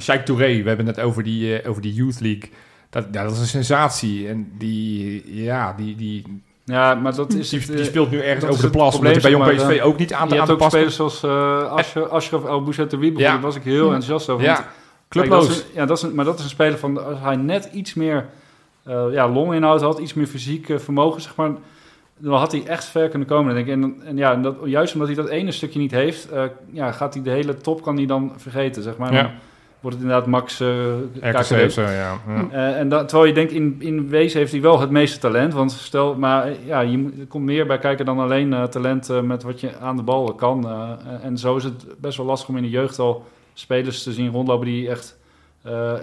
[0.00, 2.50] Sheikh Touré, we hebben het over die, eh, over die Youth League.
[2.90, 4.28] Dat, ja, dat is een sensatie.
[4.28, 8.44] En die, ja, die, die, ja maar dat is die, het, die speelt nu ergens
[8.44, 10.58] over de plas, omdat hij bij probleem, Jong PSV ook niet aan je aan hebt
[10.58, 13.40] te ook spelers zoals uh, Ashraf, Ashraf El Bouchatoui Ja.
[13.40, 14.44] was ik heel enthousiast over.
[14.44, 14.66] Ja,
[15.08, 15.46] clubloos.
[15.46, 17.18] Kijk, dat is een- ja, dat is een, maar dat is een speler van, als
[17.20, 18.26] hij net iets meer
[18.84, 21.50] eh ja, longinhoud had, iets meer fysiek vermogen, zeg maar,
[22.22, 23.72] dan had hij echt ver kunnen komen, denk ik.
[23.72, 27.14] En, en ja, dat, juist omdat hij dat ene stukje niet heeft, eh, ja, gaat
[27.14, 29.12] hij de hele top kan hij dan vergeten, zeg maar.
[29.12, 29.22] Ja.
[29.22, 29.30] Dan
[29.80, 30.58] wordt het inderdaad Max
[31.20, 31.88] RKC zo, ja.
[31.90, 32.18] ja.
[32.50, 35.52] Eh, en dat, terwijl je denkt, in, in wezen heeft hij wel het meeste talent.
[35.54, 39.42] Want stel, maar ja, je, moet- er komt meer bij kijken dan alleen talent met
[39.42, 40.68] wat je aan de bal kan.
[41.22, 44.30] en zo is het best wel lastig om in de jeugd al spelers te zien
[44.30, 45.18] rondlopen die echt,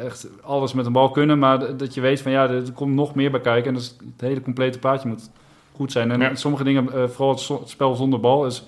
[0.04, 1.40] echt alles met een bal kunnen.
[1.40, 3.68] Maar dat je weet van ja, er komt nog meer bij kijken.
[3.70, 5.30] En dus het hele complete plaatje moet
[5.78, 6.12] goed zijn.
[6.12, 6.36] En Ja.
[6.36, 8.64] sommige dingen, eh, vooral het, spel zonder bal, is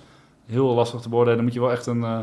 [0.48, 1.36] heel lastig te beoordelen.
[1.38, 2.20] Dan moet je wel echt een, eh,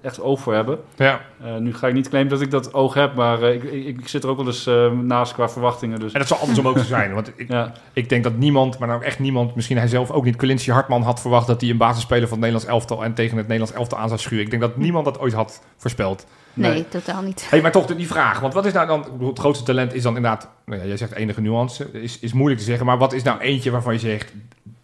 [0.00, 0.78] echt oog voor hebben.
[0.96, 1.20] Ja.
[1.42, 4.08] Eh, nu ga ik niet claimen dat ik dat oog heb, maar ik, ik, ik
[4.08, 4.70] zit er ook wel eens
[5.02, 6.00] naast qua verwachtingen.
[6.00, 7.14] Dus En dat zal andersom ook zo zijn.
[7.14, 10.24] Want ik, ja, ik denk dat niemand, maar nou echt niemand, misschien hij zelf ook
[10.24, 13.36] niet, Colinci Hartman had verwacht dat hij een basisspeler van het Nederlands elftal en tegen
[13.36, 14.44] het Nederlands elftal aan zou schuren.
[14.44, 16.26] Ik denk dat niemand dat ooit had voorspeld.
[16.58, 16.88] Nee, Nee.
[16.88, 17.46] totaal niet.
[17.50, 18.40] Hey, maar toch die vraag.
[18.40, 19.06] Want wat is nou dan...
[19.28, 20.48] Het grootste talent is dan inderdaad...
[20.64, 21.90] Nou ja, jij zegt enige nuance.
[21.92, 22.86] Is, is moeilijk te zeggen.
[22.86, 24.32] Maar wat is nou eentje waarvan je zegt...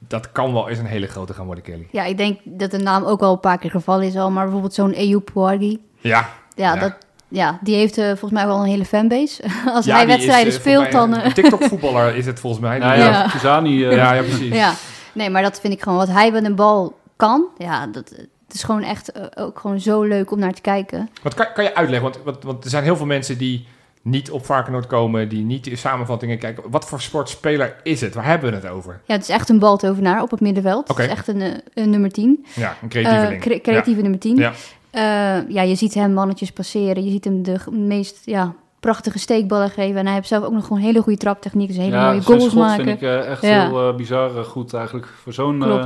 [0.09, 1.87] Dat kan wel eens een hele grote gaan worden, Kelly.
[1.91, 4.31] Ja, ik denk dat de naam ook al een paar keer gevallen is al.
[4.31, 5.79] Maar bijvoorbeeld zo'n Eyoub Ouarghi.
[6.01, 6.29] Ja.
[6.55, 6.81] Ja, Ja.
[6.81, 6.95] Dat,
[7.29, 9.43] ja, die heeft eh, volgens mij wel een hele fanbase.
[9.75, 11.13] Als Ja, hij wedstrijden is, eh, speelt, dan...
[11.15, 12.79] Een eh, TikTok-voetballer is het volgens mij.
[12.79, 13.29] nou Die- ja, Ja.
[13.29, 14.55] Kuzani, ja, ja, precies.
[14.55, 14.73] ja,
[15.13, 15.99] nee, maar dat vind ik gewoon...
[15.99, 18.15] Wat hij met een bal kan, ja, dat,
[18.55, 21.11] het is gewoon echt eh, ook gewoon zo leuk om naar te kijken.
[21.23, 22.11] Wat kan, kan je uitleggen?
[22.11, 23.67] Want, want, want er zijn heel veel mensen die
[24.03, 25.29] niet op Varkenoord komen...
[25.29, 26.63] die niet de samenvattingen kijken.
[26.71, 28.15] Wat voor sportspeler is het?
[28.15, 29.01] Waar hebben we het over?
[29.05, 30.91] Ja, het is echt een baltovenaar op het middenveld.
[30.91, 31.03] Oké.
[31.03, 32.45] Het is echt een, eh, een nummer 10.
[32.55, 33.41] Ja, een Eh, creatieveling.
[33.41, 34.37] cre- creatieve nummer 10.
[34.37, 34.53] Ja.
[34.91, 37.05] Eh, ja, je ziet hem mannetjes passeren.
[37.05, 39.97] Je ziet hem de meest ja, prachtige steekballen geven.
[39.97, 41.69] En hij heeft zelf ook nog gewoon hele goede traptechniek.
[41.69, 42.85] Dus hele ja, mooie goals schot maken.
[42.85, 43.69] vind ik eh, echt Ja.
[43.69, 45.07] heel eh, bizar eh, goed eigenlijk.
[45.23, 45.85] Voor zo'n eh,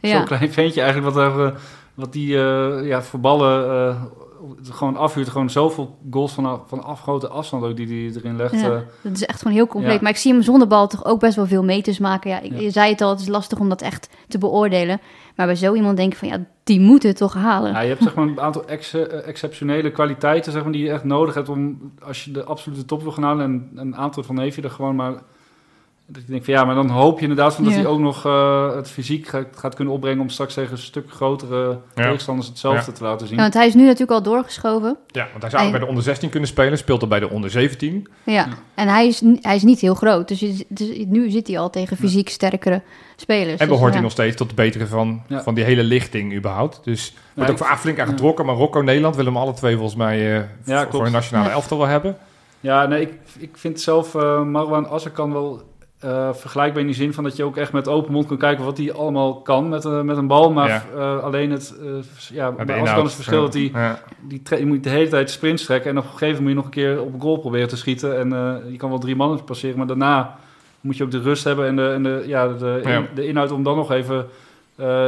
[0.00, 0.22] Ja.
[0.22, 1.54] klein ventje eigenlijk, wat, er,
[1.96, 4.02] wat die eh, ja, voor ballen eh,
[4.62, 5.28] gewoon afhuurt.
[5.28, 8.60] Gewoon zoveel goals van, van afgrote afstand ook die hij erin legt.
[8.60, 8.80] Ja, eh.
[9.02, 9.92] dat is echt gewoon heel compleet.
[9.92, 10.00] Ja.
[10.00, 12.30] Maar ik zie hem zonder bal toch ook best wel veel meters maken.
[12.30, 12.58] Ja, ik, Ja.
[12.60, 15.00] Je zei het al, het is lastig om dat echt te beoordelen.
[15.36, 17.72] Maar bij zo iemand denk ik van, ja, die moet het toch halen.
[17.72, 18.94] Ja, je hebt zeg maar een aantal ex-
[19.24, 23.02] exceptionele kwaliteiten zeg maar, die je echt nodig hebt om, als je de absolute top
[23.02, 25.14] wil gaan halen, en een aantal van heeft je er gewoon maar...
[26.08, 27.78] Dat je denkt van ja, maar dan hoop je inderdaad van dat Ja.
[27.78, 31.10] hij ook nog eh, het fysiek gaat, gaat kunnen opbrengen om straks tegen een stuk
[31.10, 32.02] grotere Ja.
[32.02, 32.96] tegenstanders hetzelfde Ja.
[32.96, 33.36] te laten zien.
[33.36, 34.96] Ja, want hij is nu natuurlijk al doorgeschoven.
[35.06, 36.78] Ja, want hij zou ook bij de onder 16 kunnen spelen.
[36.78, 38.06] Speelt er bij de onder 17.
[38.22, 40.28] Ja, en hij is, hij is niet heel groot.
[40.28, 42.82] Dus, je, dus nu zit hij al tegen fysiek sterkere
[43.16, 43.50] spelers.
[43.50, 43.92] En Dus, behoort ja.
[43.92, 45.42] hij nog steeds tot de betere van, Ja.
[45.42, 46.80] van die hele lichting überhaupt.
[46.84, 48.46] Dus wordt ook ik- flink aan getrokken.
[48.46, 51.54] Marokko, Nederland willen hem alle twee volgens mij eh, Ja, voor- voor een nationale Ja.
[51.54, 52.16] elftal wel hebben.
[52.60, 55.62] Ja, nee, ik, ik vind zelf eh Marwan Azarkan wel
[56.06, 58.64] eh, vergelijkbaar in die zin van dat je ook echt met open mond kan kijken
[58.64, 60.52] wat hij allemaal kan met, eh, met een bal.
[60.52, 60.84] Maar Ja.
[60.96, 61.74] eh, alleen het,
[62.32, 63.44] ja, bij Azarkan is het verschil ja.
[63.44, 64.00] dat hij Ja.
[64.20, 66.50] die tre- je moet de hele tijd sprints trekken en op een gegeven moment moet
[66.50, 68.18] je nog een keer op een goal proberen te schieten.
[68.18, 68.28] En
[68.70, 70.36] je kan wel drie mannen passeren, maar daarna
[70.80, 73.02] moet je ook de rust hebben en de, en de, ja, de, Ja.
[73.14, 74.26] de inhoud om dan nog even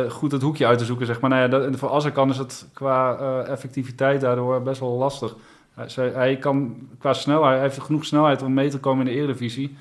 [0.08, 1.06] goed het hoekje uit te zoeken.
[1.06, 1.30] Zeg maar.
[1.30, 3.16] Nou ja, dat, en voor Azarkan is het qua
[3.48, 5.34] effectiviteit daardoor best wel lastig.
[5.74, 9.18] Hij, hij kan qua snelheid, hij heeft genoeg snelheid om mee te komen in de
[9.20, 9.76] Eredivisie.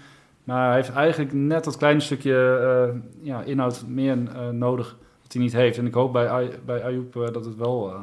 [0.48, 2.58] Maar hij heeft eigenlijk net dat kleine stukje
[2.92, 2.96] eh,
[3.26, 5.78] ja, inhoud meer eh, nodig dat hij niet heeft.
[5.78, 7.94] En ik hoop bij, Ay- bij Ayoub eh, dat het wel...
[7.94, 8.00] eh,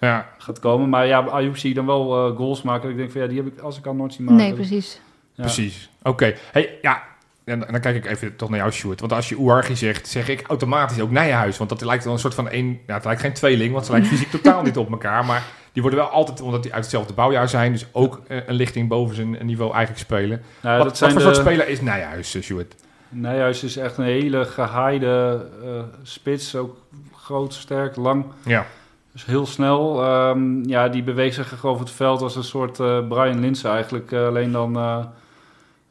[0.00, 0.28] Ja.
[0.38, 0.88] gaat komen.
[0.88, 2.90] Maar ja, bij Ayoub zie je dan wel goals maken.
[2.90, 4.42] Ik denk van ja, die heb ik als ik al nooit zien maken.
[4.44, 5.00] Nee, precies.
[5.32, 5.42] Ja.
[5.42, 5.90] Precies.
[6.02, 6.34] Oké.
[6.52, 7.02] Hey, ja.
[7.44, 9.00] En dan kijk ik even toch naar jou, Sjoerd.
[9.00, 11.58] Want als je Ouarghi zegt, zeg ik automatisch ook Nijenhuis.
[11.58, 12.80] Want dat lijkt wel een soort van één...
[12.86, 15.24] Ja, het lijkt geen tweeling, want ze lijken fysiek totaal niet op elkaar.
[15.24, 15.42] Maar
[15.72, 17.72] die worden wel altijd, omdat die uit hetzelfde bouwjaar zijn...
[17.72, 20.42] dus ook eh, een lichting boven zijn niveau eigenlijk spelen.
[20.60, 22.74] Nou, wat dat zijn wat voor de, soort speler is Nijenhuis, eh, Sjoerd?
[23.14, 25.70] Nijhuis is echt een hele gehaaide eh,
[26.02, 26.56] spits.
[26.56, 26.76] Ook
[27.12, 28.24] groot, sterk, lang.
[28.44, 28.66] Ja.
[29.12, 30.02] Dus heel snel.
[30.02, 34.12] Ehm, ja, die beweegt zich over het veld als een soort eh, Brian Linsen eigenlijk.
[34.12, 34.72] Alleen dan...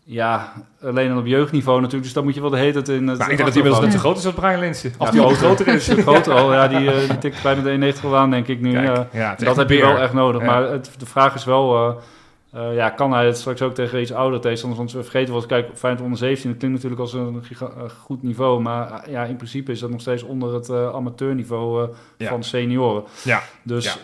[0.04, 2.04] ja, alleen dan op jeugdniveau natuurlijk.
[2.04, 3.58] Dus dan moet je wel de hele tijd in het Nou, ik denk dat hij
[3.58, 4.94] inmiddels net zo groot is als Brian Linsen.
[4.98, 5.46] Of Ja, die al groter.
[5.66, 5.88] groter is.
[6.04, 8.72] Groot al, ja, die, eh, die tikt bijna de 91 wel aan, denk ik nu.
[8.74, 9.36] Kijk, ja.
[9.36, 10.42] Dat heb je wel echt nodig.
[10.42, 10.48] Ja.
[10.48, 11.96] Maar het, de vraag is wel, eh,
[12.70, 14.80] eh, ja, kan hij het straks ook tegen iets ouder tegenstanders?
[14.82, 17.72] Want we vergeten wel eens, kijk, Feyenoord onder 17, dat klinkt natuurlijk als een giga-
[18.02, 18.62] goed niveau.
[18.62, 21.90] Maar ja, in principe is dat nog steeds onder het amateurniveau
[22.20, 23.04] van senioren.
[23.24, 23.42] Ja.
[23.64, 24.00] Dus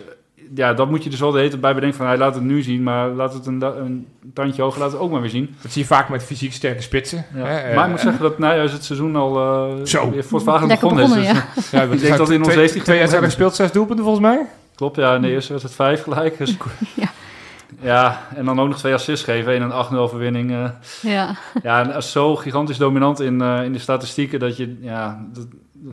[0.56, 0.74] Ja.
[0.74, 2.62] dat moet je dus wel de hele tijd bij bedenken van, hij laat het nu
[2.62, 5.56] zien, maar laat het een, een tandje hoger, laat het ook maar weer zien.
[5.62, 7.26] Dat zie je vaak met fysiek sterke spitsen.
[7.36, 7.46] Ja.
[7.46, 10.12] Hè, eh, maar ik moet zeggen dat Nijhuis het seizoen al uh, Zo.
[10.12, 11.10] weer begonnen, begonnen, is.
[11.56, 11.82] Dus, ja.
[11.82, 14.46] Ik denk dat in ons twee- 17 Twee jaar gespeeld, zes doelpunten volgens mij.
[14.76, 15.16] Klopt, ja.
[15.16, 16.38] In de eerste wedstrijd vijf gelijk.
[16.38, 16.58] Dus.
[16.96, 17.08] Ja.
[17.82, 19.54] Ja, en dan ook nog twee assists geven.
[19.56, 20.52] en een 8-0 overwinning.
[20.52, 20.70] eh.
[21.02, 21.36] Ja.
[21.64, 24.40] ja, en zo gigantisch dominant in, eh, in de statistieken...
[24.40, 25.48] dat je ja, dat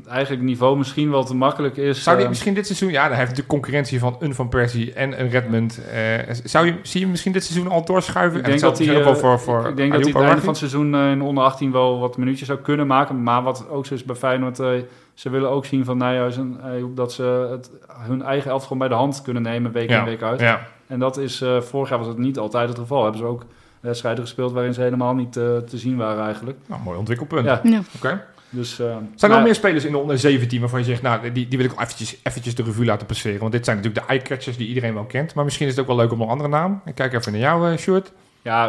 [0.07, 2.03] eigenlijk het niveau misschien wel te makkelijk is.
[2.03, 2.31] Zou die eh.
[2.31, 2.91] misschien dit seizoen...
[2.91, 5.81] Ja, dan heeft natuurlijk concurrentie van een Van Persie en een Redmond.
[5.93, 8.39] eh, zou je, zie je misschien dit seizoen al doorschuiven?
[8.39, 10.23] Ik En denk dat hij, ook eh, wel voor, voor ik denk dat hij het
[10.23, 13.23] einde van het seizoen eh, in onder 18 wel wat minuutjes zou kunnen maken.
[13.23, 14.69] Maar wat ook zo is bij Feyenoord, eh,
[15.15, 18.89] ze willen ook zien van Nijhuis en Ayoub dat ze het, hun eigen elftal gewoon
[18.89, 20.41] bij de hand kunnen nemen, week in Ja, week uit.
[20.41, 23.03] Ja, En dat is, eh, vorig jaar was het niet altijd het geval.
[23.03, 23.45] Hebben ze ook
[23.81, 26.59] wedstrijden gespeeld waarin ze helemaal niet te zien waren eigenlijk.
[26.67, 27.45] nou, mooi ontwikkelpunt.
[27.45, 27.81] Ja, Ja.
[27.97, 28.25] Oké.
[28.51, 28.79] Dus...
[28.79, 31.03] eh, Zijn er nog meer spelers in de onder 17 waarvan je zegt...
[31.03, 33.41] Nou, die, die wil ik wel eventjes, eventjes de revue laten passeren.
[33.41, 35.35] Want dit zijn natuurlijk de eye-catchers die iedereen wel kent.
[35.35, 36.81] Maar misschien is het ook wel leuk om een andere naam.
[36.85, 38.13] Ik kijk even naar jou, uh, Sjoerd.
[38.43, 38.67] Ja,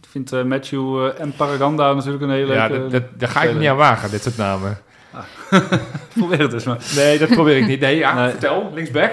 [0.00, 2.82] ik vind eh, Matthew eh, en Paraganda natuurlijk een hele Ja, leuke...
[2.82, 4.78] dat, dat, daar ga ik niet aan wagen, dit soort namen.
[6.14, 6.78] Probeer het eens maar.
[6.96, 7.80] Nee, dat probeer ik niet.
[7.80, 8.30] Nee, ja, Nee.
[8.30, 8.70] vertel.
[8.74, 9.12] Linksback.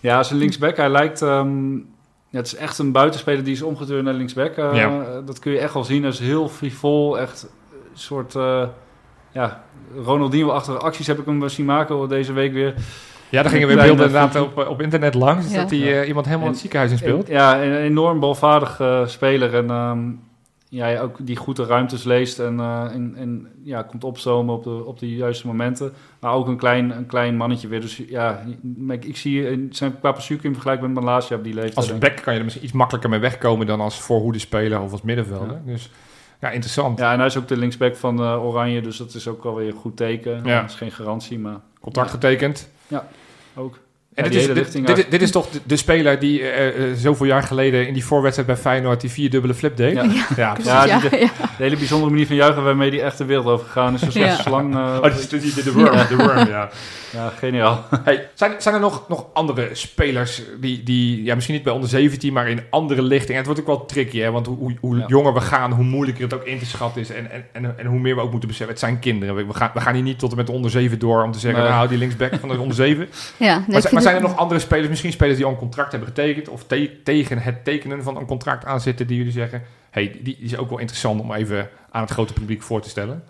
[0.00, 1.22] Ja, zijn linksback, hij lijkt...
[1.22, 1.74] ehm,
[2.28, 4.56] ja, het is echt een buitenspeler die is omgeturnd naar linksback.
[4.56, 5.20] Eh, Ja.
[5.26, 6.02] Dat kun je echt wel zien.
[6.02, 8.34] Hij is heel frivol, echt een soort...
[9.36, 9.64] eh, ja,
[10.04, 12.74] Ronaldinho-achtige acties heb ik hem zien maken deze week weer.
[13.28, 15.50] Ja, daar gingen weer beelden inderdaad op, op internet langs.
[15.50, 15.60] Ja.
[15.60, 17.28] Dat hij eh, iemand helemaal in het ziekenhuis in speelt.
[17.28, 19.54] Ja, een enorm balvaardig eh, speler.
[19.54, 19.98] En ehm,
[20.68, 24.64] ja, ook die goed de ruimtes leest en, eh, en, en ja, komt opzomen op
[24.64, 25.92] de, op de juiste momenten.
[26.20, 27.80] Maar ook een klein, een klein mannetje weer.
[27.80, 28.44] Dus ja,
[28.88, 31.76] ik, ik zie in zijn qua in vergelijking met Malasia op die leeftijd.
[31.76, 34.92] Als back kan je er misschien iets makkelijker mee wegkomen dan als voorhoede speler of
[34.92, 35.60] als middenvelder.
[35.64, 35.90] Dus
[36.40, 36.98] ja, interessant.
[36.98, 39.54] Ja, en hij is ook de linksback van eh, Oranje, dus dat is ook wel
[39.54, 40.44] weer een goed teken.
[40.44, 40.60] Ja.
[40.60, 42.14] Dat is geen garantie, maar Contract Ja.
[42.14, 42.68] getekend.
[43.54, 43.78] ook.
[44.16, 46.68] En Ja, dit, die is, dit, richting dit, is toch de, de speler die eh,
[46.90, 49.94] eh, zoveel jaar geleden in die voorwedstrijd bij Feyenoord die vierdubbele flip deed?
[49.94, 50.02] Ja.
[50.36, 51.26] Ja, Precies, Ja, ja, die- ja.
[51.56, 54.02] De hele bijzondere manier van juichen waarmee die echt de wereld over gegaan is.
[54.02, 54.36] Een soort Ja.
[54.36, 54.74] slang.
[54.74, 56.68] eh, Oh, dit is de, worm, de worm, ja.
[57.12, 57.84] ja, geniaal.
[58.04, 61.88] Hey, zijn, zijn er nog, nog andere spelers die, die, ja, misschien niet bij onder
[61.88, 63.36] 17, maar in andere lichtingen?
[63.36, 64.30] Het wordt ook wel tricky, hè?
[64.30, 65.04] Want hoe, hoe, hoe Ja.
[65.06, 67.10] jonger we gaan, hoe moeilijker het ook in te schatten is.
[67.10, 68.74] En, en, en, en hoe meer we ook moeten beseffen.
[68.74, 69.34] Het zijn kinderen.
[69.34, 71.32] We, we gaan, we gaan hier niet tot en met de onder 7 door om
[71.32, 71.70] te zeggen, Nee.
[71.70, 73.08] nou, die linksback van de onder 7.
[73.36, 75.90] Ja, nee, maar, ik zijn- er nog andere spelers, misschien spelers die al een contract
[75.90, 80.18] hebben getekend, of te- tegen het tekenen van een contract aanzitten, die jullie zeggen, hey,
[80.22, 83.24] die, is ook wel interessant om even aan het grote publiek voor te stellen?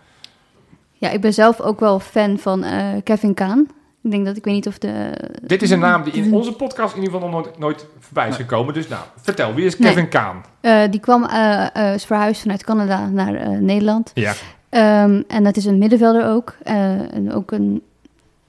[0.92, 3.66] Ja, ik ben zelf ook wel fan van eh, Kevin Kaan.
[4.02, 5.10] Ik denk dat, ik weet niet of de...
[5.42, 8.28] Dit is een naam die in onze podcast in ieder geval nog nooit, nooit voorbij
[8.28, 8.74] is gekomen.
[8.74, 10.44] Dus nou, vertel, wie is Kevin Kaan?
[10.60, 14.10] Eh, die kwam, eh, eh, is verhuisd vanuit Canada naar Nederland.
[14.14, 14.32] Ja,
[14.68, 16.54] Ehm, en dat is een middenvelder ook.
[16.62, 17.82] En ook een,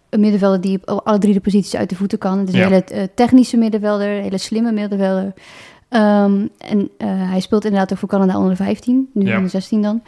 [0.10, 2.38] een middenvelder die op alle drie de posities uit de voeten kan.
[2.40, 2.66] Het is Ja.
[2.66, 5.34] een hele eh, technische middenvelder, een hele slimme middenvelder.
[5.90, 9.36] Ehm, en eh, hij speelt inderdaad ook voor Canada onder de 15, nu Ja.
[9.36, 10.02] onder 16 dan.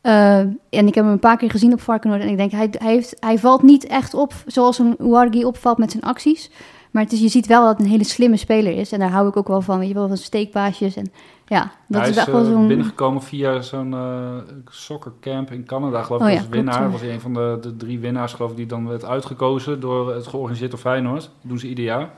[0.00, 2.68] Eh, en ik heb hem een paar keer gezien op Varkenoord en ik denk, hij,
[2.78, 6.50] hij, heeft, hij valt niet echt op zoals een Uargi opvalt met zijn acties.
[6.90, 8.92] Maar het is, je ziet wel dat het een hele slimme speler is.
[8.92, 10.96] En daar hou ik ook wel van, weet je wel, van steekpaasjes.
[10.96, 11.12] En
[11.46, 12.68] ja, dat hij is is echt wel eh, zo'n...
[12.68, 14.36] binnengekomen via zo'n eh
[14.70, 16.26] soccercamp in Canada, geloof ik.
[16.26, 16.90] Oh ja, als winnaar.
[16.90, 20.14] was hij een van de, de drie winnaars, geloof ik, die dan werd uitgekozen door
[20.14, 21.22] het georganiseerd door Feyenoord.
[21.22, 22.10] Dat doen ze ieder jaar.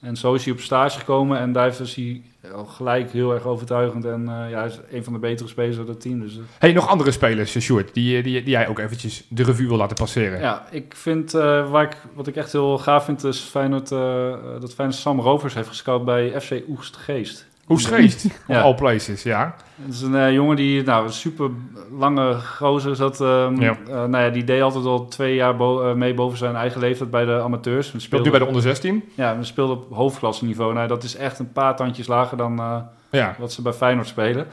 [0.00, 2.22] En zo is hij op stage gekomen en daar is hij
[2.52, 4.04] al gelijk heel erg overtuigend.
[4.04, 6.20] En eh, ja, hij is een van de betere spelers uit het team.
[6.20, 9.42] Dus, eh, Hey, nog andere spelers, eh, Sjoerd, die, die, die jij ook eventjes de
[9.42, 10.40] revue wil laten passeren.
[10.40, 14.34] Ja, ik vind, eh, waar ik, wat ik echt heel gaaf vind, is Feyenoord, eh,
[14.60, 17.38] dat Feyenoord Sam Rovers heeft gescout bij FC Oegstgeest.
[17.38, 18.26] Hoe schreest?
[18.48, 18.58] Ja.
[18.58, 19.54] Of all places, ja.
[19.82, 21.50] Het is een eh, jongen die, nou, een super
[21.98, 23.18] lange gozer zat.
[23.18, 23.54] Ja.
[23.58, 26.80] eh, nou ja, die deed altijd al twee jaar bo- eh, mee boven zijn eigen
[26.80, 27.92] leeftijd bij de amateurs.
[27.92, 29.04] We Speelt nu bij de onder 16.
[29.14, 30.74] Ja, we speelden op hoofdklasse niveau.
[30.74, 34.46] Nou, dat is echt een paar tandjes lager dan Ja, wat ze bij Feyenoord spelen.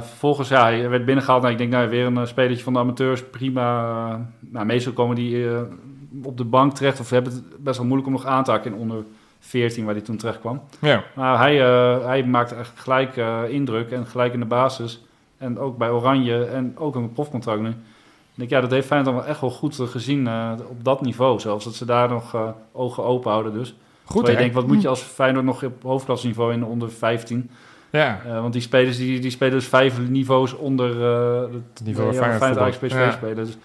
[0.00, 1.40] Vervolgens, ja, hij werd binnengehaald.
[1.42, 4.28] Nou, ik denk, nou, weer een spelertje van de amateurs, prima.
[4.40, 5.46] Nou, meestal komen die
[6.22, 7.00] op de bank terecht.
[7.00, 9.04] Of hebben het best wel moeilijk om nog aan te haken in onder
[9.44, 10.62] 14, waar hij toen terecht kwam.
[10.80, 11.04] ja.
[11.14, 15.04] Maar hij, eh, hij maakte echt gelijk eh, indruk en gelijk in de basis.
[15.38, 17.68] En ook bij Oranje en ook een profcontract nu.
[17.68, 17.74] Ik
[18.38, 21.40] denk, ja, dat heeft Feyenoord dan wel echt wel goed gezien eh, op dat niveau
[21.40, 21.64] zelfs.
[21.64, 22.36] Dat ze daar nog
[22.72, 23.74] ogen open houden dus.
[24.04, 24.36] Goed, hè?
[24.36, 27.50] denkt, wat moet je als Feyenoord nog op hoofdklasseniveau in de onder 15?
[27.90, 31.00] Ja, want die spelers die, die spelen dus vijf niveaus onder
[31.52, 33.10] het Niveau ja, Feyenoord Ja.
[33.10, 33.44] spelen.
[33.44, 33.56] Dus,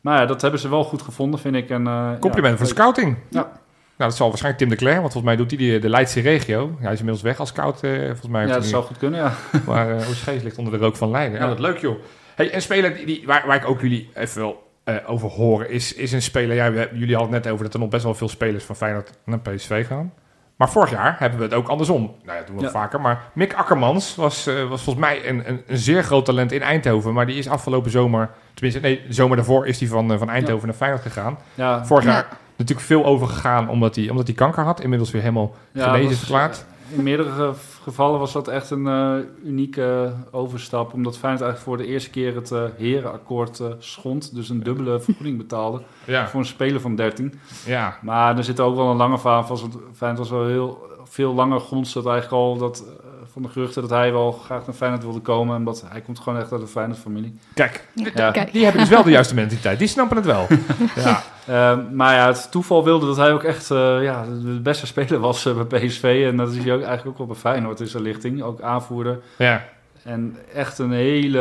[0.00, 1.70] maar ja, dat hebben ze wel goed gevonden, vind ik.
[1.70, 3.16] En, eh, compliment ja, voor de scouting.
[3.28, 3.52] Ja.
[4.00, 6.20] Nou, dat zal waarschijnlijk Tim de Cler, want volgens mij doet hij de, de Leidse
[6.20, 6.70] regio.
[6.78, 7.82] Ja, hij is inmiddels weg als scout.
[7.82, 9.32] eh, volgens mij Ja, dat zou goed kunnen, ja.
[9.66, 11.38] Maar uh, Oostgeest ligt onder de rook van Leiden.
[11.38, 11.48] Ja, Ja.
[11.50, 11.96] dat leuk joh.
[12.34, 15.70] Hey, een speler die, die, waar, waar ik ook jullie even wil eh, over horen,
[15.70, 16.56] is, is een speler...
[16.56, 18.76] Ja, we- jullie hadden het net over dat er nog best wel veel spelers van
[18.76, 20.12] Feyenoord naar PSV gaan.
[20.56, 22.02] Maar vorig jaar hebben we het ook andersom.
[22.02, 22.70] Nou ja, dat doen we Ja.
[22.70, 23.00] vaker.
[23.00, 26.62] Maar Mick Akkermans was, eh, was volgens mij een, een, een zeer groot talent in
[26.62, 27.12] Eindhoven.
[27.12, 28.30] Maar die is afgelopen zomer...
[28.54, 31.38] Tenminste, nee, de zomer daarvoor is hij van, eh, van Eindhoven naar Feyenoord gegaan.
[31.54, 32.10] ja Vorig Ja.
[32.12, 32.26] jaar
[32.60, 34.80] natuurlijk veel overgegaan omdat hij, omdat hij kanker had.
[34.80, 36.64] Inmiddels weer helemaal Ja, genezen verklaard.
[36.96, 37.52] In meerdere ge-
[37.82, 40.92] gevallen was dat echt een eh, unieke overstap.
[40.92, 44.34] Omdat Feyenoord eigenlijk voor de eerste keer het eh, herenakkoord eh, schond.
[44.34, 47.34] Dus een dubbele vergoeding betaalde Ja, voor een speler van 13.
[47.66, 49.72] ja, Maar er zit ook wel een lange verhaal van.
[49.94, 52.99] Feyenoord was wel heel veel langer grond dat eigenlijk al dat, eh,
[53.32, 55.56] van de geruchten dat hij wel graag naar Feyenoord wilde komen.
[55.56, 57.38] Omdat hij komt gewoon echt uit een Feyenoord-familie.
[57.54, 57.86] kijk.
[58.14, 58.30] Ja.
[58.30, 58.52] Kijk.
[58.52, 59.78] Die hebben dus wel de juiste mentaliteit.
[59.78, 60.46] Die snappen het wel.
[60.96, 64.86] Ja, Eh, maar ja, het toeval wilde dat hij ook echt eh, ja, de beste
[64.86, 66.24] speler was eh, bij PSV.
[66.30, 68.42] En dat is hij ook eigenlijk ook wel bij Feyenoord in zijn lichting.
[68.42, 69.20] Ook aanvoerder.
[69.38, 69.64] ja.
[70.02, 71.38] En echt een hele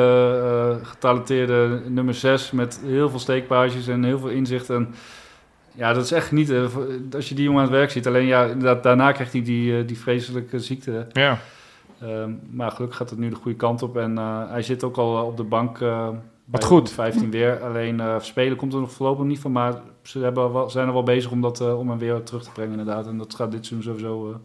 [0.81, 4.69] eh, getalenteerde nummer 6 met heel veel steekpages en heel veel inzicht.
[4.69, 4.93] En
[5.71, 6.53] ja, dat is echt niet
[7.15, 8.07] als je die jongen aan het werk ziet.
[8.07, 11.07] Alleen ja, inderdaad, daarna krijgt hij die, die vreselijke ziekte.
[11.13, 11.37] ja.
[12.01, 13.97] Ehm, maar gelukkig gaat het nu de goede kant op.
[13.97, 16.09] En eh, hij zit ook al op de bank eh,
[16.45, 16.91] bij goed.
[16.91, 17.63] 15 weer.
[17.63, 19.51] Alleen eh, spelen komt er nog voorlopig niet van.
[19.51, 22.43] Maar ze hebben wel, zijn er wel bezig om, dat, eh, om hem weer terug
[22.43, 23.07] te brengen inderdaad.
[23.07, 24.35] En dat gaat dit seizoen sowieso eh,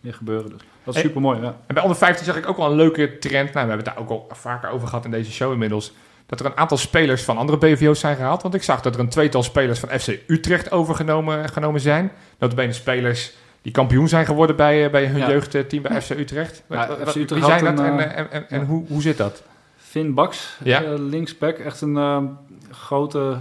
[0.00, 0.50] weer gebeuren.
[0.50, 1.02] Dus dat is Hey.
[1.02, 1.40] super mooi.
[1.40, 1.56] Ja.
[1.66, 3.52] En bij onder 15 zag ik ook wel een leuke trend.
[3.52, 5.92] Nou, we hebben het daar ook al vaker over gehad in deze show inmiddels.
[6.26, 8.42] Dat er een aantal spelers van andere BVO's zijn gehaald.
[8.42, 12.12] Want ik zag dat er een tweetal spelers van FC Utrecht overgenomen genomen zijn.
[12.38, 13.32] Notabene spelers
[13.62, 15.28] die kampioen zijn geworden bij, eh, bij hun Ja.
[15.28, 16.62] jeugdteam bij FC Utrecht.
[16.68, 18.66] Ja, Wat- FC wat- Utrecht Wie zijn dat een, en, eh, en, en, en ja.
[18.66, 19.42] hoe, hoe zit dat?
[19.76, 20.82] Finn Baks, Ja.
[20.82, 21.58] eh, linksback.
[21.58, 22.36] Echt een
[22.70, 23.36] grote,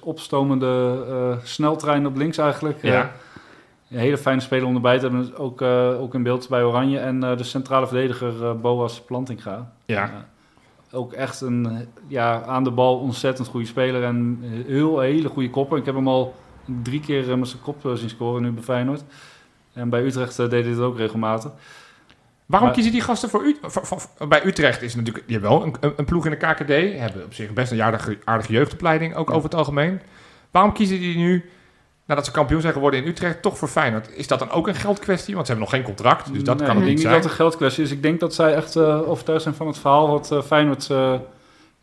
[0.00, 2.82] opstomende sneltrein op links eigenlijk.
[2.82, 3.12] Ja.
[3.90, 5.36] Een hele fijne speler om erbij te hebben.
[5.36, 5.62] Ook,
[6.00, 6.98] ook in beeld bij Oranje.
[6.98, 9.72] En de centrale verdediger Boas Plantinga.
[9.84, 10.26] Ja.
[10.92, 14.02] Ook echt een ja, aan de bal ontzettend goede speler.
[14.04, 15.78] En heel hele goede koppen.
[15.78, 16.34] Ik heb hem al
[16.82, 19.02] drie keer met zijn kop zien scoren nu bij Feyenoord.
[19.76, 21.50] En bij Utrecht eh, deed het ook regelmatig.
[22.46, 23.56] Waarom Maar- kiezen die gasten voor U
[24.28, 24.82] bij Utrecht?
[24.82, 26.98] Is natuurlijk, die hebben wel een, een, ploeg in de KKD.
[27.00, 29.34] Hebben op zich best een aardige, aardige jeugdopleiding, ook Ja.
[29.34, 30.00] over het algemeen.
[30.50, 31.50] Waarom kiezen die nu,
[32.06, 34.10] nadat ze kampioen zijn geworden in Utrecht, toch voor Feyenoord?
[34.16, 35.34] Is dat dan ook een geldkwestie?
[35.34, 37.00] Want ze hebben nog geen contract, dus dat Nee, kan ik het denk niet niet
[37.00, 37.12] zijn.
[37.14, 37.90] dat het een geldkwestie is.
[37.90, 40.90] Ik denk dat zij echt eh, overtuigd zijn van het verhaal wat eh, Feyenoord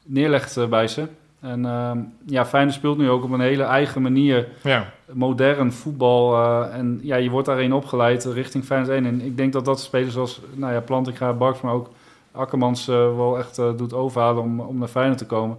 [0.05, 1.07] neerlegt bij ze.
[1.43, 4.85] En ehm, ja, Feyenoord speelt nu ook op een hele eigen manier Ja.
[5.13, 6.33] modern voetbal.
[6.35, 9.05] eh, en ja, je wordt daarin opgeleid richting Feyenoord 1.
[9.05, 11.89] En ik denk dat dat spelers zoals nou ja, Plantinga, Barks, maar ook
[12.31, 15.57] Akkermans eh, wel echt eh, doet overhalen om, om naar Feyenoord te komen.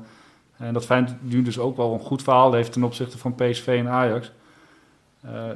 [0.57, 3.67] En dat Feyenoord nu dus ook wel een goed verhaal heeft ten opzichte van PSV
[3.67, 4.33] en Ajax.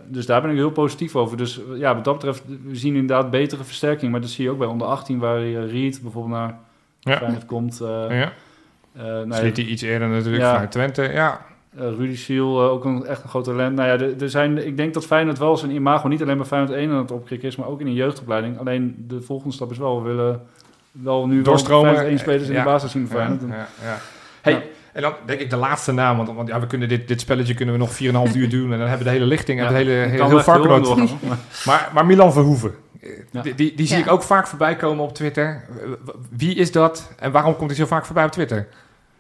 [0.07, 1.37] Dus daar ben ik heel positief over.
[1.37, 4.11] Dus ja, wat dat betreft, we zien inderdaad betere versterking.
[4.13, 6.59] Maar dat zie je ook bij onder 18, waar uh, Reed bijvoorbeeld naar
[7.01, 7.17] Ja.
[7.17, 7.79] Feyenoord komt.
[8.09, 8.33] ja.
[8.99, 10.51] Eh, nou ja, Sliet hij iets eerder natuurlijk Ja.
[10.53, 11.03] vanuit Twente.
[11.03, 11.41] Ja.
[11.79, 13.77] eh, Rudy Siel, eh, ook een, echt een groot talent.
[13.77, 16.73] Nou ja, er, zijn, ik denk dat Feyenoord wel zijn imago niet alleen bij Feyenoord
[16.79, 18.59] 1 aan het opkrikken is, maar ook in een jeugdopleiding.
[18.59, 20.41] Alleen de volgende stap is wel, we willen
[20.93, 21.85] wel nu wel Doorstromen.
[21.91, 22.59] Feyenoord 1 spelers in Ja.
[22.59, 23.51] de basis zien voor Ja, Feyenoord.
[23.53, 23.97] ja, ja.
[24.41, 24.61] Hey, Ja.
[24.93, 27.55] En dan denk ik de laatste naam, want, want ja, we kunnen dit, dit spelletje
[27.55, 27.91] kunnen we nog
[28.31, 30.29] 4,5 uur doen en dan hebben we de hele lichting en Ja, het hele, heel
[30.29, 31.09] heel.
[31.67, 32.75] Maar, maar Milan Verhoeven,
[33.31, 33.43] Ja.
[33.43, 34.03] die, die, die zie Ja.
[34.05, 35.65] ik ook vaak voorbij komen op Twitter.
[36.37, 38.69] Wie is dat en waarom komt hij zo vaak voorbij op Twitter?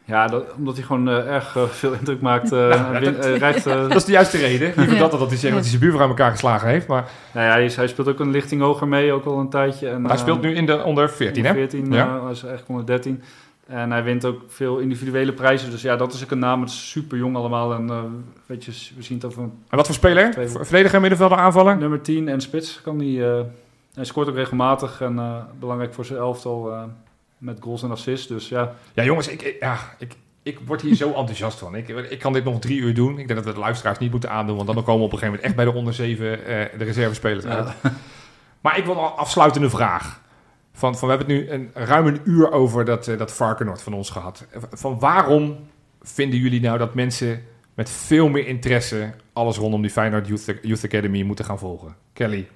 [0.08, 2.52] Ja, dat, omdat hij gewoon eh, erg eh, veel indruk maakt.
[2.52, 2.58] eh,
[2.90, 4.72] hij win- dat- rijdt, Dat is de juiste reden.
[4.76, 5.00] Liever Ja.
[5.00, 6.86] dat dat hij zegt dat hij zijn buurvrouw aan elkaar geslagen heeft.
[6.86, 9.88] Maar, nou ja, hij, hij speelt ook een lichting hoger mee, ook al een tijdje.
[9.88, 11.52] En, hij speelt nu in de onder 14, hè?
[11.52, 12.06] 14, Ja.
[12.22, 13.22] hij is eigenlijk onder 13.
[13.66, 15.70] En hij wint ook veel individuele prijzen.
[15.70, 16.60] Dus ja, dat is ook een naam.
[16.60, 17.72] Het is super jong allemaal.
[17.74, 17.90] En
[18.46, 20.32] weet je, we zien het over En wat voor speler?
[20.48, 21.76] Verdediger, middenvelder, aanvaller?
[21.76, 22.80] nummer 10 en spits.
[22.82, 23.40] Kan die, eh,
[23.94, 26.72] hij scoort ook regelmatig en belangrijk voor zijn elftal
[27.38, 28.26] met goals en assists.
[28.26, 30.12] Dus ja, Ja, jongens, ik, ik- ja, ik,
[30.42, 31.74] ik word hier zo enthousiast van.
[31.74, 33.10] Ik, ik kan dit nog drie uur doen.
[33.18, 35.18] Ik denk dat we de luisteraars niet moeten aandoen, want dan komen we op een
[35.18, 37.68] gegeven moment echt bij de onder 7 eh, de reservespelers uit.
[37.82, 37.92] ja.
[38.60, 40.20] Maar ik wil een afsluitende vraag.
[40.72, 43.82] Van, van, we hebben het nu een, ruim een uur over dat, eh, dat Varkenoord
[43.82, 44.46] van ons gehad.
[44.72, 45.56] Van waarom
[46.02, 47.42] vinden jullie nou dat mensen
[47.74, 51.96] met veel meer interesse alles rondom die Feyenoord Youth, Youth Academy moeten gaan volgen?
[52.12, 52.48] Kelly?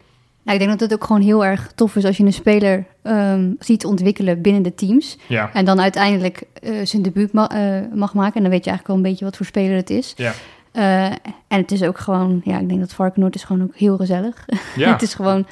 [0.43, 2.85] Nou, ik denk dat het ook gewoon heel erg tof is als je een speler
[3.03, 5.19] ehm, ziet ontwikkelen binnen de teams.
[5.29, 5.51] Ja.
[5.53, 8.35] En dan uiteindelijk eh, zijn debuut ma- eh, mag maken.
[8.35, 10.15] En dan weet je eigenlijk al een beetje wat voor speler het is.
[10.17, 10.33] Ja.
[10.73, 11.05] Eh,
[11.49, 14.45] en het is ook gewoon, ja, ik denk dat Varkenoord is gewoon ook heel gezellig.
[14.77, 14.93] Ja.
[14.93, 15.47] het is gewoon,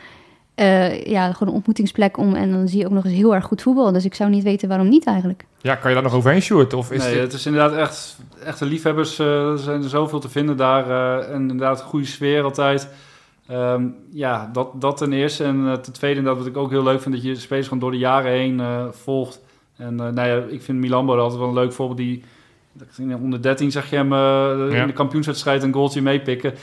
[0.55, 2.34] eh, ja, gewoon een ontmoetingsplek om.
[2.34, 3.93] En dan zie je ook nog eens heel erg goed voetbal.
[3.93, 5.45] Dus ik zou niet weten waarom niet eigenlijk.
[5.61, 6.72] ja, kan je daar nog overheen, Sjoerd?
[6.74, 7.22] Of is nee, dit...
[7.22, 9.18] het is inderdaad echt, echte liefhebbers.
[9.18, 10.91] eh, er zijn er zoveel te vinden daar.
[10.91, 12.88] eh, en inderdaad, goede sfeer altijd.
[13.51, 15.44] Ehm, ja, dat, dat ten eerste.
[15.44, 17.66] En eh, ten tweede, dat wat ik ook heel leuk vind, dat je de spelers
[17.66, 19.40] gewoon door de jaren heen eh, volgt.
[19.76, 21.98] En eh, nou ja, ik vind Milambo altijd wel een leuk voorbeeld.
[21.98, 22.22] Die,
[22.96, 24.80] in onder 13 zag je hem Ja.
[24.80, 26.55] in de kampioenswedstrijd een goaltje meepikken.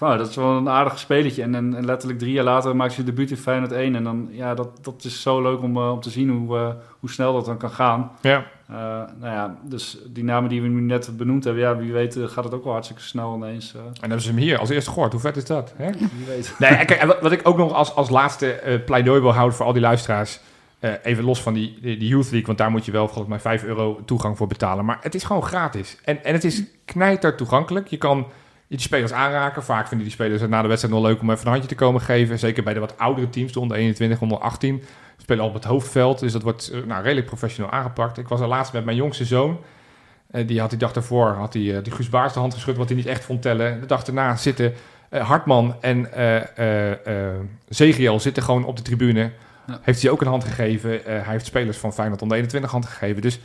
[0.00, 1.42] Van, nou, dat is wel een aardig spelletje.
[1.42, 3.94] En, en, en letterlijk drie jaar later maakt hij debuut in Feyenoord 1.
[3.94, 6.68] En dan, ja, dat, dat is zo leuk om, eh, om te zien hoe, eh,
[7.00, 8.10] hoe snel dat dan kan gaan.
[8.20, 8.44] Ja.
[8.68, 8.76] Eh,
[9.18, 12.44] nou ja, dus die namen die we nu net benoemd hebben, ja, wie weet gaat
[12.44, 13.74] het ook wel hartstikke snel ineens.
[13.74, 15.12] En dan hebben ze hem hier als eerste gehoord.
[15.12, 15.74] Hoe vet is dat?
[15.76, 15.90] Hè?
[15.92, 16.54] wie weet.
[16.58, 19.66] Nee, en kijk, wat, wat ik ook nog als, als laatste pleidooi wil houden voor
[19.66, 20.40] al die luisteraars.
[21.02, 23.64] even los van die, die, Youth League, want daar moet je wel volgens mij 5
[23.64, 24.84] euro toegang voor betalen.
[24.84, 25.98] Maar het is gewoon gratis.
[26.04, 27.86] En, en het is knijter toegankelijk.
[27.86, 28.26] Je kan
[28.76, 29.62] die spelers aanraken.
[29.62, 31.74] Vaak vinden die spelers het na de wedstrijd wel leuk om even een handje te
[31.74, 32.38] komen geven.
[32.38, 34.82] Zeker bij de wat oudere teams, de onder 21, onder 18.
[35.16, 38.18] Ze spelen al op het hoofdveld, dus dat wordt eh, nou, redelijk professioneel aangepakt.
[38.18, 39.60] Ik was er laatst met mijn jongste zoon.
[40.30, 42.76] Eh, die had die dag daarvoor, had hij eh, die Guus Baars de hand geschud,
[42.76, 43.80] wat hij niet echt vond tellen.
[43.80, 44.72] De dag daarna zitten
[45.10, 46.08] Hartman en
[47.68, 49.30] Zegiel zitten gewoon op de tribune.
[49.66, 49.80] Ja.
[49.82, 51.00] Heeft hij ook een hand gegeven.
[51.04, 53.22] Hij heeft spelers van Feyenoord onder 21 hand gegeven.
[53.22, 53.40] Dus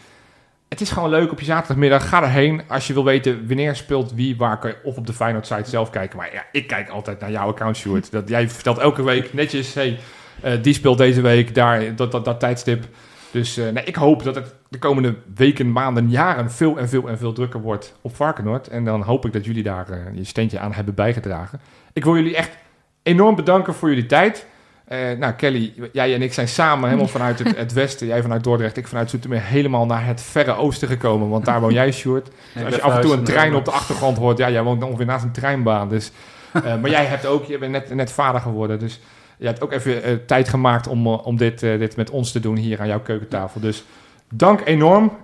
[0.69, 2.09] het is gewoon leuk op je zaterdagmiddag.
[2.09, 5.13] Ga erheen als je wil weten wanneer speelt wie, waar kan je of op de
[5.13, 6.17] Feyenoord site zelf kijken.
[6.17, 8.11] Maar ja, ik kijk altijd naar jouw account, Stuart.
[8.11, 9.99] Dat, jij vertelt elke week netjes, hey,
[10.41, 12.85] eh, die speelt deze week, daar, dat, dat, dat tijdstip.
[13.31, 17.09] Dus eh, nee, ik hoop dat het, de komende weken, maanden, jaren veel en veel
[17.09, 18.67] en veel drukker wordt op Varkenoord.
[18.67, 21.59] En dan hoop ik dat jullie daar uh, je steentje aan hebben bijgedragen.
[21.93, 22.57] Ik wil jullie echt
[23.03, 24.47] enorm bedanken voor jullie tijd.
[24.91, 28.07] Uh, nou, Kelly, jij en ik zijn samen helemaal vanuit het, het, westen.
[28.07, 31.29] Jij vanuit Dordrecht, ik vanuit Zoetermeer helemaal naar het verre oosten gekomen.
[31.29, 32.27] Want daar woon jij, Sjoerd.
[32.53, 34.83] Dus als je af en toe een trein op de achtergrond hoort, ja, jij woont
[34.83, 35.89] ongeveer naast een treinbaan.
[35.89, 36.11] Dus,
[36.53, 38.79] uh, maar jij hebt ook, je bent net, net vader geworden.
[38.79, 38.99] Dus
[39.37, 42.55] je hebt ook even uh, tijd gemaakt om, om dit, dit met ons te doen
[42.55, 43.61] hier aan jouw keukentafel.
[43.61, 43.83] Dus
[44.29, 45.17] dank enorm.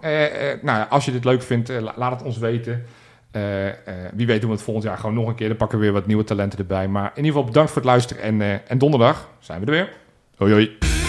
[0.62, 2.86] nou, als je dit leuk vindt, laat het ons weten.
[3.36, 3.74] Uh, uh,
[4.14, 5.48] wie weet doen we het volgend jaar gewoon nog een keer.
[5.48, 6.88] Dan pakken we weer wat nieuwe talenten erbij.
[6.88, 8.24] Maar in ieder geval bedankt voor het luisteren.
[8.24, 9.90] En, uh, en donderdag zijn we er weer.
[10.36, 11.01] Hoi hoi.